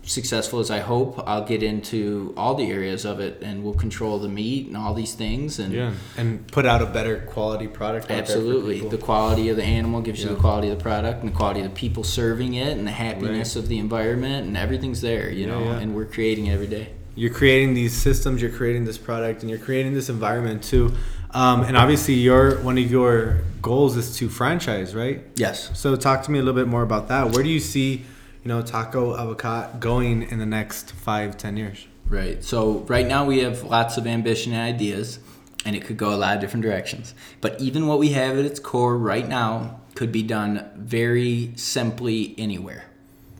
[0.04, 4.18] successful as I hope, I'll get into all the areas of it, and we'll control
[4.20, 5.60] the meat and all these things.
[5.60, 8.06] And Yeah, and put out a better quality product.
[8.06, 10.82] out there for absolutely, the quality of the animal gives you the quality of the
[10.84, 14.47] product, and the quality of the people serving it, and the happiness of the environment,
[14.47, 15.30] and everything's there.
[15.30, 15.80] You Yeah, know, yeah.
[15.80, 16.89] and we're creating it every day.
[17.14, 20.93] you're creating these systems, you're creating this product, and you're creating this environment too.
[21.34, 25.22] Um, and obviously, your one of your goals is to franchise, right?
[25.36, 25.70] Yes.
[25.80, 27.32] So talk to me a little bit more about that.
[27.32, 28.04] Where do you see,
[28.43, 31.87] you know, Taco Avocado going in the next five, ten years?
[32.07, 32.43] Right.
[32.43, 35.19] So right now we have lots of ambition and ideas,
[35.63, 37.13] and it could go a lot of different directions.
[37.39, 42.35] But even what we have at its core right now could be done very simply
[42.37, 42.85] anywhere,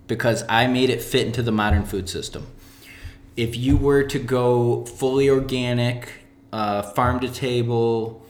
[0.08, 2.48] because I made it fit into the modern food system.
[3.36, 6.10] If you were to go fully organic,
[6.54, 8.24] uh, farm to table,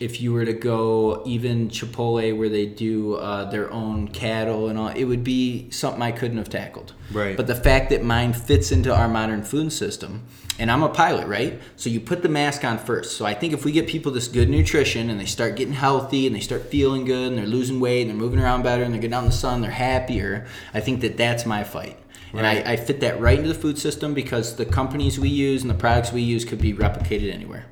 [0.00, 4.78] if you were to go even Chipotle where they do uh, their own cattle and
[4.78, 6.94] all, it would be something I couldn't have tackled.
[7.12, 7.36] Right.
[7.36, 10.24] But the fact that mine fits into our modern food system,
[10.58, 11.60] and I'm a pilot, right?
[11.76, 13.16] So you put the mask on first.
[13.16, 16.26] So I think if we get people this good nutrition and they start getting healthy
[16.26, 18.92] and they start feeling good and they're losing weight and they're moving around better and
[18.92, 20.46] they're getting out in the sun, they're happier.
[20.74, 21.96] I think that that's my fight.
[22.32, 25.62] And I, I fit that right into the food system because the companies we use
[25.62, 27.66] and the products we use could be replicated anywhere.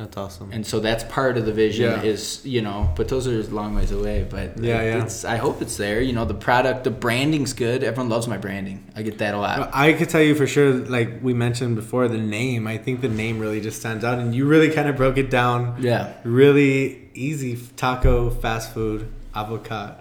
[0.00, 0.50] That's awesome.
[0.52, 2.02] And so that's part of the vision Yeah.
[2.02, 4.26] is, you know, but those are a long ways away.
[4.28, 5.02] But Yeah, it- yeah.
[5.04, 6.00] It's, I hope it's there.
[6.00, 7.84] You know, the product, the branding's good.
[7.84, 8.82] Everyone loves my branding.
[8.96, 9.70] I get that a lot.
[9.74, 12.66] I could tell you for sure, like we mentioned before, the name.
[12.66, 15.30] I think the name really just stands out, and you really kind of broke it
[15.30, 15.76] down.
[15.80, 16.12] Yeah.
[16.24, 19.94] Really easy taco, fast food, avocado.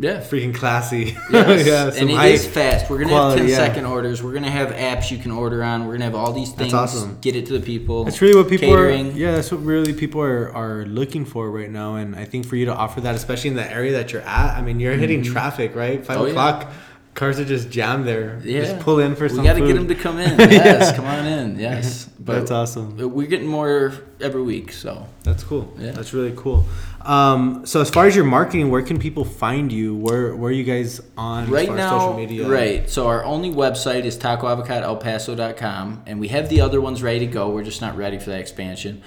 [0.00, 0.20] Yeah.
[0.20, 1.16] Freaking classy.
[1.30, 1.66] Yes.
[1.66, 2.90] yeah, and it is fast.
[2.90, 3.66] We're gonna quality, have 10 yeah.
[3.68, 4.22] second orders.
[4.22, 5.86] We're gonna have apps you can order on.
[5.86, 6.72] We're gonna have all these things.
[6.72, 7.18] That's awesome.
[7.20, 8.04] Get it to the people.
[8.04, 9.12] That's really what people Catering.
[9.12, 9.16] are.
[9.16, 12.56] Yeah, that's what really people are, are looking for right now, and I think for
[12.56, 15.22] you to offer that, especially in the area that you're at, I mean, you're hitting
[15.22, 15.32] mm-hmm.
[15.32, 16.04] traffic, right?
[16.04, 16.72] Five Oh, yeah.
[17.14, 18.40] Cars are just jammed there.
[18.44, 18.60] Yeah.
[18.60, 19.44] just pull in for we some.
[19.44, 20.38] gotta get them to come in.
[20.50, 21.58] Yes, come on in.
[21.58, 22.96] Yes, but That's awesome.
[22.96, 25.72] We're getting more every week, so That's cool.
[25.78, 25.92] Yeah.
[25.92, 26.64] That's really cool.
[27.02, 29.96] Um, so as far as your marketing, where can people find you?
[29.96, 32.48] Where where are you guys on as right far now, as social media?
[32.48, 32.90] right.
[32.90, 37.50] So our only website is tacoavocadoelpaso.com, and we have the other ones ready to go.
[37.50, 39.02] We're just not ready for that expansion.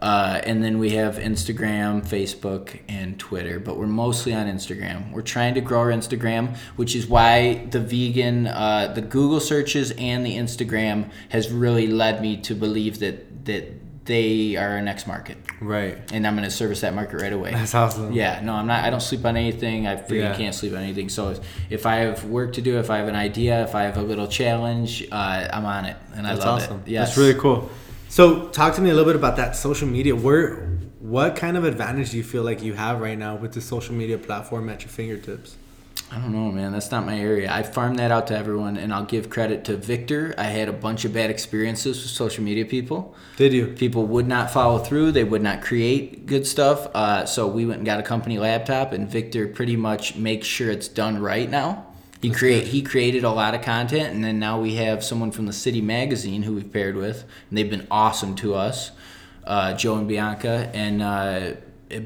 [0.00, 5.12] Uh, and then we have Instagram, Facebook, and Twitter, but we're mostly on Instagram.
[5.12, 9.90] We're trying to grow our Instagram, which is why the vegan, uh, the Google searches
[9.98, 13.64] and the Instagram has really led me to believe that that
[14.06, 15.96] they are our next market, Right.
[16.12, 17.52] and I'm going to service that market right away.
[17.52, 18.12] That's awesome.
[18.12, 18.82] Yeah, no, I'm not.
[18.84, 19.86] I don't sleep on anything.
[19.86, 20.34] I freaking Yeah.
[20.36, 21.08] can't sleep on anything.
[21.10, 21.40] So if,
[21.70, 24.02] if I have work to do, if I have an idea, if I have a
[24.02, 26.42] little challenge, uh, I'm on it, and I love it.
[26.42, 26.82] That's awesome.
[26.86, 26.90] it.
[26.90, 27.08] Yes.
[27.08, 27.70] That's really cool.
[28.10, 30.16] So talk to me a little bit about that social media.
[30.16, 30.66] Where
[30.98, 33.94] what kind of advantage do you feel like you have right now with the social
[33.94, 35.56] media platform at your fingertips?
[36.10, 36.72] I don't know, man.
[36.72, 37.52] That's not my area.
[37.52, 40.34] I farm that out to everyone, and I'll give credit to Victor.
[40.36, 43.14] I had a bunch of bad experiences with social media people.
[43.36, 43.68] Did you?
[43.68, 45.12] People would not follow through.
[45.12, 46.88] They would not create good stuff.
[46.92, 50.68] Uh, so we went and got a company laptop, and Victor pretty much makes sure
[50.68, 51.86] it's done right now.
[52.20, 55.46] He create he created a lot of content, and then now we have someone from
[55.46, 58.90] the City Magazine who we've paired with, and they've been awesome to us,
[59.44, 61.52] uh, Joe and Bianca, and uh,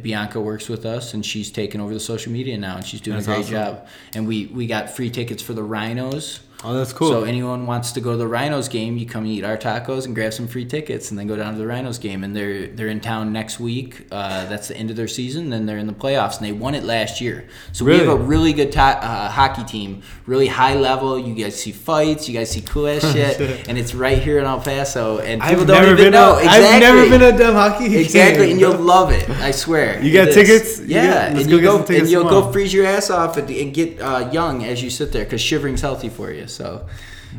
[0.02, 3.16] Bianca works with us, and she's taken over the social media now, and she's doing
[3.16, 3.76] That's a great awesome.
[3.76, 3.88] job.
[4.14, 6.40] And we we got free tickets for the Rhinos.
[6.64, 7.08] Oh, that's cool.
[7.08, 10.14] So anyone wants to go to the Rhinos game, you come eat our tacos and
[10.14, 12.24] grab some free tickets, and then go down to the Rhinos game.
[12.24, 14.06] And they're they're in town next week.
[14.10, 15.50] Uh, that's the end of their season.
[15.50, 17.46] Then they're in the playoffs, and they won it last year.
[17.72, 21.18] So we have a really good ta- uh, hockey team, really high level.
[21.18, 24.44] You guys see fights, you guys see cool ass shit, and it's right here in
[24.46, 25.18] El Paso.
[25.18, 26.12] And people I've don't never even been.
[26.12, 26.36] know.
[26.36, 26.64] A, exactly.
[26.66, 27.88] I've never been a dumb hockey.
[27.90, 27.98] game.
[27.98, 29.28] Exactly, and you'll love it.
[29.28, 30.02] I swear.
[30.02, 30.78] You got tickets?
[30.80, 33.36] You Yeah, got- let's and you get go and you'll go freeze your ass off
[33.36, 36.46] and, and get uh, young as you sit there because shivering's healthy for you.
[36.54, 36.86] So,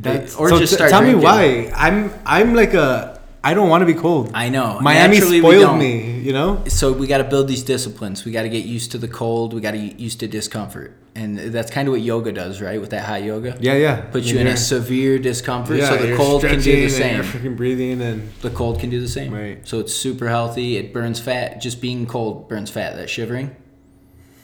[0.02, 0.92] That's, or so just t- start.
[0.92, 1.72] tell me why.
[1.76, 3.14] I'm I'm like a.
[3.44, 4.32] I don't want to be cold.
[4.34, 4.80] I know.
[4.82, 6.20] Miami Naturally, spoiled me.
[6.28, 6.64] You know.
[6.68, 8.26] So we got to build these disciplines.
[8.26, 9.54] We got to get used to the cold.
[9.54, 12.82] We got to get used to discomfort, and that's kind of what yoga does, right?
[12.82, 14.02] With that hot yoga, Yeah, yeah.
[14.16, 17.22] put I you in a severe discomfort, so the cold can do the and same.
[17.24, 19.32] Freaking breathing and The cold can do the same.
[19.32, 19.60] Right.
[19.68, 20.78] So it's super healthy.
[20.78, 21.62] It burns fat.
[21.62, 22.96] Just being cold burns fat.
[22.96, 23.56] That shivering.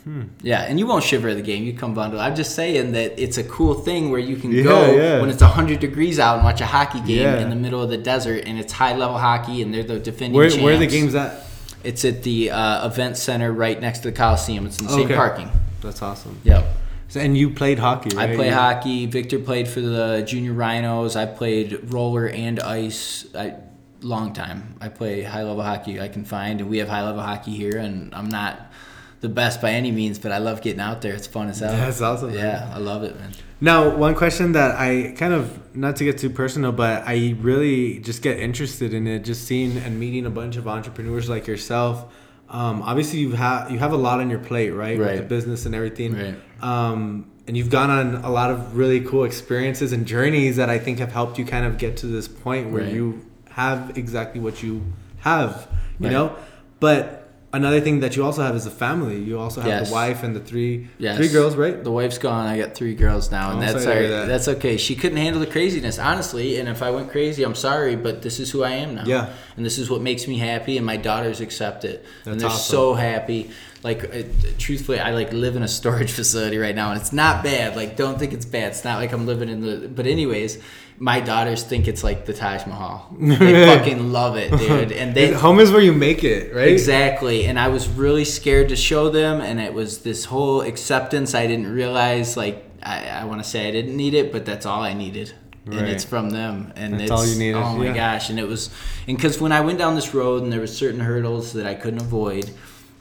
[0.03, 0.23] Hmm.
[0.41, 1.63] Yeah, and you won't shiver at the game.
[1.63, 2.19] You come bundle.
[2.19, 5.21] I'm just saying that it's a cool thing where you can Yeah, go yeah.
[5.21, 7.39] when it's 100 degrees out and watch a hockey game Yeah.
[7.39, 10.35] in the middle of the desert, and it's high level hockey, and they're the defending
[10.35, 10.63] where champs.
[10.63, 11.45] where are the games at?
[11.83, 14.65] It's at the uh, event center right next to the Coliseum.
[14.65, 15.49] It's in the same parking.
[15.81, 16.39] That's awesome.
[16.43, 16.65] Yep.
[17.09, 18.15] So, and you played hockey.
[18.15, 18.29] Right?
[18.31, 19.05] I play hockey.
[19.05, 21.15] Victor played for the Junior Rhinos.
[21.15, 23.25] I played roller and ice.
[23.35, 23.55] I
[24.01, 24.75] long time.
[24.81, 27.77] I play high level hockey I can find, and we have high level hockey here.
[27.77, 28.71] And I'm not
[29.21, 31.13] the best by any means, but I love getting out there.
[31.13, 31.71] It's fun as hell.
[31.71, 32.37] That's awesome, man.
[32.39, 33.31] Yeah, I love it, man.
[33.63, 37.99] Now, one question that I kind of not to get too personal, but I really
[37.99, 39.19] just get interested in it.
[39.19, 42.11] Just seeing and meeting a bunch of entrepreneurs like yourself.
[42.49, 44.97] Um, obviously, you have you have a lot on your plate, right?
[44.97, 45.17] With Right.
[45.17, 46.15] the business and everything.
[46.17, 46.35] Right.
[46.61, 50.79] Um, and you've gone on a lot of really cool experiences and journeys that I
[50.79, 52.93] think have helped you kind of get to this point where Right.
[52.93, 54.81] you have exactly what you
[55.19, 55.67] have.
[55.99, 56.13] You Right.
[56.13, 56.35] know,
[56.79, 57.20] but
[57.53, 59.19] another thing that you also have is a family.
[59.19, 59.87] You also have Yes.
[59.89, 61.17] the wife and the three Yes.
[61.17, 61.83] three girls, right?
[61.83, 62.45] The wife's gone.
[62.47, 64.19] I got three girls now, and Oh, that's sorry to all hear right.
[64.21, 64.27] that.
[64.27, 64.77] That's okay.
[64.77, 66.57] She couldn't handle the craziness, honestly.
[66.59, 69.03] And if I went crazy, I'm sorry, but this is who I am now.
[69.05, 69.27] Yeah.
[69.57, 72.71] And this is what makes me happy, and my daughters accept it, and they're awesome.
[72.75, 73.49] so happy.
[73.83, 77.43] Like, it, truthfully, I like live in a storage facility right now, and it's not
[77.43, 77.75] bad.
[77.75, 78.69] Like, don't think it's bad.
[78.69, 79.87] It's not like I'm living in the.
[79.87, 80.57] But anyways.
[81.01, 83.07] My daughters think it's like the Taj Mahal.
[83.19, 83.35] They
[83.75, 84.91] fucking love it, dude.
[84.91, 86.67] And they Home is where you make it, right?
[86.67, 87.45] Exactly.
[87.45, 91.33] And I was really scared to show them, and it was this whole acceptance.
[91.33, 94.67] I didn't realize, like, I, I want to say I didn't need it, but that's
[94.67, 95.33] all I needed.
[95.65, 97.93] And it's from them, and That's it's all you needed, oh my yeah.
[97.93, 98.29] gosh!
[98.29, 98.71] And it was,
[99.07, 101.75] and because when I went down this road, and there were certain hurdles that I
[101.75, 102.51] couldn't avoid,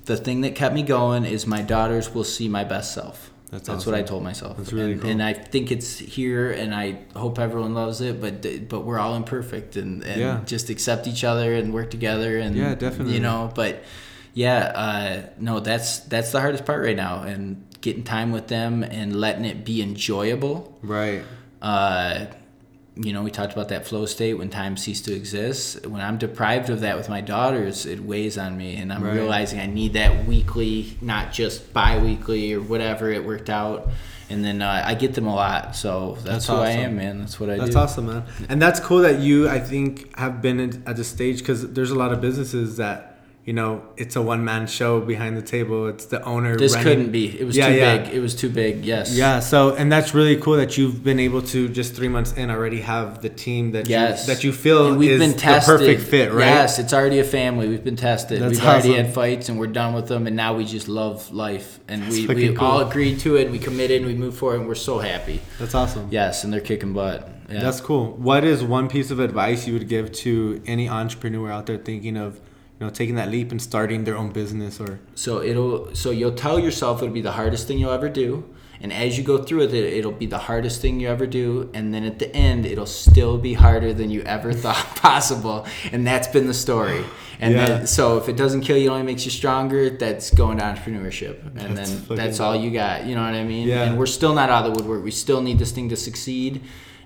[0.05, 3.30] the thing that kept me going is my daughters will see my best self.
[3.51, 3.93] That's That's, awesome.
[3.93, 4.57] what I told myself.
[4.59, 5.11] That's really and, cool.
[5.11, 8.21] and I think it's here, and I hope everyone loves it.
[8.21, 10.41] But but we're all imperfect, and, and Yeah.
[10.47, 12.39] just accept each other and work together.
[12.39, 13.15] And Yeah, definitely.
[13.15, 13.83] You know, but
[14.35, 18.85] yeah, uh, no, that's that's the hardest part right now, and getting time with them
[18.85, 20.79] and letting it be enjoyable.
[20.83, 21.23] Right.
[21.61, 22.27] Uh,
[23.03, 25.87] you know, we talked about that flow state when time ceased to exist.
[25.87, 29.15] When I'm deprived of that with my daughters, it weighs on me, and I'm Right.
[29.15, 33.11] realizing I need that weekly, not just bi-weekly or whatever.
[33.11, 33.89] It worked out,
[34.29, 35.75] and then uh, I get them a lot.
[35.77, 37.21] So that's, That's who I am, man.
[37.21, 37.75] That's what I That's do.
[37.75, 38.25] That's awesome, man.
[38.49, 41.97] And that's cool that you, I think, have been at the stage because there's a
[41.97, 43.10] lot of businesses that,
[43.45, 45.89] you know, it's a one man show behind the table.
[45.89, 46.57] It's the owner.
[46.57, 47.41] This running- couldn't be.
[47.41, 47.97] It was Yeah, too yeah.
[47.99, 48.15] big.
[48.15, 48.85] It was too big.
[48.85, 49.17] Yes.
[49.17, 49.41] Yeah.
[49.41, 52.83] So, and that's really cool that you've been able to just three months in already
[52.83, 54.29] have the team that Yes.
[54.29, 55.75] you that you feel And we've is been tested.
[55.75, 56.45] the perfect fit, right?
[56.47, 57.67] Yes, it's already a family.
[57.69, 58.41] We've been tested.
[58.43, 61.33] That's we've already had fights and we're done with them, and now we just love
[61.33, 61.81] life.
[61.89, 62.67] And we, we cool.
[62.67, 65.41] all agreed to it, and we committed, and we moved forward, and we're so happy.
[65.59, 66.09] That's awesome.
[66.11, 67.29] Yes, and they're kicking butt.
[67.51, 67.63] Yeah.
[67.63, 68.13] That's cool.
[68.13, 72.17] What is one piece of advice you would give to any entrepreneur out there thinking
[72.17, 72.39] of,
[72.81, 76.33] you know, taking that leap and starting their own business or So it'll so you'll
[76.35, 78.43] tell yourself it'll be the hardest thing you'll ever do,
[78.81, 81.93] and as you go through it, it'll be the hardest thing you ever do, and
[81.93, 86.29] then at the end, it'll still be harder than you ever thought possible, and that's
[86.29, 87.05] been the story.
[87.43, 87.67] And Yeah.
[87.67, 89.91] then, so if it doesn't kill you, it only makes you stronger.
[89.91, 93.05] That's going to entrepreneurship, and That's then that's all you got.
[93.07, 93.69] You know what I mean?
[93.69, 93.85] Yeah.
[93.85, 95.05] And we're still not out of the woodwork.
[95.05, 96.63] We still need this thing to succeed.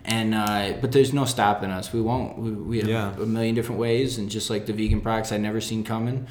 [0.07, 1.93] And uh, but there's no stopping us.
[1.93, 2.39] We won't.
[2.39, 3.15] We, we have Yeah.
[3.17, 6.27] a million different ways, and just like the vegan products I never seen coming,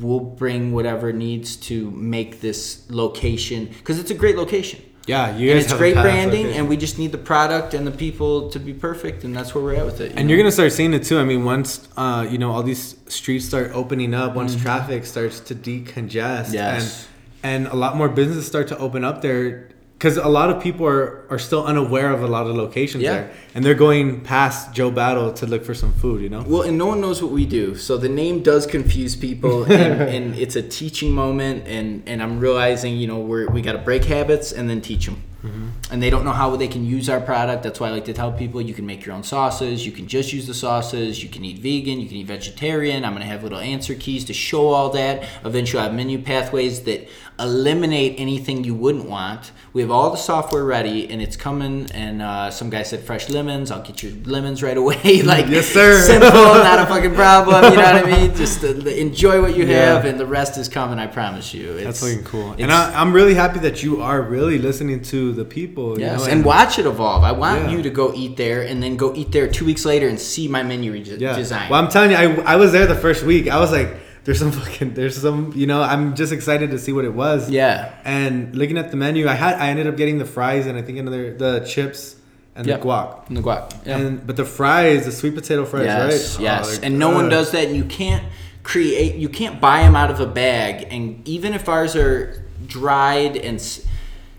[0.00, 4.80] we'll bring whatever needs to make this location because it's a great location.
[5.06, 6.58] yeah, you And guys it's have great branding, okay.
[6.58, 9.62] and we just need the product and the people to be perfect, and that's where
[9.62, 10.10] we're at with it.
[10.12, 10.30] you And know?
[10.34, 11.18] you're gonna start seeing it too.
[11.18, 15.38] I mean, once uh, you know all these streets start opening up, once traffic starts
[15.48, 16.54] to decongest, Mm-hmm.
[16.54, 17.08] Yes.
[17.44, 19.68] and and a lot more businesses start to open up there,
[20.02, 23.12] because a lot of people are are still unaware of a lot of locations Yeah.
[23.12, 26.22] there, and they're going past Joe Battle to look for some food.
[26.22, 26.42] You know.
[26.44, 30.02] Well, and no one knows what we do, so the name does confuse people, and,
[30.02, 31.68] and it's a teaching moment.
[31.68, 35.06] And, and I'm realizing, you know, we're we got to break habits and then teach
[35.06, 35.22] them.
[35.42, 35.92] Mm-hmm.
[35.92, 37.64] and they don't know how they can use our product.
[37.64, 39.84] That's why I like to tell people you can make your own sauces.
[39.84, 41.20] You can just use the sauces.
[41.20, 41.98] You can eat vegan.
[41.98, 43.04] You can eat vegetarian.
[43.04, 45.24] I'm gonna have little answer keys to show all that.
[45.44, 47.08] Eventually, I have menu pathways that
[47.40, 49.52] eliminate anything you wouldn't want.
[49.72, 51.88] We have all the software ready, and it's coming.
[51.92, 53.70] And uh, some guy said fresh lemons.
[53.70, 55.22] I'll get your lemons right away.
[55.24, 56.00] like Yes, sir.
[56.02, 57.64] Simple, not a fucking problem.
[57.72, 58.34] You know what I mean?
[58.36, 59.94] Just uh, enjoy what you Yeah.
[59.94, 60.98] have, and the rest is coming.
[60.98, 61.72] I promise you.
[61.72, 62.52] It's, That's fucking cool.
[62.58, 65.98] And I, I'm really happy that you are really listening to the people.
[65.98, 67.24] you Yes, know, and watch it evolve.
[67.24, 67.70] I want Yeah.
[67.76, 70.48] you to go eat there and then go eat there two weeks later and see
[70.48, 71.34] my menu re- Yeah.
[71.36, 71.70] design.
[71.70, 73.48] Well, I'm telling you, I, I was there the first week.
[73.48, 76.92] I was like, there's some fucking, there's some, you know, I'm just excited to see
[76.92, 77.50] what it was.
[77.50, 80.78] yeah, And looking at the menu, I had, I ended up getting the fries and
[80.78, 82.16] I think another, the chips
[82.54, 82.80] and Yep.
[82.82, 83.28] the guac.
[83.28, 83.86] and the guac.
[83.86, 83.96] Yeah.
[83.98, 86.42] And but the fries, the sweet potato fries, yes, right?
[86.42, 87.66] yes, Oh, and no one does that.
[87.68, 88.24] And you can't
[88.62, 89.14] create.
[89.16, 90.86] You can't buy them out of a bag.
[90.90, 93.58] And even if ours are dried and.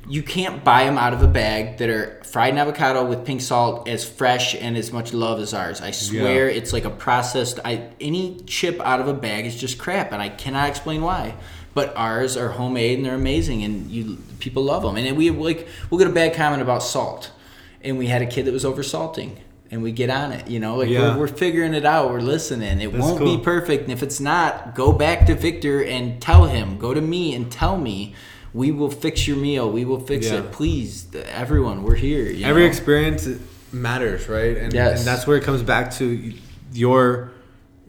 [0.07, 3.41] You can't buy them out of a bag that are fried in avocado with pink
[3.41, 5.81] salt as fresh and as much love as ours.
[5.81, 7.59] I swear it's like a processed.
[7.63, 11.35] I any chip out of a bag is just crap, and I cannot explain why.
[11.73, 14.97] But ours are homemade and they're amazing, and you people love them.
[14.97, 17.31] And we like we'll get a bad comment about salt,
[17.81, 19.39] and we had a kid that was over salting,
[19.71, 20.49] and we get on it.
[20.49, 21.13] You know, like Yeah.
[21.15, 22.09] we're, we're figuring it out.
[22.11, 22.81] We're listening.
[22.81, 23.37] It That's won't cool.
[23.37, 26.77] be perfect, and if it's not, go back to Victor and tell him.
[26.77, 28.15] Go to me and tell me.
[28.53, 29.69] We will fix your meal.
[29.71, 30.35] We will fix Yeah.
[30.39, 30.51] it.
[30.51, 32.25] Please, everyone, we're here.
[32.43, 32.67] Every know?
[32.67, 33.27] experience
[33.71, 34.55] matters, right?
[34.57, 34.99] And, Yes.
[34.99, 36.33] and that's where it comes back to
[36.73, 37.31] your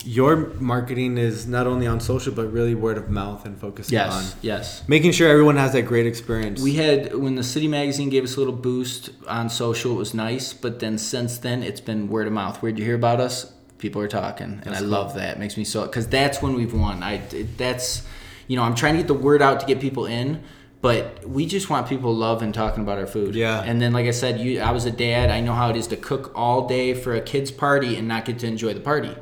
[0.07, 4.13] your marketing is not only on social but really word of mouth and focusing Yes,
[4.13, 4.83] on yes.
[4.87, 6.61] making sure everyone has that great experience.
[6.61, 9.93] We had when the City Magazine gave us a little boost on social.
[9.93, 12.59] It was nice, but then since then it's been word of mouth.
[12.59, 13.51] Where'd you hear about us?
[13.79, 15.37] People are talking, and I love that.
[15.37, 17.03] It makes me so because that's when we've won.
[17.03, 17.23] I
[17.57, 18.03] that's
[18.47, 20.41] you know I'm trying to get the word out to get people in,
[20.85, 23.35] but we just want people loving talking about our food.
[23.35, 23.63] Yeah.
[23.63, 25.31] And then like I said, you I was a dad.
[25.31, 28.27] I know how it is to cook all day for a kid's party and not
[28.27, 29.17] get to enjoy the party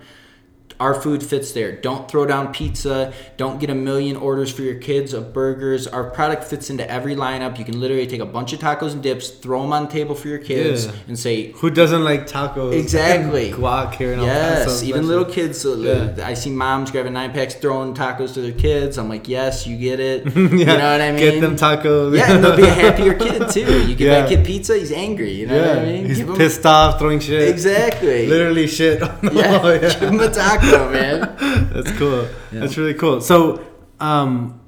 [0.82, 1.70] our food fits there.
[1.88, 3.12] Don't throw down pizza.
[3.36, 5.86] Don't get a million orders for your kids of burgers.
[5.86, 7.56] Our product fits into every lineup.
[7.58, 10.14] You can literally take a bunch of tacos and dips, throw them on the table
[10.16, 10.92] for your kids, Yeah.
[11.08, 12.72] and say, Who doesn't like tacos?
[12.78, 13.50] Exactly.
[13.50, 15.64] and guac here Paso, Yes, even little kids.
[15.64, 15.76] uh,
[16.16, 16.26] Yeah.
[16.26, 18.98] I see moms grabbing nine packs, throwing tacos to their kids.
[18.98, 20.20] I'm like, yes, you get it.
[20.62, 21.18] You know what I mean?
[21.26, 22.16] Get them tacos.
[22.18, 23.72] Yeah, and they'll be a happier kid too.
[23.88, 24.20] You give Yeah.
[24.22, 25.32] that kid pizza, he's angry.
[25.40, 26.06] You know Yeah, what I mean?
[26.06, 27.48] he's Give him- pissed off, throwing shit.
[27.48, 28.26] Exactly.
[28.26, 29.02] Literally shit.
[29.02, 31.70] on the Yeah, wall, give him a taco, man.
[31.72, 32.28] That's cool.
[32.50, 33.20] That's really cool.
[33.20, 33.64] So,
[34.00, 34.60] um,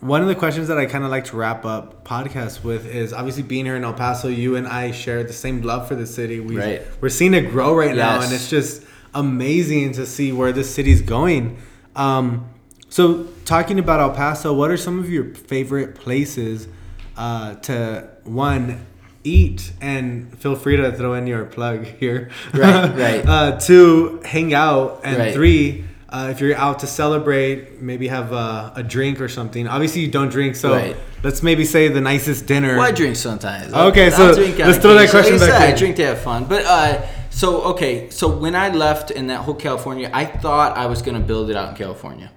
[0.00, 3.12] one of the questions that I kind of like to wrap up podcasts with is
[3.12, 4.28] obviously being here in El Paso.
[4.28, 6.38] You and I share the same love for the city.
[6.40, 6.82] We Right.
[7.00, 8.82] we're seeing it grow right now, and it's just
[9.14, 11.58] amazing to see where this city's going.
[11.96, 12.48] Um,
[12.88, 16.68] so, talking about El Paso, what are some of your favorite places
[17.16, 18.86] uh, to one
[19.28, 22.30] eat and feel free to throw in your plug here.
[22.52, 23.26] Right, right.
[23.26, 25.34] uh, two, hang out, and Right.
[25.34, 29.66] three, uh, if you're out to celebrate, maybe have a, a drink or something.
[29.68, 30.96] Obviously, you don't drink, so Right.
[31.22, 32.76] let's maybe say the nicest dinner.
[32.78, 33.72] Well, I drink sometimes.
[33.74, 35.74] Okay, so let's throw that question like back said.
[35.74, 39.40] I drink to have fun, but uh, so okay, so when I left in that
[39.40, 42.30] whole California, I thought I was gonna build it out in California.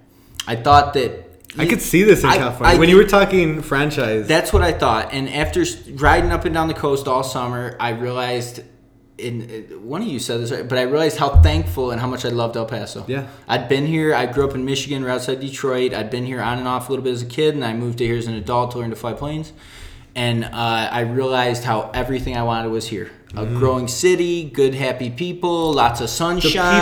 [0.48, 3.62] I thought that I could see this in I- California I when you were talking
[3.62, 4.28] franchise.
[4.28, 5.14] That's what I thought.
[5.14, 5.64] And after
[5.96, 8.64] riding up and down the coast all summer, I realized.
[9.18, 12.08] In, in- uh, one of you said this, but I realized how thankful and how
[12.08, 13.06] much I loved El Paso.
[13.08, 13.28] Yeah.
[13.48, 14.16] I'd been here.
[14.16, 15.94] I grew up in Michigan, right outside Detroit.
[15.94, 18.00] I'd been here on and off a little bit as a kid, and I moved
[18.00, 19.54] to here as an adult to learn to fly planes.
[20.16, 23.12] And uh, I realized how everything I wanted was here.
[23.34, 26.36] A growing city, good, happy people, lots of Mm-hmm.
[26.36, 26.82] the sunshine.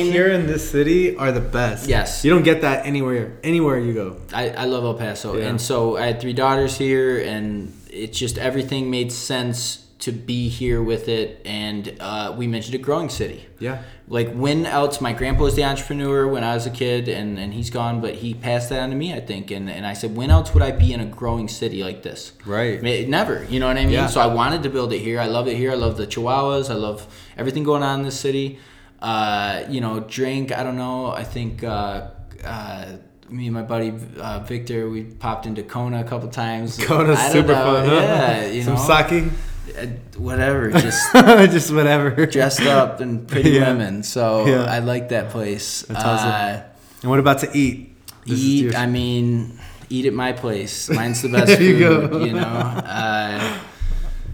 [0.00, 1.86] people here in this city are the best.
[1.88, 2.24] Yes.
[2.24, 3.36] you don't get that anywhere.
[3.44, 4.16] Anywhere you go.
[4.32, 5.36] I, I love El Paso.
[5.36, 5.48] Yeah.
[5.48, 10.48] And so I had three daughters here, and it's just everything made sense to be
[10.48, 11.40] here with it.
[11.44, 13.46] And uh, we mentioned a growing city.
[13.58, 13.82] Yeah.
[14.08, 15.00] Like, when else?
[15.00, 18.16] My grandpa was the entrepreneur when I was a kid, and, and he's gone, but
[18.16, 19.50] he passed that on to me, I think.
[19.50, 22.32] And, and I said, when else would I be in a growing city like this?
[22.44, 22.82] Right.
[22.82, 23.44] Never.
[23.44, 23.92] You know what I mean?
[23.92, 24.06] Yeah.
[24.08, 25.20] So I wanted to build it here.
[25.20, 25.70] I love it here.
[25.70, 26.70] I love the Chihuahuas.
[26.70, 27.06] I love
[27.36, 28.58] everything going on in this city.
[29.00, 30.52] Uh, you know, drink.
[30.52, 31.06] I don't know.
[31.06, 32.08] I think uh,
[32.44, 32.96] uh,
[33.28, 36.76] me and my buddy uh, Victor, we popped into Kona a couple times.
[36.78, 37.64] Kona's super know.
[37.64, 37.88] fun.
[37.88, 37.94] Huh?
[37.94, 39.32] Yeah, you Some know, sake.
[39.76, 39.86] Uh,
[40.18, 40.70] whatever.
[40.86, 42.26] Just just whatever.
[42.26, 43.68] dressed up and pretty Yeah.
[43.72, 44.02] women.
[44.02, 44.64] So Yeah.
[44.64, 45.82] I like that place.
[45.88, 46.28] That's awesome.
[46.28, 46.62] Uh,
[47.02, 47.94] And what about to eat?
[48.26, 48.74] This eat.
[48.76, 50.88] I mean, eat at my place.
[50.98, 51.78] Mine's the best There food.
[51.78, 52.42] you You, know.
[52.42, 53.58] Uh,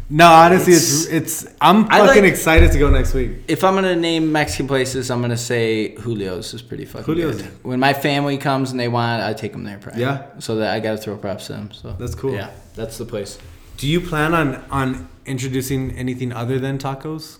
[0.09, 1.55] no, honestly, it's it's- it's.
[1.61, 3.31] I'm I fucking like- excited to go next week.
[3.49, 7.43] if I'm gonna name Mexican places, I'm gonna say Julio's is pretty fucking Julio's.
[7.43, 7.51] good.
[7.65, 9.79] When my family comes and they want, I take them there.
[9.79, 10.03] Probably.
[10.03, 10.23] Yeah?
[10.39, 11.71] So that I gotta throw props to them.
[11.73, 12.35] So That's cool.
[12.35, 13.39] Yeah, that's the place.
[13.79, 17.39] Do you plan on on introducing anything other than tacos?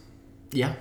[0.53, 0.75] Yeah.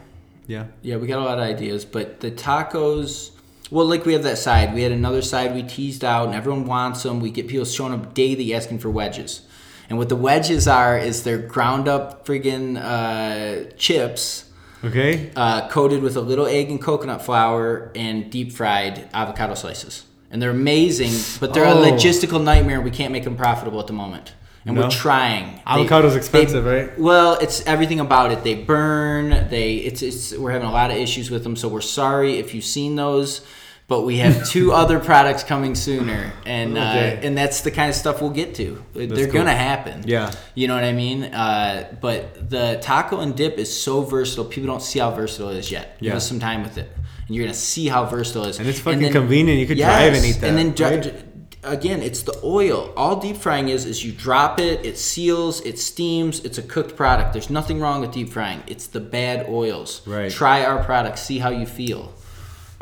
[0.48, 0.66] Yeah.
[0.82, 3.32] Yeah, we got a lot of ideas, but the tacos.
[3.72, 4.74] Well, like we have that side.
[4.76, 7.20] We had another side we teased out, and everyone wants them.
[7.20, 9.42] We get people showing up daily asking for wedges.
[9.90, 14.46] And what the wedges are is they're ground up friggin' uh, chips,
[14.84, 15.32] Okay.
[15.36, 20.04] uh, coated with a little egg and coconut flour, and deep fried avocado slices.
[20.32, 21.84] And they're amazing, but they're Oh.
[21.84, 22.82] a logistical nightmare.
[22.82, 24.34] We can't make them profitable at the moment.
[24.68, 24.84] And No?
[24.84, 25.56] we're trying.
[25.58, 27.00] They- Avocado's expensive, they- right?
[27.00, 28.44] well, it's everything about it.
[28.44, 29.48] They burn.
[29.50, 31.56] They it's it's we're having a lot of issues with them.
[31.56, 33.42] So we're sorry if you've seen those,
[33.88, 37.18] but we have two other products coming sooner, and Okay.
[37.22, 38.84] uh, and that's the kind of stuff we'll get to.
[38.96, 39.34] They're cool.
[39.34, 40.04] gonna happen.
[40.08, 40.32] Yeah.
[40.56, 41.26] you know what I mean.
[41.26, 44.46] Uh, but the taco and dip is so versatile.
[44.46, 46.00] People don't see how versatile it is yet.
[46.00, 46.16] Give Yeah.
[46.18, 46.90] us some time with it,
[47.28, 48.60] and you're gonna see how versatile it is.
[48.60, 49.60] And it's fucking convenient.
[49.60, 51.25] You could drive and eat that, And then dri- right?
[51.66, 52.94] Again, it's the oil.
[52.96, 56.96] All deep frying is is you drop it, it seals, it steams, it's a cooked
[56.96, 57.34] product.
[57.34, 58.64] There's nothing wrong with deep frying.
[58.68, 60.06] It's the bad oils.
[60.08, 60.32] Right.
[60.32, 62.14] Try our product, see how you feel.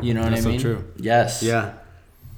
[0.00, 0.60] You know what That's so I mean?
[0.60, 0.84] true.
[0.96, 1.42] Yes.
[1.42, 1.74] Yeah.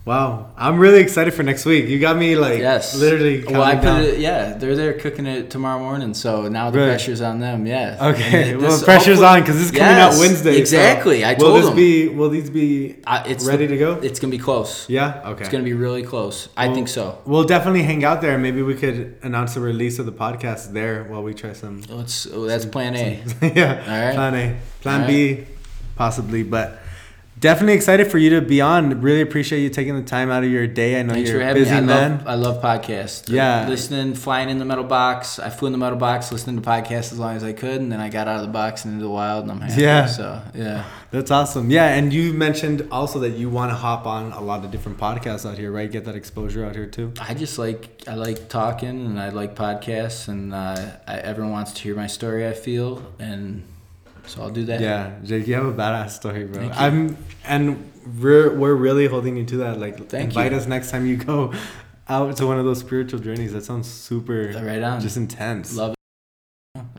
[0.06, 0.52] Wow.
[0.56, 1.88] I'm really excited for next week.
[1.88, 2.94] You got me like Yes.
[2.94, 4.02] literally Well, I put down.
[4.02, 4.20] it.
[4.20, 6.90] Yeah, they're there cooking it tomorrow morning, so now the Really?
[6.90, 7.66] pressure's on them.
[7.66, 7.98] Yeah.
[8.00, 10.52] Okay, And well, this- pressure's on because this is coming out Yes, Wednesday.
[10.52, 11.24] so Exactly.
[11.24, 11.74] I will told this them.
[11.76, 12.06] be?
[12.06, 13.98] Will these be I, it's ready to go?
[14.00, 14.88] It's gonna be close.
[14.88, 15.22] Yeah.
[15.26, 15.40] Okay.
[15.42, 16.50] It's gonna be really close.
[16.56, 17.18] I think so.
[17.26, 18.38] We'll definitely hang out there.
[18.38, 21.82] Maybe we could announce the release of the podcast there while we try some.
[21.90, 22.28] Let's.
[22.32, 23.18] Oh, that's Plan A.
[23.42, 23.82] yeah.
[23.88, 24.14] All right.
[24.14, 24.56] Plan A.
[24.82, 25.46] Plan All B,
[25.96, 26.78] possibly, but.
[27.38, 29.02] Definitely excited for you to be on.
[29.02, 30.98] Really appreciate you taking the time out of your day.
[30.98, 31.76] I know Thanks you're for busy me.
[31.76, 32.18] I man.
[32.18, 33.28] love, I love podcasts.
[33.28, 33.68] Yeah.
[33.68, 35.38] Listening, flying in the metal box.
[35.38, 37.92] I flew in the metal box, listening to podcasts as long as I could, and
[37.92, 39.82] then I got out of the box and into the wild, and I'm happy.
[39.82, 40.06] Yeah.
[40.06, 40.84] So, yeah.
[41.10, 41.70] That's awesome.
[41.70, 44.98] Yeah, and you mentioned also that you want to hop on a lot of different
[44.98, 45.90] podcasts out here, right?
[45.90, 47.12] Get that exposure out here too.
[47.20, 50.76] I just like I like talking and I like podcasts and uh,
[51.06, 52.46] I, everyone wants to hear my story.
[52.46, 53.62] I feel and
[54.26, 54.80] so I'll do that.
[54.80, 56.60] Yeah, Jake, you have a badass story, bro.
[56.68, 56.78] Thank you.
[56.80, 59.78] I'm and we're we're really holding you to that.
[59.80, 60.58] Like, Thank invite you.
[60.58, 61.52] us next time you go
[62.08, 63.52] out to one of those spiritual journeys.
[63.52, 65.00] That sounds super, Right on.
[65.00, 65.74] just intense.
[65.76, 65.95] Love it.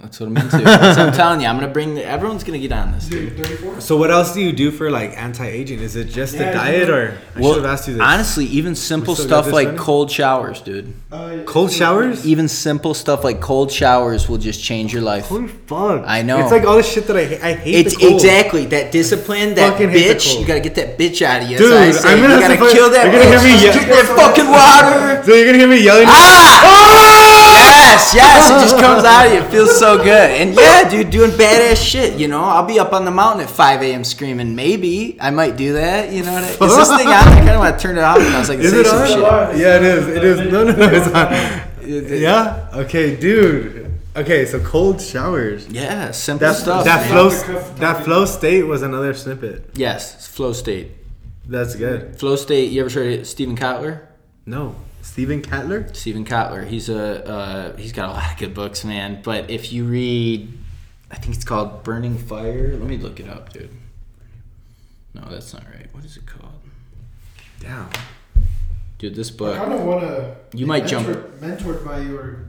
[0.01, 0.57] That's what I'm into.
[0.59, 1.47] That's what I'm telling you.
[1.47, 1.95] I'm gonna bring.
[1.95, 3.07] The, everyone's gonna get on this.
[3.07, 3.35] Dude.
[3.35, 3.81] Dude, 34?
[3.81, 5.79] So, what else do you do for like anti-aging?
[5.79, 8.03] Is it just Yeah, the diet, you- or I Well, should have asked you this?
[8.03, 9.81] honestly, even simple still got stuff this like running?
[9.81, 10.93] cold showers, dude.
[11.11, 12.25] Uh, cold showers.
[12.25, 15.25] Even simple stuff like cold showers will just change your life.
[15.27, 16.03] Holy fuck!
[16.05, 16.39] I know.
[16.39, 17.85] It's like all the shit that I ha- I hate.
[17.87, 18.13] It's the cold.
[18.21, 20.25] exactly that discipline, that Fucking hate the bitch.
[20.27, 20.41] cold.
[20.41, 21.57] You gotta get that bitch out of you.
[21.57, 22.13] Dude, That's how I say.
[22.13, 23.45] I'm gonna you have gotta fuck- kill that you're gonna bitch.
[23.45, 25.23] hear me Just ye- drink that fucking water.
[25.25, 26.05] So you're gonna hear me yelling.
[26.07, 27.26] Ah!
[27.68, 29.39] Yes, yes, it just comes out of you.
[29.39, 30.31] It feels so good.
[30.31, 32.41] And yeah, dude, doing badass shit, you know?
[32.44, 34.03] I'll be up on the mountain at 5 a.m.
[34.03, 34.56] screaming.
[34.56, 36.69] Maybe I might do that, you know what I mean?
[36.69, 37.14] Is this thing on?
[37.27, 38.85] I kind of want to turn it off and I was like, Is say it
[38.85, 39.52] some on?
[39.52, 39.60] shit.
[39.60, 40.07] Yeah, it is.
[40.07, 40.52] It is.
[40.52, 42.19] No, no, no, it's on.
[42.22, 42.69] Yeah.
[42.73, 43.91] Okay, dude.
[44.15, 45.68] Okay, so cold showers.
[45.68, 46.85] Yeah, simple That stuff.
[46.85, 47.11] that man.
[47.11, 49.69] flow Off the cuff that flow state was another snippet.
[49.76, 50.91] Yes, flow state.
[51.45, 52.18] That's good.
[52.19, 54.07] Flow state, you ever heard of Stephen Kotler?
[54.45, 54.76] No,
[55.07, 55.95] Steven Catler.
[55.95, 56.67] Stephen Kotler.
[56.67, 59.21] He's a uh, he's got a lot of good books, man.
[59.23, 60.55] But if you read,
[61.09, 62.71] I think it's called Burning Fire.
[62.77, 63.71] Let me look it up, dude.
[65.13, 65.88] No, that's not right.
[65.93, 66.53] What is it called?
[67.59, 67.89] Damn.
[68.99, 69.57] Dude, this I book.
[69.57, 70.35] kind of want to.
[70.53, 71.07] You might jump-
[71.39, 72.47] Mentored by you or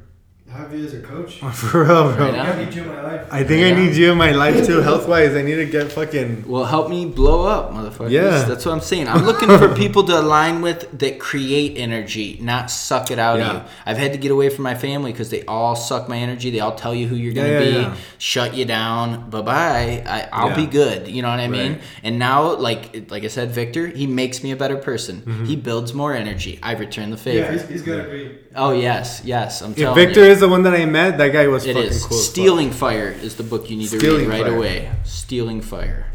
[0.51, 1.41] have you as a coach.
[1.53, 2.25] For real, bro.
[2.27, 2.53] Right now?
[2.53, 3.29] I need you in my life.
[3.31, 5.35] I think I need you in my life too, health wise.
[5.37, 6.49] I need to get fucking.
[6.49, 8.11] Well, help me blow up, motherfuckers.
[8.11, 8.45] Yeah.
[8.45, 9.09] That's what I'm saying.
[9.09, 13.51] I'm looking for people to align with that create energy, not suck it out Yeah.
[13.51, 13.69] of you.
[13.85, 16.51] I've had to get away from my family because they all suck my energy.
[16.51, 17.97] They all tell you who you're going to Yeah, yeah, be, yeah.
[18.17, 19.29] shut you down.
[19.29, 20.03] Bye bye.
[20.07, 20.57] I, I'll Yeah.
[20.57, 21.09] be good.
[21.09, 21.73] You know what I mean?
[21.73, 21.83] Right.
[22.05, 25.17] And now, like like I said, Victor, he makes me a better person.
[25.23, 25.45] Mm-hmm.
[25.45, 26.59] He builds more energy.
[26.63, 27.39] I return the favor.
[27.45, 28.39] Yeah, he's, he's gonna be.
[28.57, 29.61] oh yes, yes.
[29.61, 30.31] I'm If telling Victor you.
[30.33, 32.05] is the one that I met, that guy was It fucking is.
[32.05, 32.19] cool.
[32.19, 32.33] as fuck.
[32.35, 34.57] Stealing Fire is the book you need to Stealing read right Fire.
[34.57, 34.91] away.
[35.05, 36.07] Stealing Fire.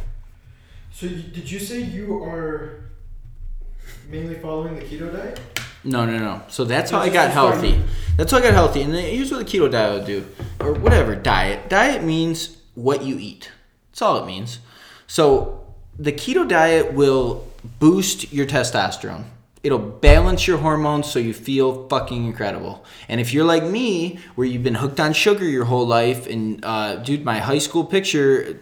[0.91, 2.81] So you, did you say you are
[4.09, 5.39] mainly following the keto diet?
[5.83, 6.41] No, no, no.
[6.47, 7.81] So that's how I got healthy.
[8.15, 8.81] That's how I got healthy.
[8.83, 10.25] And then here's what the keto diet will do,
[10.61, 11.67] or whatever diet.
[11.69, 13.51] Diet means what you eat.
[13.91, 14.59] That's all it means.
[15.07, 15.65] So
[15.99, 17.47] the keto diet will
[17.79, 19.25] boost your testosterone.
[19.63, 22.83] It'll balance your hormones so you feel fucking incredible.
[23.07, 26.63] And if you're like me, where you've been hooked on sugar your whole life, and
[26.65, 28.59] uh, dude, my high school picture,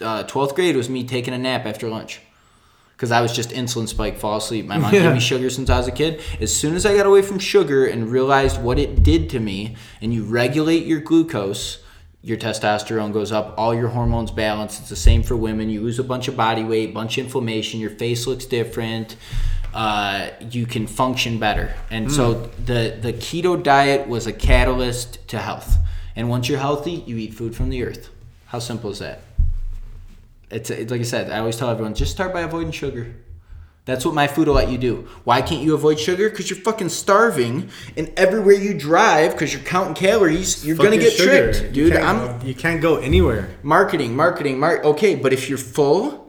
[0.00, 2.20] uh, 12th grade was me taking a nap after lunch
[2.96, 4.64] because I was just insulin spike, fall asleep.
[4.64, 5.02] My mom Yeah.
[5.02, 6.22] gave me sugar since I was a kid.
[6.40, 9.76] As soon as I got away from sugar and realized what it did to me,
[10.00, 11.80] and you regulate your glucose,
[12.22, 14.80] your testosterone goes up, all your hormones balance.
[14.80, 15.68] It's the same for women.
[15.68, 19.14] You lose a bunch of body weight, bunch of inflammation, your face looks different.
[19.76, 21.74] Uh, you can function better.
[21.90, 22.24] And so
[22.64, 25.76] the the keto diet was a catalyst to health.
[26.16, 28.08] And once you're healthy, you eat food from the earth.
[28.46, 29.20] How simple is that?
[30.50, 31.30] It's, it's like I said.
[31.30, 33.14] I always tell everyone just start by avoiding sugar.
[33.84, 35.06] That's what my food will let you do.
[35.24, 36.28] Why can't you avoid sugar?
[36.30, 41.12] Because you're fucking starving, and everywhere you drive, because you're counting calories, you're gonna get
[41.12, 41.52] sugar.
[41.52, 41.92] tricked, You dude.
[41.92, 43.48] can't I'm go- you can't go anywhere.
[43.62, 46.25] marketing, marketing, mar- Okay, but if you're full,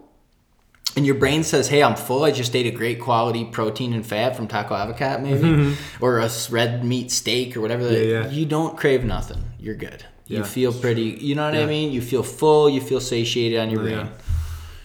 [0.98, 2.24] and your brain says, "Hey, I'm full.
[2.26, 6.30] I just ate a great quality protein and fat from Taco Avocado, maybe, or a
[6.50, 8.10] red meat steak or whatever," Mm-hmm.
[8.10, 8.30] Yeah, yeah.
[8.30, 9.42] you don't crave nothing.
[9.60, 10.04] You're good.
[10.26, 11.18] You feel pretty.
[11.22, 11.94] You know what I mean?
[11.94, 12.70] You feel full.
[12.70, 13.96] You feel satiated on your Yeah.
[13.96, 14.10] brain.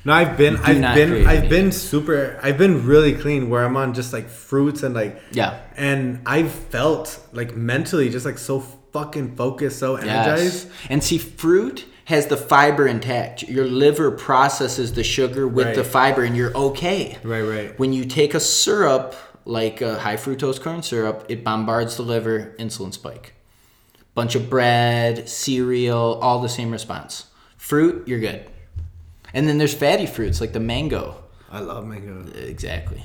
[0.05, 3.95] No, I've been, I've been, I've been super, I've been really clean where I'm on
[3.95, 5.59] just like fruits and like, Yeah.
[5.77, 8.61] and I've felt like mentally just like so
[8.93, 10.67] fucking focused, so energized.
[10.69, 10.75] Yes.
[10.91, 13.43] And see, fruit has the fiber intact.
[13.43, 15.75] Your liver processes the sugar with Right.
[15.77, 17.19] the fiber, and you're okay.
[17.25, 17.79] Right, right.
[17.79, 19.15] When you take a syrup,
[19.45, 23.35] like a high fructose corn syrup, it bombards the liver, insulin spike.
[24.15, 27.27] Bunch of bread, cereal, all the same response.
[27.57, 28.45] Fruit, you're good.
[29.35, 31.17] And then there's fatty fruits like the mango.
[31.51, 32.25] I love mango.
[32.39, 33.05] Exactly.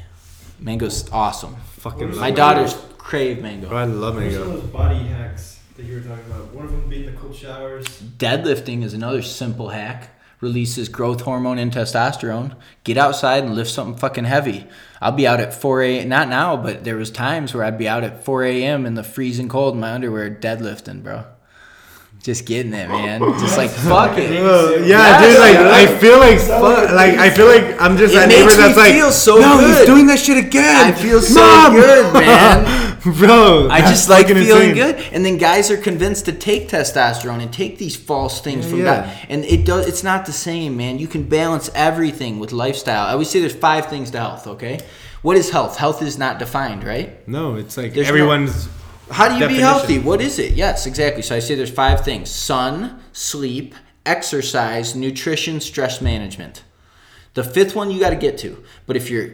[0.60, 1.56] Mango's awesome.
[1.78, 2.36] Fucking love My mango.
[2.36, 3.70] daughters crave mango.
[3.70, 4.56] Bro, I love What are some mango.
[4.58, 6.54] of those body hacks that you were talking about?
[6.54, 7.86] One of them being the cold showers.
[8.18, 10.10] Deadlifting is another simple hack.
[10.40, 12.56] Releases growth hormone and testosterone.
[12.84, 14.68] Get outside and lift something fucking heavy.
[15.02, 16.10] I'll be out at 4 a.m.
[16.10, 18.86] Not now, but there was times where I'd be out at 4 a.m.
[18.86, 21.24] in the freezing cold in my underwear deadlifting, bro.
[22.22, 23.20] Just getting it, man.
[23.40, 24.30] Just like fuck it.
[24.48, 25.40] Uh, yeah, Yes, dude.
[25.40, 25.68] Like dude.
[25.68, 28.78] I feel like fuck, like I feel like I'm just It that neighbor me that's
[28.78, 30.88] like, feel so no, he's good." doing that shit again.
[30.88, 32.87] I feel so Mom!" good, man.
[33.18, 33.70] bro.
[33.70, 34.76] I just like feeling insane.
[34.76, 38.70] good, and then guys are convinced to take testosterone and take these false things Yeah,
[38.72, 38.86] from yeah.
[39.06, 39.88] God, and it does.
[39.88, 41.00] It's not the same, man.
[41.00, 43.06] You can balance everything with lifestyle.
[43.08, 44.48] I always say there's five things to health.
[44.48, 44.80] Okay,
[45.22, 45.78] what is health?
[45.78, 47.28] Health is not defined, right?
[47.28, 48.68] No, it's like There's no- everyone's.
[49.10, 50.00] How do you be healthy?
[50.00, 50.54] What is it?
[50.54, 51.22] Yes, exactly.
[51.22, 53.74] So I say there's five things: sun, sleep,
[54.06, 56.64] exercise, nutrition, stress management.
[57.36, 58.64] The fifth one you got to get to.
[58.88, 59.28] But if you're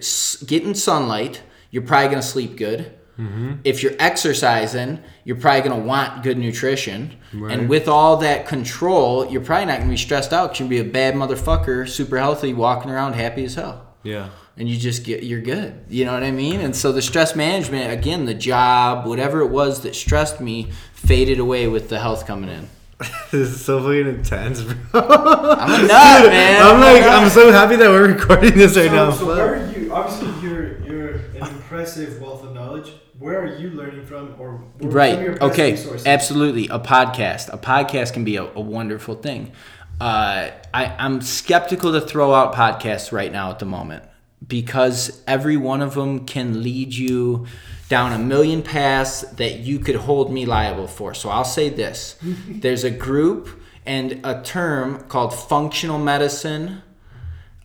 [0.46, 1.42] getting sunlight,
[1.72, 2.92] you're probably going to sleep good.
[3.20, 3.54] Mm-hmm.
[3.64, 7.16] If you're exercising, you're probably going to want good nutrition.
[7.34, 7.58] Right.
[7.58, 10.70] And with all that control, you're probably not going to be stressed out because you'll
[10.70, 14.30] be a bad motherfucker, super healthy, walking around happy as hell Yeah.
[14.58, 17.36] and you just get you're good you know what i mean and so the stress
[17.36, 22.28] management again the job whatever it was that stressed me faded away with the health
[22.28, 22.70] coming in
[23.32, 25.02] this is so fucking intense, bro.
[25.02, 28.90] i'm a nut man I'm like, a I'm so happy that we're recording this right
[28.90, 29.12] so, now.
[29.12, 29.92] so where are you?
[29.94, 32.94] Obviously, you're you're an impressive wealth of knowledge.
[33.24, 35.72] Where are you learning from, or what are some of your right okay.
[35.72, 36.06] resources?
[36.06, 36.68] absolutely.
[36.68, 37.54] A podcast.
[37.54, 39.54] A podcast can be a, a wonderful thing.
[40.02, 44.04] Uh, I, i'm skeptical to throw out podcasts right now at the moment
[44.46, 47.46] because every one of them can lead you
[47.88, 51.14] down a million paths that you could hold me liable for.
[51.14, 52.18] So i'll say this.
[52.50, 53.48] There's a group
[53.86, 56.82] and a term called functional medicine.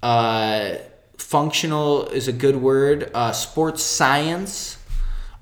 [0.04, 0.74] Uh,
[1.16, 3.10] functional is a good word.
[3.12, 4.77] Uh, sports science,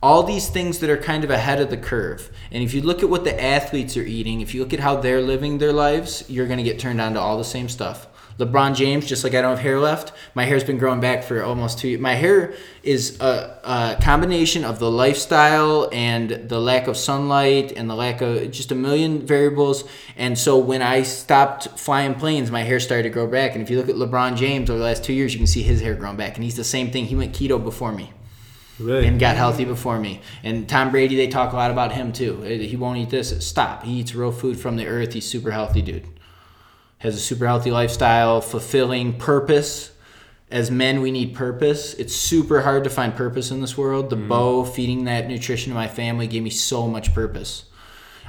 [0.07, 2.31] all these things that are kind of ahead of the curve.
[2.53, 4.95] And if you look at what the athletes are eating, if you look at how
[4.95, 8.07] they're living their lives, you're going to get turned on to all the same stuff.
[8.39, 11.43] LeBron James, just like I don't have hair left, my hair's been growing back for
[11.43, 12.01] almost two years.
[12.01, 12.55] My hair
[12.85, 18.21] is a, a combination of the lifestyle and the lack of sunlight and the lack
[18.21, 19.83] of just a million variables.
[20.17, 23.57] And so when I stopped flying planes, my hair started to grow back.
[23.57, 25.65] And if you look at LeBron James over the last two years, you can see
[25.65, 26.37] his hair growing back.
[26.37, 27.07] And he's the same thing.
[27.07, 28.13] He went keto before me
[28.79, 29.07] Really?
[29.07, 30.21] and got healthy before me.
[30.43, 32.41] And Tom Brady, they talk a lot about him too.
[32.43, 33.47] He won't eat this.
[33.47, 33.85] Stop.
[33.85, 35.15] He eats real food from the earth.
[35.15, 36.07] He's super healthy, dude.
[36.99, 39.93] Has a super healthy lifestyle, fulfilling purpose.
[40.51, 41.95] As men, we need purpose.
[41.95, 44.11] It's super hard to find purpose in this world.
[44.11, 44.29] The mm.
[44.29, 47.65] bow, feeding that nutrition to my family, gave me so much purpose.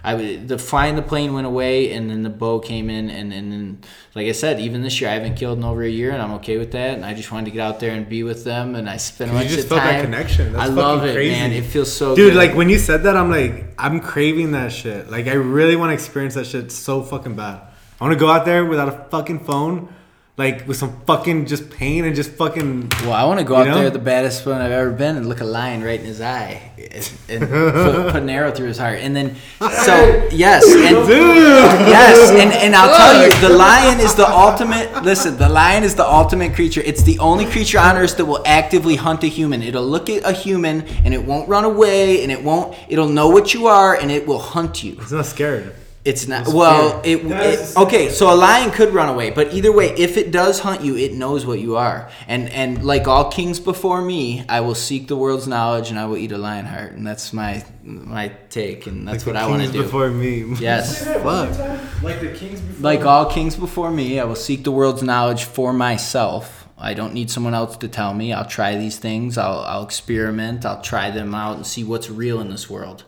[0.03, 3.33] I would the flying the plane went away, and then the bow came in, and,
[3.33, 3.79] and then
[4.15, 6.31] like I said, even this year I haven't killed in over a year, and I'm
[6.35, 6.93] okay with that.
[6.95, 9.31] And I just wanted to get out there and be with them, and I spent
[9.31, 9.93] a You bunch just of felt time.
[9.95, 10.53] that connection.
[10.53, 11.31] That's I love it, crazy.
[11.35, 11.51] man.
[11.51, 12.37] It feels so Dude, good.
[12.37, 15.09] like when you said that, I'm like, I'm craving that shit.
[15.09, 17.61] Like, I really want to experience that shit so fucking bad.
[17.99, 19.93] I want to go out there without a fucking phone,
[20.37, 22.89] like with some fucking just pain and just fucking.
[23.01, 23.79] Well, I want to go out know?
[23.79, 26.71] there, the baddest one I've ever been, and look a lion right in his eye,
[26.77, 32.29] and, and put, put an arrow through his heart, and then so yes, and yes,
[32.29, 35.03] and, and I'll tell you, the lion is the ultimate.
[35.03, 36.81] Listen, the lion is the ultimate creature.
[36.81, 39.63] It's the only creature on earth that will actively hunt a human.
[39.63, 42.77] It'll look at a human, and it won't run away, and it won't.
[42.89, 44.97] It'll know what you are, and it will hunt you.
[44.99, 45.73] It's not scared.
[46.07, 46.43] It's not.
[46.43, 48.09] It's well, it, it okay.
[48.09, 51.13] So a lion could run away, but either way, if it does hunt you, it
[51.13, 52.09] knows what you are.
[52.29, 56.05] And and like all kings before me, I will seek the world's knowledge, and I
[56.05, 56.93] will eat a lion heart.
[56.93, 59.83] And that's my my take, and that's Like what the I want to kings do.
[59.83, 60.55] Before me.
[60.59, 60.99] Yes.
[60.99, 62.03] Say that one Fuck.
[62.03, 62.81] Like the kings before.
[62.81, 66.67] Like all kings before me, I will seek the world's knowledge for myself.
[66.77, 68.31] I don't need someone else to tell me.
[68.31, 69.37] I'll try these things.
[69.37, 70.65] I'll, I'll experiment.
[70.65, 73.03] I'll try them out and see what's real in this world.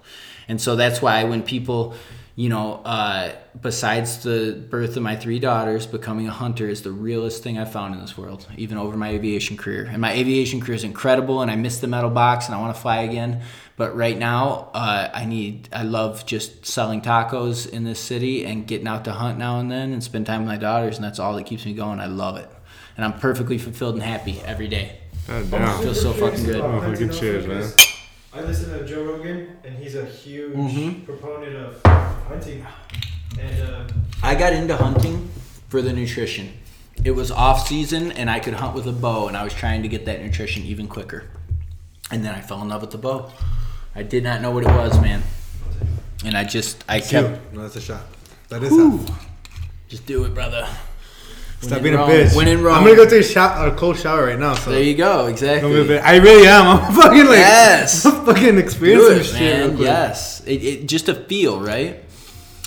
[0.47, 1.93] And so that's why when people,
[2.39, 6.91] you know, uh, besides the birth of my three daughters, becoming a hunter is the
[6.91, 9.89] realest thing I've found in this world, even over my aviation career.
[9.91, 12.73] And my aviation career is incredible, and I miss the metal box, and I want
[12.73, 13.41] to fly again.
[13.75, 18.65] But right now, uh, I need, I love just selling tacos in this city and
[18.65, 21.19] getting out to hunt now and then and spend time with my daughters, and that's
[21.19, 21.99] all that keeps me going.
[21.99, 22.49] I love it.
[22.95, 24.99] And I'm perfectly fulfilled and happy every day.
[25.27, 25.81] God I'm damn.
[25.81, 26.59] Feels so fucking good.
[26.59, 27.69] about Oh, hunting fucking also cheers, man.
[28.31, 31.03] I listen to Joe Rogan, and he's a huge Mhm.
[31.05, 31.81] proponent of
[32.29, 32.65] hunting.
[33.39, 33.83] And uh,
[34.23, 35.29] I got into hunting
[35.67, 36.53] for the nutrition.
[37.03, 39.81] It was off season and I could hunt with a bow and I was trying
[39.83, 41.25] to get that nutrition even quicker.
[42.11, 43.31] And then I fell in love with the bow.
[43.95, 45.21] I did not know what it was, man.
[46.25, 47.09] And I just I Two.
[47.09, 48.01] kept No, that's a shot.
[48.49, 48.97] That is Whew.
[48.97, 49.27] half.
[49.87, 50.67] just do it, brother.
[51.61, 52.09] Stop When being in a Rome.
[52.11, 52.35] bitch.
[52.35, 52.75] When in Rome.
[52.75, 54.55] I'm gonna go take a, shot, a cold shower right now.
[54.55, 55.99] So There you go, Don't be a exactly.
[55.99, 56.67] I really am.
[56.67, 58.05] I'm fucking like Yes.
[58.05, 59.41] I'm fucking Do experiencing it, shit.
[59.57, 59.75] real man.
[59.75, 59.85] quick.
[59.87, 60.41] Yes.
[60.45, 62.03] It, it just a feel, right?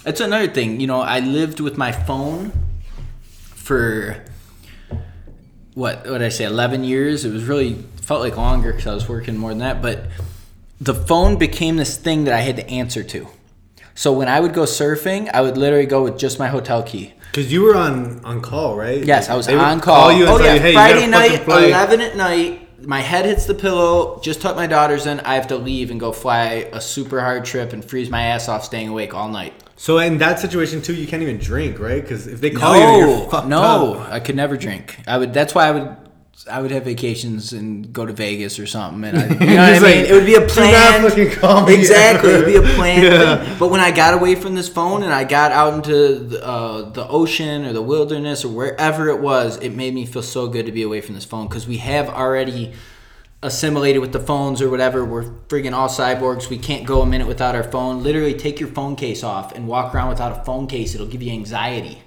[0.05, 0.81] That's another thing.
[0.81, 2.53] You know, I lived with my phone
[3.23, 4.23] for
[5.75, 5.99] what?
[5.99, 6.45] What did I say?
[6.45, 7.25] Eleven years.
[7.25, 9.81] It was really felt like longer because I was working more than that.
[9.81, 10.07] But
[10.81, 13.29] the phone became this thing that I had to answer to.
[13.95, 17.15] So when I would go surfing, I would literally go with just my hotel key.
[17.33, 19.03] Cause you were on on call, right?
[19.03, 20.13] Yes, I was They would on call.
[20.13, 22.59] you and oh yeah, you, hey, Friday night, eleven at night.
[22.87, 24.21] My head hits the pillow.
[24.23, 25.21] Just tuck my daughters in.
[25.21, 28.49] I have to leave and go fly a super hard trip and freeze my ass
[28.49, 29.55] off staying awake all night.
[29.83, 32.01] So in that situation too, you can't even drink, right?
[32.01, 34.13] Because if they call you, then you're No, fucked no, up.
[34.13, 34.97] I could never drink.
[35.09, 35.35] I would.
[35.35, 35.97] That's why I would.
[36.49, 39.59] I would have vacations and go to Vegas or something, and I, you know what
[39.59, 39.83] I mean.
[39.83, 41.03] like, it would be a plan.
[41.03, 43.03] fucking call me exactly, ever." it'd be a plan.
[43.03, 43.57] Yeah.
[43.59, 46.91] But when I got away from this phone and I got out into the, uh,
[46.91, 50.67] the ocean or the wilderness or wherever it was, it made me feel so good
[50.67, 52.73] to be away from this phone because we have already
[53.43, 55.05] assimilated with the phones or whatever.
[55.05, 56.49] We're friggin' all cyborgs.
[56.49, 58.03] We can't go a minute without our phone.
[58.03, 60.95] Literally, take your phone case off and walk around without a phone case.
[60.95, 62.03] It'll give you anxiety.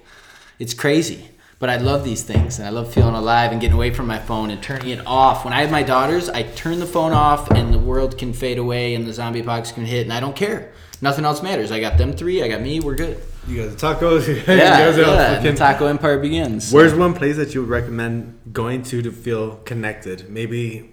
[0.58, 1.28] It's crazy.
[1.58, 4.18] But I love these things and I love feeling alive and getting away from my
[4.18, 5.42] phone and turning it off.
[5.42, 8.58] When I have my daughters, I turn the phone off and the world can fade
[8.58, 10.72] away and the zombie apocalypse can hit and I don't care.
[11.00, 11.72] Nothing else matters.
[11.72, 13.22] I got them three, I got me, we're good.
[13.48, 14.28] You guys tacos.
[14.28, 15.32] you Yeah, are yeah.
[15.36, 16.70] and the taco empire begins.
[16.72, 20.28] Where's one place that you would recommend going to to feel connected?
[20.28, 20.90] Maybe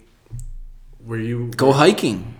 [1.06, 2.36] where you Go hiking.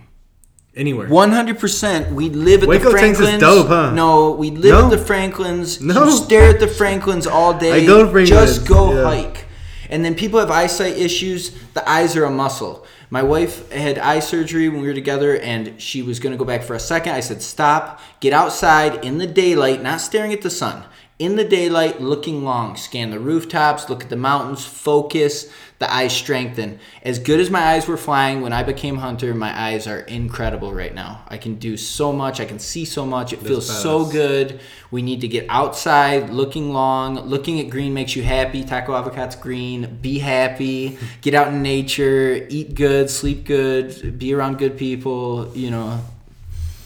[0.76, 1.08] anywhere.
[1.08, 2.12] One hundred percent.
[2.12, 3.34] We live at Waco the Franklins.
[3.34, 3.90] is dope, huh?
[3.92, 4.84] No, we live No?
[4.86, 5.80] at the Franklins.
[5.80, 6.04] No.
[6.04, 7.72] You stare at the Franklins all day.
[7.82, 9.04] I go to Franklins, Just go yeah.
[9.04, 9.44] hike.
[9.90, 11.50] And then people have eyesight issues.
[11.74, 12.86] The eyes are a muscle.
[13.10, 16.44] My wife had eye surgery when we were together, and she was going to go
[16.44, 17.12] back for a second.
[17.12, 18.00] I said, "Stop.
[18.20, 20.84] Get outside in the daylight, not staring at the sun.
[21.20, 22.76] In the daylight, looking long.
[22.76, 23.88] Scan the rooftops.
[23.88, 24.64] Look at the mountains.
[24.64, 25.46] Focus."
[25.84, 26.78] The eyes strengthen.
[27.02, 30.72] As good as my eyes were flying when I became hunter, my eyes are incredible
[30.72, 31.20] right now.
[31.28, 32.40] I can do so much.
[32.40, 33.34] I can see so much.
[33.34, 34.60] It feels so good.
[34.90, 37.20] We need to get outside, looking long.
[37.20, 38.64] Looking at green makes you happy.
[38.64, 39.98] Taco avocado's green.
[40.00, 40.96] Be happy.
[41.20, 42.46] Get out in nature.
[42.48, 43.10] Eat good.
[43.10, 44.18] Sleep good.
[44.18, 45.52] Be around good people.
[45.54, 46.00] You know,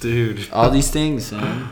[0.01, 0.51] Dude.
[0.53, 1.31] all these things.
[1.31, 1.69] man.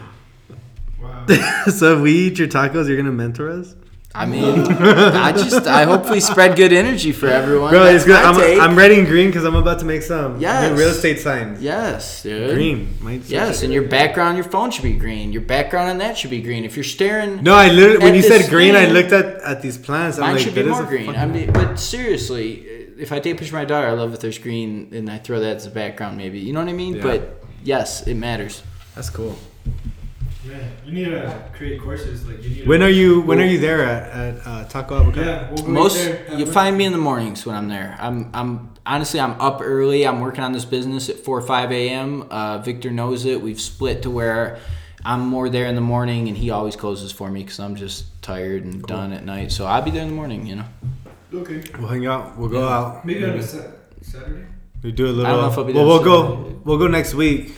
[1.02, 1.26] wow.
[1.66, 3.74] so if we eat your tacos, you're gonna mentor us?
[4.16, 7.70] I mean, I just I hopefully spread good energy for everyone.
[7.70, 8.16] Bro, That's it's good.
[8.16, 8.58] I'm, take.
[8.58, 10.70] I'm writing green because I'm about to make some Yes.
[10.70, 11.60] new real estate signs.
[11.62, 12.54] yes, dude.
[12.54, 12.96] Green.
[13.00, 15.32] Might Yes, and your background, your phone should be green.
[15.32, 16.64] Your background on that should be green.
[16.64, 19.76] If you're staring, No, I literally when you said green, I looked at at these
[19.76, 20.16] plants.
[20.16, 21.14] I'm mine like, should be more green.
[21.14, 22.66] I mean, but seriously,
[22.98, 25.18] if I take a picture of my daughter, I love if there's green, and I
[25.18, 26.38] throw that as a background, maybe.
[26.38, 26.96] You know what I mean?
[26.96, 27.02] Yeah.
[27.02, 28.62] But yes, it matters.
[28.94, 29.36] That's cool.
[30.46, 32.26] Man, you need to create courses.
[32.26, 32.62] Like you need.
[32.62, 35.26] to- When are you when are you there at, at uh, Taco Avocado?
[35.26, 36.24] Yeah, we'll Most there.
[36.32, 36.48] you lunch.
[36.54, 37.96] find me in the mornings when I'm there.
[37.98, 40.06] I'm I'm honestly I'm up early.
[40.06, 42.26] I'm working on this business at four or five a.m.
[42.30, 43.40] Uh, Victor knows it.
[43.42, 44.58] We've split to where
[45.04, 48.04] I'm more there in the morning, and he always closes for me because I'm just
[48.22, 49.52] tired and done at night.
[49.52, 50.46] So I'll be there in the morning.
[50.46, 50.64] You know.
[51.34, 51.62] Okay.
[51.78, 52.38] We'll hang out.
[52.38, 53.04] We'll go out.
[53.04, 53.62] Maybe on a Sa-
[54.00, 54.46] Saturday.
[54.82, 55.26] We do a little.
[55.26, 56.60] I don't know if I'll be well, we'll go.
[56.64, 57.52] We'll go next week.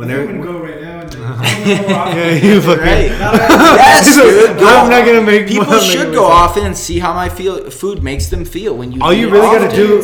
[0.00, 0.26] I think I'm Whenever.
[0.26, 1.22] gonna go right now and then.
[1.22, 2.14] I'm gonna go off.
[2.14, 2.84] Yeah, you fucking.
[2.84, 3.10] Right.
[3.10, 3.32] Now
[3.74, 4.50] yes, dude.
[4.50, 5.48] I'm not gonna make.
[5.48, 8.76] People I'm should go make- often and see how my feel food makes them feel
[8.76, 9.00] when you.
[9.02, 10.02] All you eat really gotta do.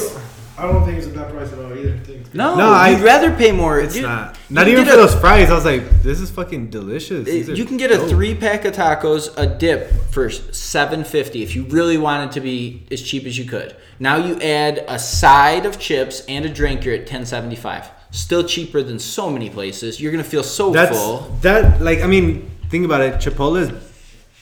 [0.57, 1.95] I don't think it's a bad price at all either.
[1.95, 2.35] I think it's good.
[2.39, 3.81] No, No, I- you'd rather pay more.
[3.81, 4.37] It's You- not.
[4.51, 5.51] Not even for a- those fries.
[5.51, 7.25] I was like, this is fucking delicious.
[7.27, 11.55] These You can get a three pack of tacos, a dip for seven fifty if
[11.57, 13.75] you really want it to be as cheap as you could.
[14.01, 17.85] Now you add a side of chips and a drink, you're at ten seventy five.
[18.15, 20.01] Still cheaper than so many places.
[20.01, 21.37] You're gonna feel so That's full.
[21.43, 21.83] that.
[21.83, 23.15] Like, I mean, think about it.
[23.15, 23.73] Chipotle's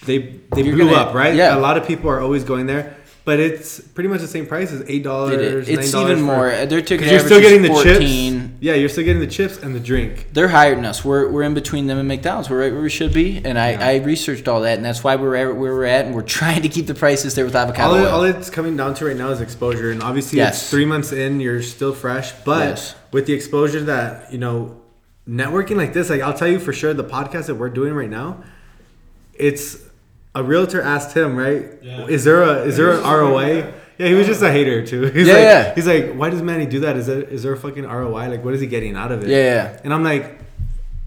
[0.04, 0.18] they
[0.54, 1.34] they You're blew gonna- up, right?
[1.34, 1.56] yeah.
[1.56, 4.72] A lot of people are always going there, but it's pretty much the same price
[4.72, 5.68] as eight dollars.
[5.68, 6.50] It's even more.
[6.66, 7.92] Their ticket You're still getting the 14.
[7.92, 8.52] chips.
[8.60, 10.28] Yeah, you're still getting the chips and the drink.
[10.32, 11.04] They're higher than us.
[11.04, 12.50] We're, we're in between them and McDonald's.
[12.50, 13.40] We're right where we should be.
[13.44, 13.86] And I, Yeah.
[13.86, 16.06] I researched all that, and that's why we're at where we're at.
[16.06, 18.76] And we're trying to keep the prices there with avocado All, it, all it's coming
[18.76, 20.60] down to right now is exposure, and obviously Yes.
[20.62, 21.38] it's three months in.
[21.40, 22.94] You're still fresh, but Yes.
[23.12, 24.80] with the exposure that you know,
[25.28, 28.10] networking like this, like I'll tell you for sure, the podcast that we're doing right
[28.10, 28.42] now,
[29.34, 29.78] it's
[30.34, 31.66] a realtor asked him, right?
[31.82, 32.06] Yeah.
[32.06, 33.74] Is there a is there an He ROI?
[33.98, 35.02] Yeah, he was just a hater too.
[35.14, 35.74] He's Yeah, like, yeah.
[35.74, 36.96] he's like, why does Manny do that?
[36.96, 38.28] Is there is there a fucking ROI?
[38.30, 39.28] Like, what is he getting out of it?
[39.28, 39.80] Yeah, yeah.
[39.84, 40.38] And I'm like,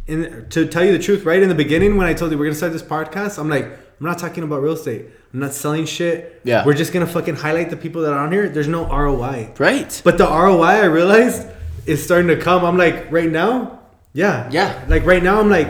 [0.08, 2.46] in, to tell you the truth, right in the beginning when I told you we're
[2.46, 5.06] gonna start this podcast, I'm like, I'm not talking about real estate.
[5.34, 6.40] I'm not selling shit.
[6.44, 6.64] Yeah.
[6.66, 8.48] We're just gonna fucking highlight the people that are on here.
[8.48, 9.54] There's no ROI.
[9.58, 10.02] right.
[10.06, 11.48] But the ROI I realized
[11.88, 12.64] is starting to come.
[12.64, 13.80] I'm like, right now,
[14.14, 14.48] yeah.
[14.52, 14.86] Yeah.
[14.88, 15.68] Like right now, I'm like,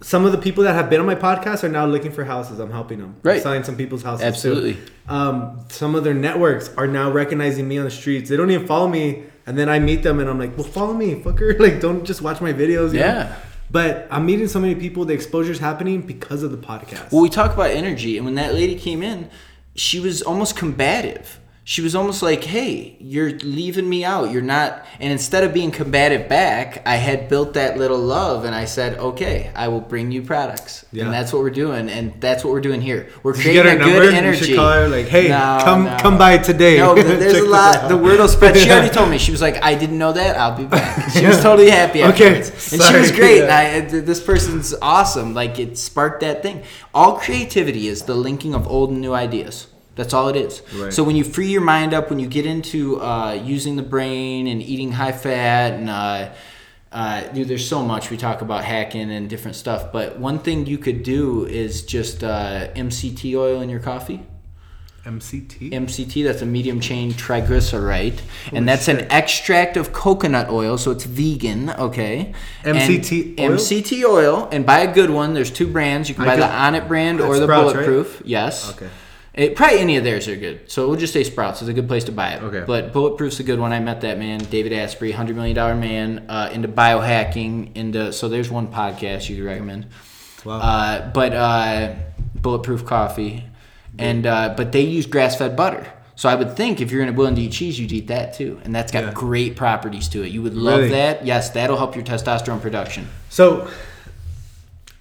[0.00, 2.58] some of the people that have been on my podcast are now looking for houses.
[2.60, 3.16] I'm helping them.
[3.16, 3.42] I'm Right.
[3.42, 4.20] selling some people's houses.
[4.22, 4.26] too.
[4.28, 4.76] Absolutely.
[5.08, 8.30] Um, some of their networks are now recognizing me on the streets.
[8.30, 10.94] They don't even follow me, and then I meet them, and I'm like, "Well, follow
[10.94, 11.58] me, fucker!
[11.60, 13.06] Like, don't just watch my videos." you know?
[13.06, 13.34] Yeah.
[13.70, 15.04] But I'm meeting so many people.
[15.04, 17.12] The exposure is happening because of the podcast.
[17.12, 19.28] Well, we talk about energy, and when that lady came in,
[19.74, 21.38] she was almost combative.
[21.70, 24.30] She was almost like, "Hey, you're leaving me out.
[24.32, 28.54] You're not." And instead of being combative back, I had built that little love, and
[28.54, 31.04] I said, "Okay, I will bring you products." Yeah.
[31.04, 33.08] And that's what we're doing, and that's what we're doing here.
[33.22, 34.10] We're Did you creating a good number?
[34.10, 34.44] You energy.
[34.46, 35.96] should call her like, "Hey, No, come no.
[36.00, 37.90] come by today." No, there's a lot.
[37.90, 38.56] The word will spread.
[38.56, 39.18] She already told me.
[39.18, 40.38] She was like, "I didn't know that.
[40.38, 42.02] I'll be back." She was totally happy.
[42.02, 42.72] Okay, Afterwards.
[42.72, 43.40] and she was great.
[43.44, 43.60] Yeah.
[43.60, 45.34] And I, uh, this person's awesome.
[45.34, 46.62] Like it sparked that thing.
[46.94, 49.66] All creativity is the linking of old and new ideas.
[49.98, 50.62] That's all it is.
[50.76, 50.92] Right.
[50.92, 54.46] So when you free your mind up, when you get into uh, using the brain
[54.46, 56.30] and eating high fat and uh,
[56.92, 59.90] uh, dude, there's so much we talk about hacking and different stuff.
[59.92, 64.24] But one thing you could do is just uh, MCT oil in your coffee.
[65.04, 65.72] MCT.
[65.72, 68.20] MCT, that's a medium chain triglyceride,
[68.52, 72.34] and that's an extract of coconut oil, so it's vegan, okay?
[72.62, 73.58] MCT and oil?
[73.58, 75.32] MCT oil, and buy a good one.
[75.34, 76.08] There's two brands.
[76.08, 77.86] You can I buy the could- Onnit brand or the Sprouts, right?
[77.86, 78.22] Bulletproof.
[78.26, 78.70] Yes.
[78.76, 78.88] Okay.
[79.38, 80.68] It, probably any of theirs are good.
[80.68, 82.42] So we'll just say Sprouts is a good place to buy it.
[82.42, 82.64] Okay.
[82.66, 83.72] But Bulletproof's a good one.
[83.72, 87.76] I met that man, David Asprey, hundred million dollar man, uh, into biohacking.
[87.76, 89.86] Into so there's one podcast you could recommend.
[90.44, 90.58] Wow.
[90.58, 91.94] Uh, but uh,
[92.34, 93.44] Bulletproof coffee,
[93.96, 95.86] and uh, but they use grass fed butter.
[96.16, 98.74] So I would think if you're willing to eat cheese, you'd eat that too, and
[98.74, 99.12] that's got Yeah.
[99.14, 100.32] great properties to it.
[100.32, 100.90] You would love Really?
[100.90, 101.24] that.
[101.24, 103.06] Yes, that'll help your testosterone production.
[103.28, 103.68] So,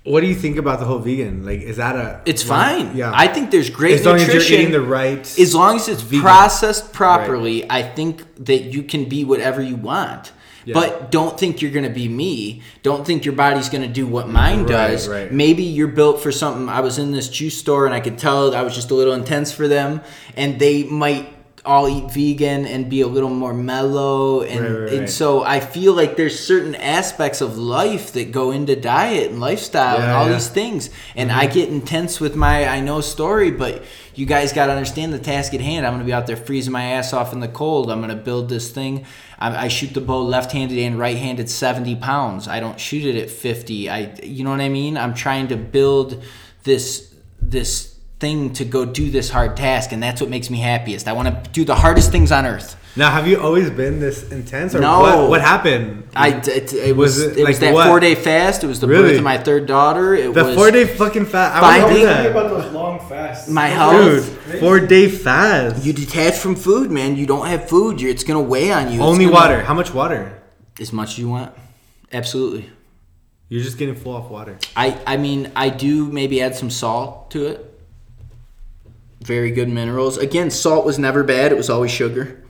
[0.08, 1.46] what do you think about the whole vegan?
[1.46, 2.22] Like, is that a?
[2.26, 2.96] It's fine.
[2.96, 3.12] Yeah.
[3.14, 4.38] I think there's great as long nutrition.
[4.38, 5.20] as you're eating the right.
[5.40, 6.22] as long as it's Vegan.
[6.22, 10.32] processed properly, I think that you can be whatever you want.
[10.66, 10.74] Yeah.
[10.74, 12.62] But don't think you're going to be me.
[12.84, 15.08] Don't think your body's going to do what mine Right, does.
[15.08, 15.32] right.
[15.32, 16.68] Maybe you're built for something.
[16.68, 19.14] I was in this juice store and I could tell I was just a little
[19.14, 20.02] intense for them,
[20.36, 21.37] and they might
[21.68, 25.60] all eat vegan and be a little more mellow and, Right, right, and so I
[25.60, 30.28] feel like there's certain aspects of life that go into diet and lifestyle and all
[30.28, 30.34] yeah.
[30.34, 30.90] these things.
[31.16, 31.40] And mm-hmm.
[31.40, 33.84] I get intense with my I know story, but
[34.16, 35.86] you guys got to understand the task at hand.
[35.86, 37.92] I'm going to be out there freezing my ass off in the cold.
[37.92, 39.06] I'm going to build this thing.
[39.38, 42.48] I, I shoot the bow left-handed and right-handed 70 pounds.
[42.48, 43.90] I don't shoot it at 50.
[43.90, 44.98] I, you know what I mean?
[44.98, 46.24] I'm trying to build
[46.64, 51.08] this this thing to go do this hard task, and that's what makes me happiest.
[51.08, 52.76] I want to do the hardest things on earth.
[52.96, 55.02] now, have you always been this intense, or No.
[55.02, 55.30] what?
[55.30, 56.08] What happened?
[56.16, 57.86] I it, it was, Was it, it was that what?
[57.88, 58.64] four day fast.
[58.64, 59.10] It was the Really?
[59.10, 60.16] birth of my third daughter.
[60.16, 61.56] It the was four day fucking fast.
[61.56, 63.48] I was was thinking about those long fasts.
[63.50, 63.78] My Those
[64.26, 64.48] health.
[64.48, 65.86] are Dude, four day fast.
[65.86, 67.16] You detach from food, man.
[67.18, 68.02] You don't have food.
[68.02, 69.00] You're, it's gonna weigh on you.
[69.02, 69.62] Only gonna- water.
[69.62, 70.42] How much water?
[70.82, 71.54] As much as you want.
[72.12, 72.70] Absolutely.
[73.50, 74.58] You're just getting full off water.
[74.76, 77.67] I I mean I do maybe add some salt to it.
[79.22, 80.18] Very good minerals.
[80.18, 81.52] Again, salt was never bad.
[81.52, 82.44] It was always sugar.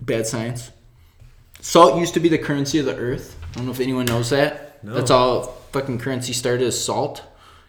[0.00, 0.70] Bad science.
[1.60, 3.36] Salt used to be the currency of the earth.
[3.50, 4.82] I don't know if anyone knows that.
[4.84, 4.94] No.
[4.94, 5.42] That's all
[5.72, 7.22] fucking currency started as salt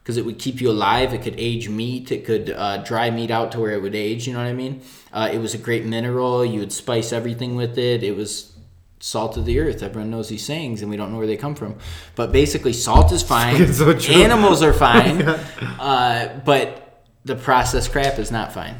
[0.04, 1.14] because it would keep you alive.
[1.14, 2.12] It could age meat.
[2.12, 4.28] It could uh, dry meat out to where it would age.
[4.28, 4.82] You know what I mean?
[5.12, 6.46] Uh, it was a great mineral.
[6.46, 8.04] You would spice everything with it.
[8.04, 8.54] It was
[9.00, 9.82] salt of the earth.
[9.82, 11.78] Everyone knows these sayings, and we don't know where they come from.
[12.16, 13.62] But basically, salt is fine.
[13.62, 14.16] It's so true.
[14.16, 16.89] Animals are fine, uh, but
[17.26, 18.76] the processed crap is not fine.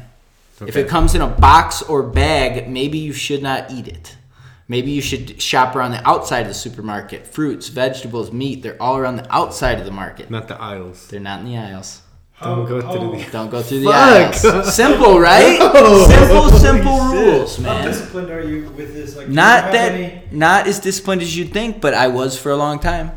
[0.66, 4.16] If it comes in a box or bag, maybe you should not eat it.
[4.68, 7.26] Maybe you should shop around the outside of the supermarket.
[7.26, 10.30] Fruits, vegetables, meat, they're all around the outside of the market.
[10.30, 11.08] Not the aisles.
[11.08, 12.02] They're not in the aisles.
[12.42, 14.74] Don't go through the- Don't go through the aisles.
[14.74, 15.58] Simple, right?
[15.58, 17.84] simple, simple rules, How man.
[17.86, 19.16] disciplined are you with this?
[19.16, 22.56] Like, Not that, any- not as disciplined as you'd think, but I was for a
[22.56, 23.12] long time.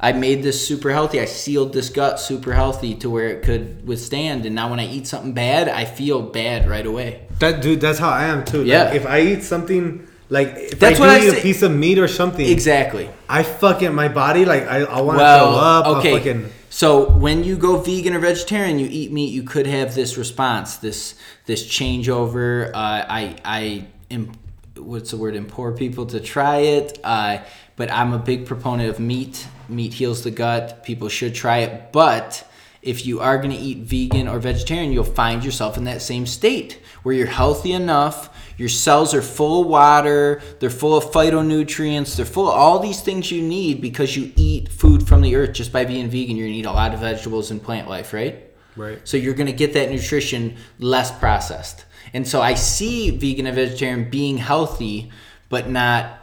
[0.00, 1.20] I made this super healthy.
[1.20, 4.46] I sealed this gut super healthy to where it could withstand.
[4.46, 7.22] And now when I eat something bad, I feel bad right away.
[7.40, 8.58] That dude, that's how I am too.
[8.58, 8.92] Like, Yeah.
[8.94, 11.62] if I eat something like if That's I what do I eat say- a piece
[11.62, 13.08] of meat or something, Exactly.
[13.28, 15.86] I fucking my body like I, I want to Well, throw up.
[15.98, 16.10] okay.
[16.12, 19.94] I'll fucking So when you go vegan or vegetarian, you eat meat, you could have
[19.94, 21.14] this response, this
[21.46, 22.68] this changeover.
[22.68, 24.32] Uh, I I im-
[24.76, 25.34] what's the word?
[25.34, 26.98] Implore people to try it.
[27.02, 27.38] Uh,
[27.78, 29.46] but I'm a big proponent of meat.
[29.68, 30.82] Meat heals the gut.
[30.82, 31.92] People should try it.
[31.92, 32.44] But
[32.82, 36.26] if you are going to eat vegan or vegetarian, you'll find yourself in that same
[36.26, 38.34] state where you're healthy enough.
[38.58, 40.42] Your cells are full of water.
[40.58, 42.16] They're full of phytonutrients.
[42.16, 45.52] They're full of all these things you need because you eat food from the earth.
[45.52, 48.12] Just by being vegan, you're going to eat a lot of vegetables and plant life,
[48.12, 48.44] right?
[48.76, 48.98] right.
[49.04, 51.84] So you're going to get that nutrition less processed.
[52.12, 55.12] And so I see vegan and vegetarian being healthy,
[55.48, 56.17] but not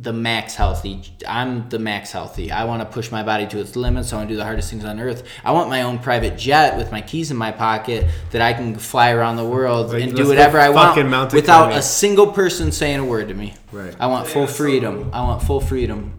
[0.00, 1.02] the max healthy.
[1.26, 2.52] I'm the max healthy.
[2.52, 4.12] I want to push my body to its limits.
[4.12, 5.24] I want to do the hardest things on earth.
[5.44, 8.76] I want my own private jet with my keys in my pocket that I can
[8.76, 11.78] fly around the world Like, and do whatever I want fucking without climbing.
[11.78, 13.54] a single person saying a word to me.
[13.72, 13.94] Right.
[13.98, 15.02] I want full Yeah, so freedom.
[15.04, 15.14] cool.
[15.14, 16.12] I want full freedom.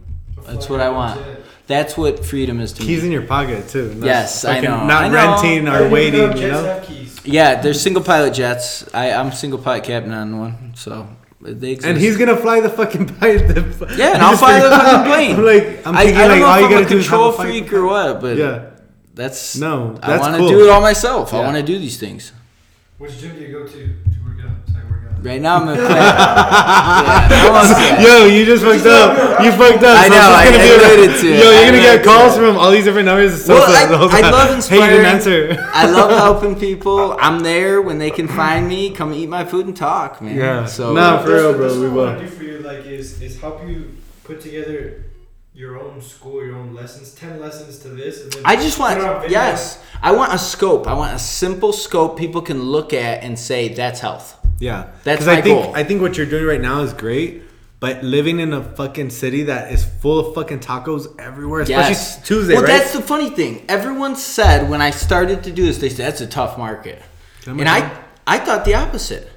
[0.46, 1.22] That's what I want.
[1.68, 2.96] That's what freedom is to Keys me.
[2.96, 3.94] Keys in your pocket too.
[3.94, 5.14] Not Yes, I fucking know, Not I know.
[5.14, 6.38] renting or didn't waiting.
[6.38, 6.64] You know.
[6.64, 7.20] have keys.
[7.24, 8.90] Yeah, there's single pilot jets.
[8.94, 11.08] I, I'm single pilot captain on one, so
[11.42, 11.88] they exist.
[11.90, 13.48] And he's gonna fly the fucking plane.
[13.48, 15.36] The, yeah, and he I'll fly the fucking plane.
[15.38, 16.98] I'm like, I'm thinking I don't like know all if you I'm gotta a do
[16.98, 18.66] is control a freak or what, but Yeah.
[19.16, 20.50] that's No, I want to cool.
[20.50, 21.34] do it all myself.
[21.34, 22.34] I want to do these things.
[22.98, 23.96] Which gym do you go to
[25.22, 25.96] Right now, I'm gonna play.
[26.00, 28.02] yeah.
[28.02, 29.42] Yo, you just fucked up.
[29.44, 29.98] You fucked up.
[29.98, 31.40] I So know, it's I gonna be admitted like- to it.
[31.44, 32.40] Yo, you're gonna get calls it.
[32.40, 33.44] from all these different numbers.
[33.46, 34.90] So Well, so- the whole I, I love inspiring.
[34.90, 35.58] didn't answer.
[35.74, 37.18] I love helping people.
[37.20, 38.92] I'm there when they can find me.
[38.92, 40.38] Come eat my food and talk, man.
[40.38, 40.66] Yeah.
[40.66, 42.24] So No, for That's real, bro, That's we what I want will.
[42.24, 43.92] to do for you, like, is is help you
[44.24, 45.04] put together
[45.54, 48.22] your own school, your own lessons, ten lessons to this.
[48.24, 49.84] And then I just want put it yes.
[50.02, 50.88] I want a scope.
[50.88, 54.38] I want a simple scope people can look at and say that's health.
[54.60, 55.76] Yeah, That's my I think goal.
[55.76, 57.44] I think what you're doing right now is great.
[57.80, 62.22] But living in a fucking city that is full of fucking tacos everywhere, especially Yes.
[62.28, 62.68] Tuesday, well, right?
[62.68, 63.64] that's the funny thing.
[63.70, 67.02] Everyone said when I started to do this, they said that's a tough market,
[67.48, 67.90] and I
[68.28, 69.32] I thought the opposite.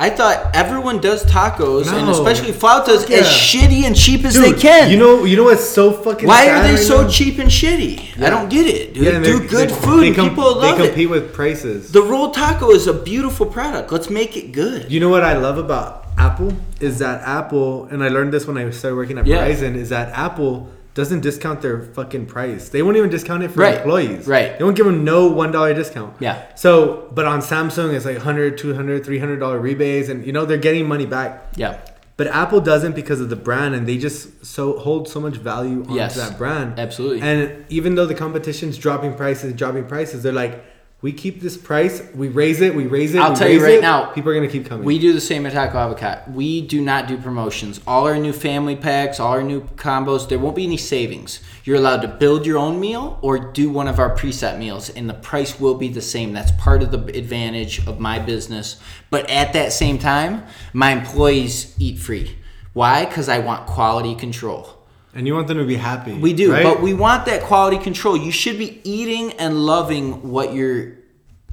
[0.00, 3.16] I thought everyone does tacos, and especially flautas, Yeah.
[3.18, 4.90] as shitty and cheap as Dude, they can.
[4.92, 6.28] You know, you know what's so fucking.
[6.28, 7.08] Why are they right so now?
[7.08, 8.22] cheap and shitty?
[8.22, 8.94] I don't get it.
[8.94, 9.02] Dude.
[9.04, 10.02] Yeah, do good they- food.
[10.04, 10.78] They, com- People love it.
[10.78, 10.86] they it.
[10.90, 11.90] compete with prices.
[11.90, 13.90] The rolled taco is a beautiful product.
[13.90, 14.90] Let's make it good.
[14.90, 18.56] You know what I love about Apple is that Apple, and I learned this when
[18.56, 19.48] I started working at Yeah.
[19.48, 20.68] Verizon, is that Apple
[20.98, 22.70] doesn't discount their fucking price.
[22.70, 23.76] They won't even discount it for Right.
[23.76, 24.26] employees.
[24.26, 24.58] Right.
[24.58, 26.12] They won't give them no one dollar discount.
[26.18, 26.42] Yeah.
[26.56, 30.56] So, but on Samsung, it's like 100 200 300 dollar rebates, and you know they're
[30.68, 31.30] getting money back.
[31.54, 31.76] Yeah.
[32.16, 35.82] But Apple doesn't because of the brand, and they just so hold so much value
[35.82, 36.16] onto Yes.
[36.16, 36.76] that brand.
[36.76, 37.20] Absolutely.
[37.22, 40.54] And even though the competition's dropping prices, dropping prices, they're like,
[41.00, 43.20] we keep this price, we raise it, we raise it.
[43.20, 44.84] I'll we tell you right it, now, people are gonna keep coming.
[44.84, 46.28] We do the same at Taco Avocado.
[46.32, 47.80] We do not do promotions.
[47.86, 51.40] All our new family packs, all our new combos, there won't be any savings.
[51.62, 55.08] You're allowed to build your own meal or do one of our preset meals, and
[55.08, 56.32] the price will be the same.
[56.32, 58.80] That's part of the advantage of my business.
[59.08, 62.38] But at that same time, my employees eat free.
[62.72, 63.04] Why?
[63.04, 64.77] Because I want quality control.
[65.18, 66.14] And you want them to be happy.
[66.14, 66.62] We do, right?
[66.62, 68.16] but we want that quality control.
[68.16, 70.92] You should be eating and loving what you're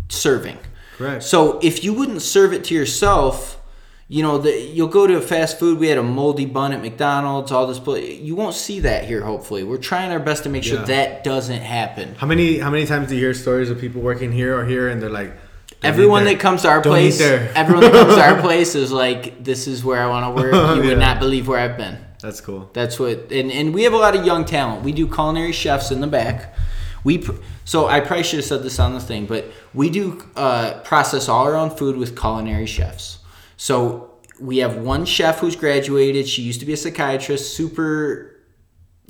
[0.09, 0.57] serving.
[0.97, 1.23] Correct.
[1.23, 3.59] So if you wouldn't serve it to yourself,
[4.07, 5.79] you know, the, you'll go to a fast food.
[5.79, 7.51] We had a moldy bun at McDonald's.
[7.51, 9.21] All this, pla- you won't see that here.
[9.23, 10.85] Hopefully, we're trying our best to make sure Yeah.
[10.85, 12.13] that doesn't happen.
[12.15, 14.89] How many how many times do you hear stories of people working here or here,
[14.89, 15.33] and they're like,
[15.81, 19.43] Everyone that comes to our Don't place, everyone that comes to our place is like,
[19.43, 20.89] "This is where I want to work." You Yeah.
[20.89, 21.97] would not believe where I've been.
[22.25, 22.71] That's cool.
[22.73, 24.83] That's what, and, and we have a lot of young talent.
[24.83, 26.55] We do culinary chefs in the back.
[27.03, 27.23] We
[27.65, 29.45] so I probably should have said this on the thing, but
[29.75, 33.19] we do uh, process all our own food with culinary chefs.
[33.57, 36.27] So we have one chef who's graduated.
[36.27, 38.34] She used to be a psychiatrist, super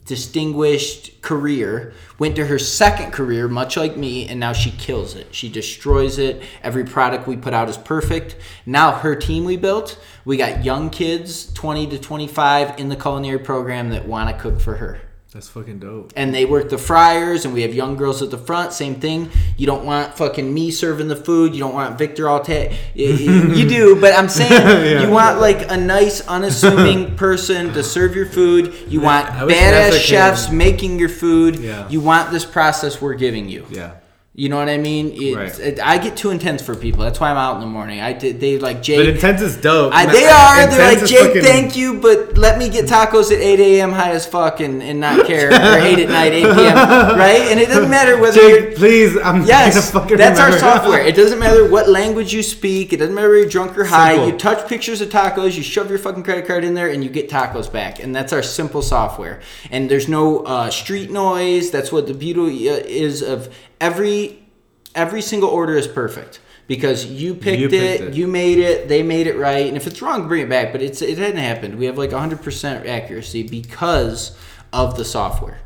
[0.06, 1.94] distinguished career.
[2.20, 5.34] Went to her second career, much like me, and now she kills it.
[5.34, 6.44] She destroys it.
[6.64, 8.38] Every product we put out is perfect.
[8.66, 13.40] Now her team we built, we got young kids, 20 to 25, in the culinary
[13.40, 15.02] program that want to cook for her.
[15.36, 16.14] That's fucking dope.
[16.16, 19.30] and they work the fryers and we have young girls at the front same thing
[19.58, 23.68] you don't want fucking me serving the food you don't want victor all ta- you,
[23.68, 25.02] do but i'm saying Yeah.
[25.04, 30.50] you want like a nice unassuming person to serve your food you want badass chefs
[30.50, 31.90] making your food Yeah.
[31.90, 33.96] you want this process we're giving you Yeah.
[34.38, 35.12] You know what I mean?
[35.14, 35.68] It's, Right.
[35.68, 37.04] it, I get too intense for people.
[37.04, 38.02] That's why I'm out in the morning.
[38.02, 38.12] I.
[38.14, 39.16] They like But Jake.
[39.16, 39.94] intense is dope.
[39.94, 40.68] I, they are.
[40.68, 41.28] They're like Jake.
[41.28, 43.92] fucking- Thank you, but let me get tacos at 8 a.m.
[43.94, 45.50] high as fuck and, and not care.
[45.50, 46.76] or 8 at night, 8 p.m.
[47.18, 47.42] Right?
[47.50, 51.02] And it doesn't matter whether you're Jake, please, I'm Yes, that's our software.
[51.06, 52.92] It doesn't matter what language you speak.
[52.92, 54.16] It doesn't matter if you're drunk or high.
[54.16, 54.32] Simple.
[54.32, 57.10] You touch pictures of tacos, you shove your fucking credit card in there, and you
[57.10, 58.02] get tacos back.
[58.04, 59.40] And that's our simple software.
[59.72, 61.72] And there's no uh, street noise.
[61.72, 64.44] That's what the beauty uh, is of every
[64.94, 66.40] every single order is perfect.
[66.68, 68.14] Because you picked, You it, picked it.
[68.16, 70.72] you made it, they made it right, and if it's wrong, bring it back.
[70.72, 71.76] But it's it hadn't happened.
[71.78, 74.36] We have like 100% accuracy because
[74.74, 75.60] of the software.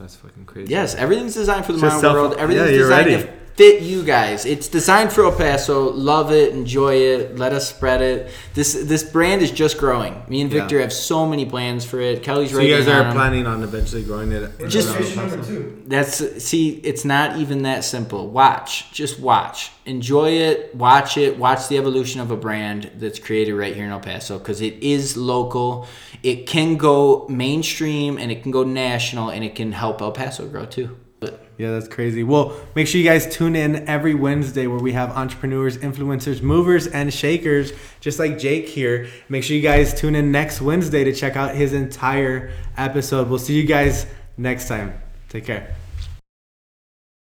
[0.00, 0.72] That's fucking crazy.
[0.72, 2.34] Yes, everything's designed for the modern self- world.
[2.38, 3.30] Everything's yeah, designed ready.
[3.56, 4.44] To fit you guys.
[4.44, 5.90] It's designed for El Paso.
[5.92, 7.36] Love it, enjoy it.
[7.38, 8.30] Let us spread it.
[8.54, 10.22] This this brand is just growing.
[10.28, 10.60] Me and Yeah.
[10.60, 12.22] Victor have so many plans for it.
[12.22, 13.12] Kelly's So right you guys are on 'em.
[13.14, 14.50] planning on eventually growing it.
[14.68, 14.94] Just- El
[15.28, 15.64] Paso?
[15.86, 18.28] That's see, it's not even that simple.
[18.28, 23.54] Watch, just watch, enjoy it, watch it, watch the evolution of a brand that's created
[23.54, 25.86] right here in El Paso because it is local.
[26.22, 30.46] It can go mainstream and it can go national and it can help El Paso
[30.46, 30.90] grow too.
[31.58, 32.22] Yeah, that's crazy.
[32.22, 36.86] Well, make sure you guys tune in every Wednesday where we have entrepreneurs, influencers, movers,
[36.86, 39.06] and shakers, just like Jake here.
[39.30, 43.30] Make sure you guys tune in next Wednesday to check out his entire episode.
[43.30, 44.06] We'll see you guys
[44.36, 45.00] next time.
[45.30, 45.74] Take care.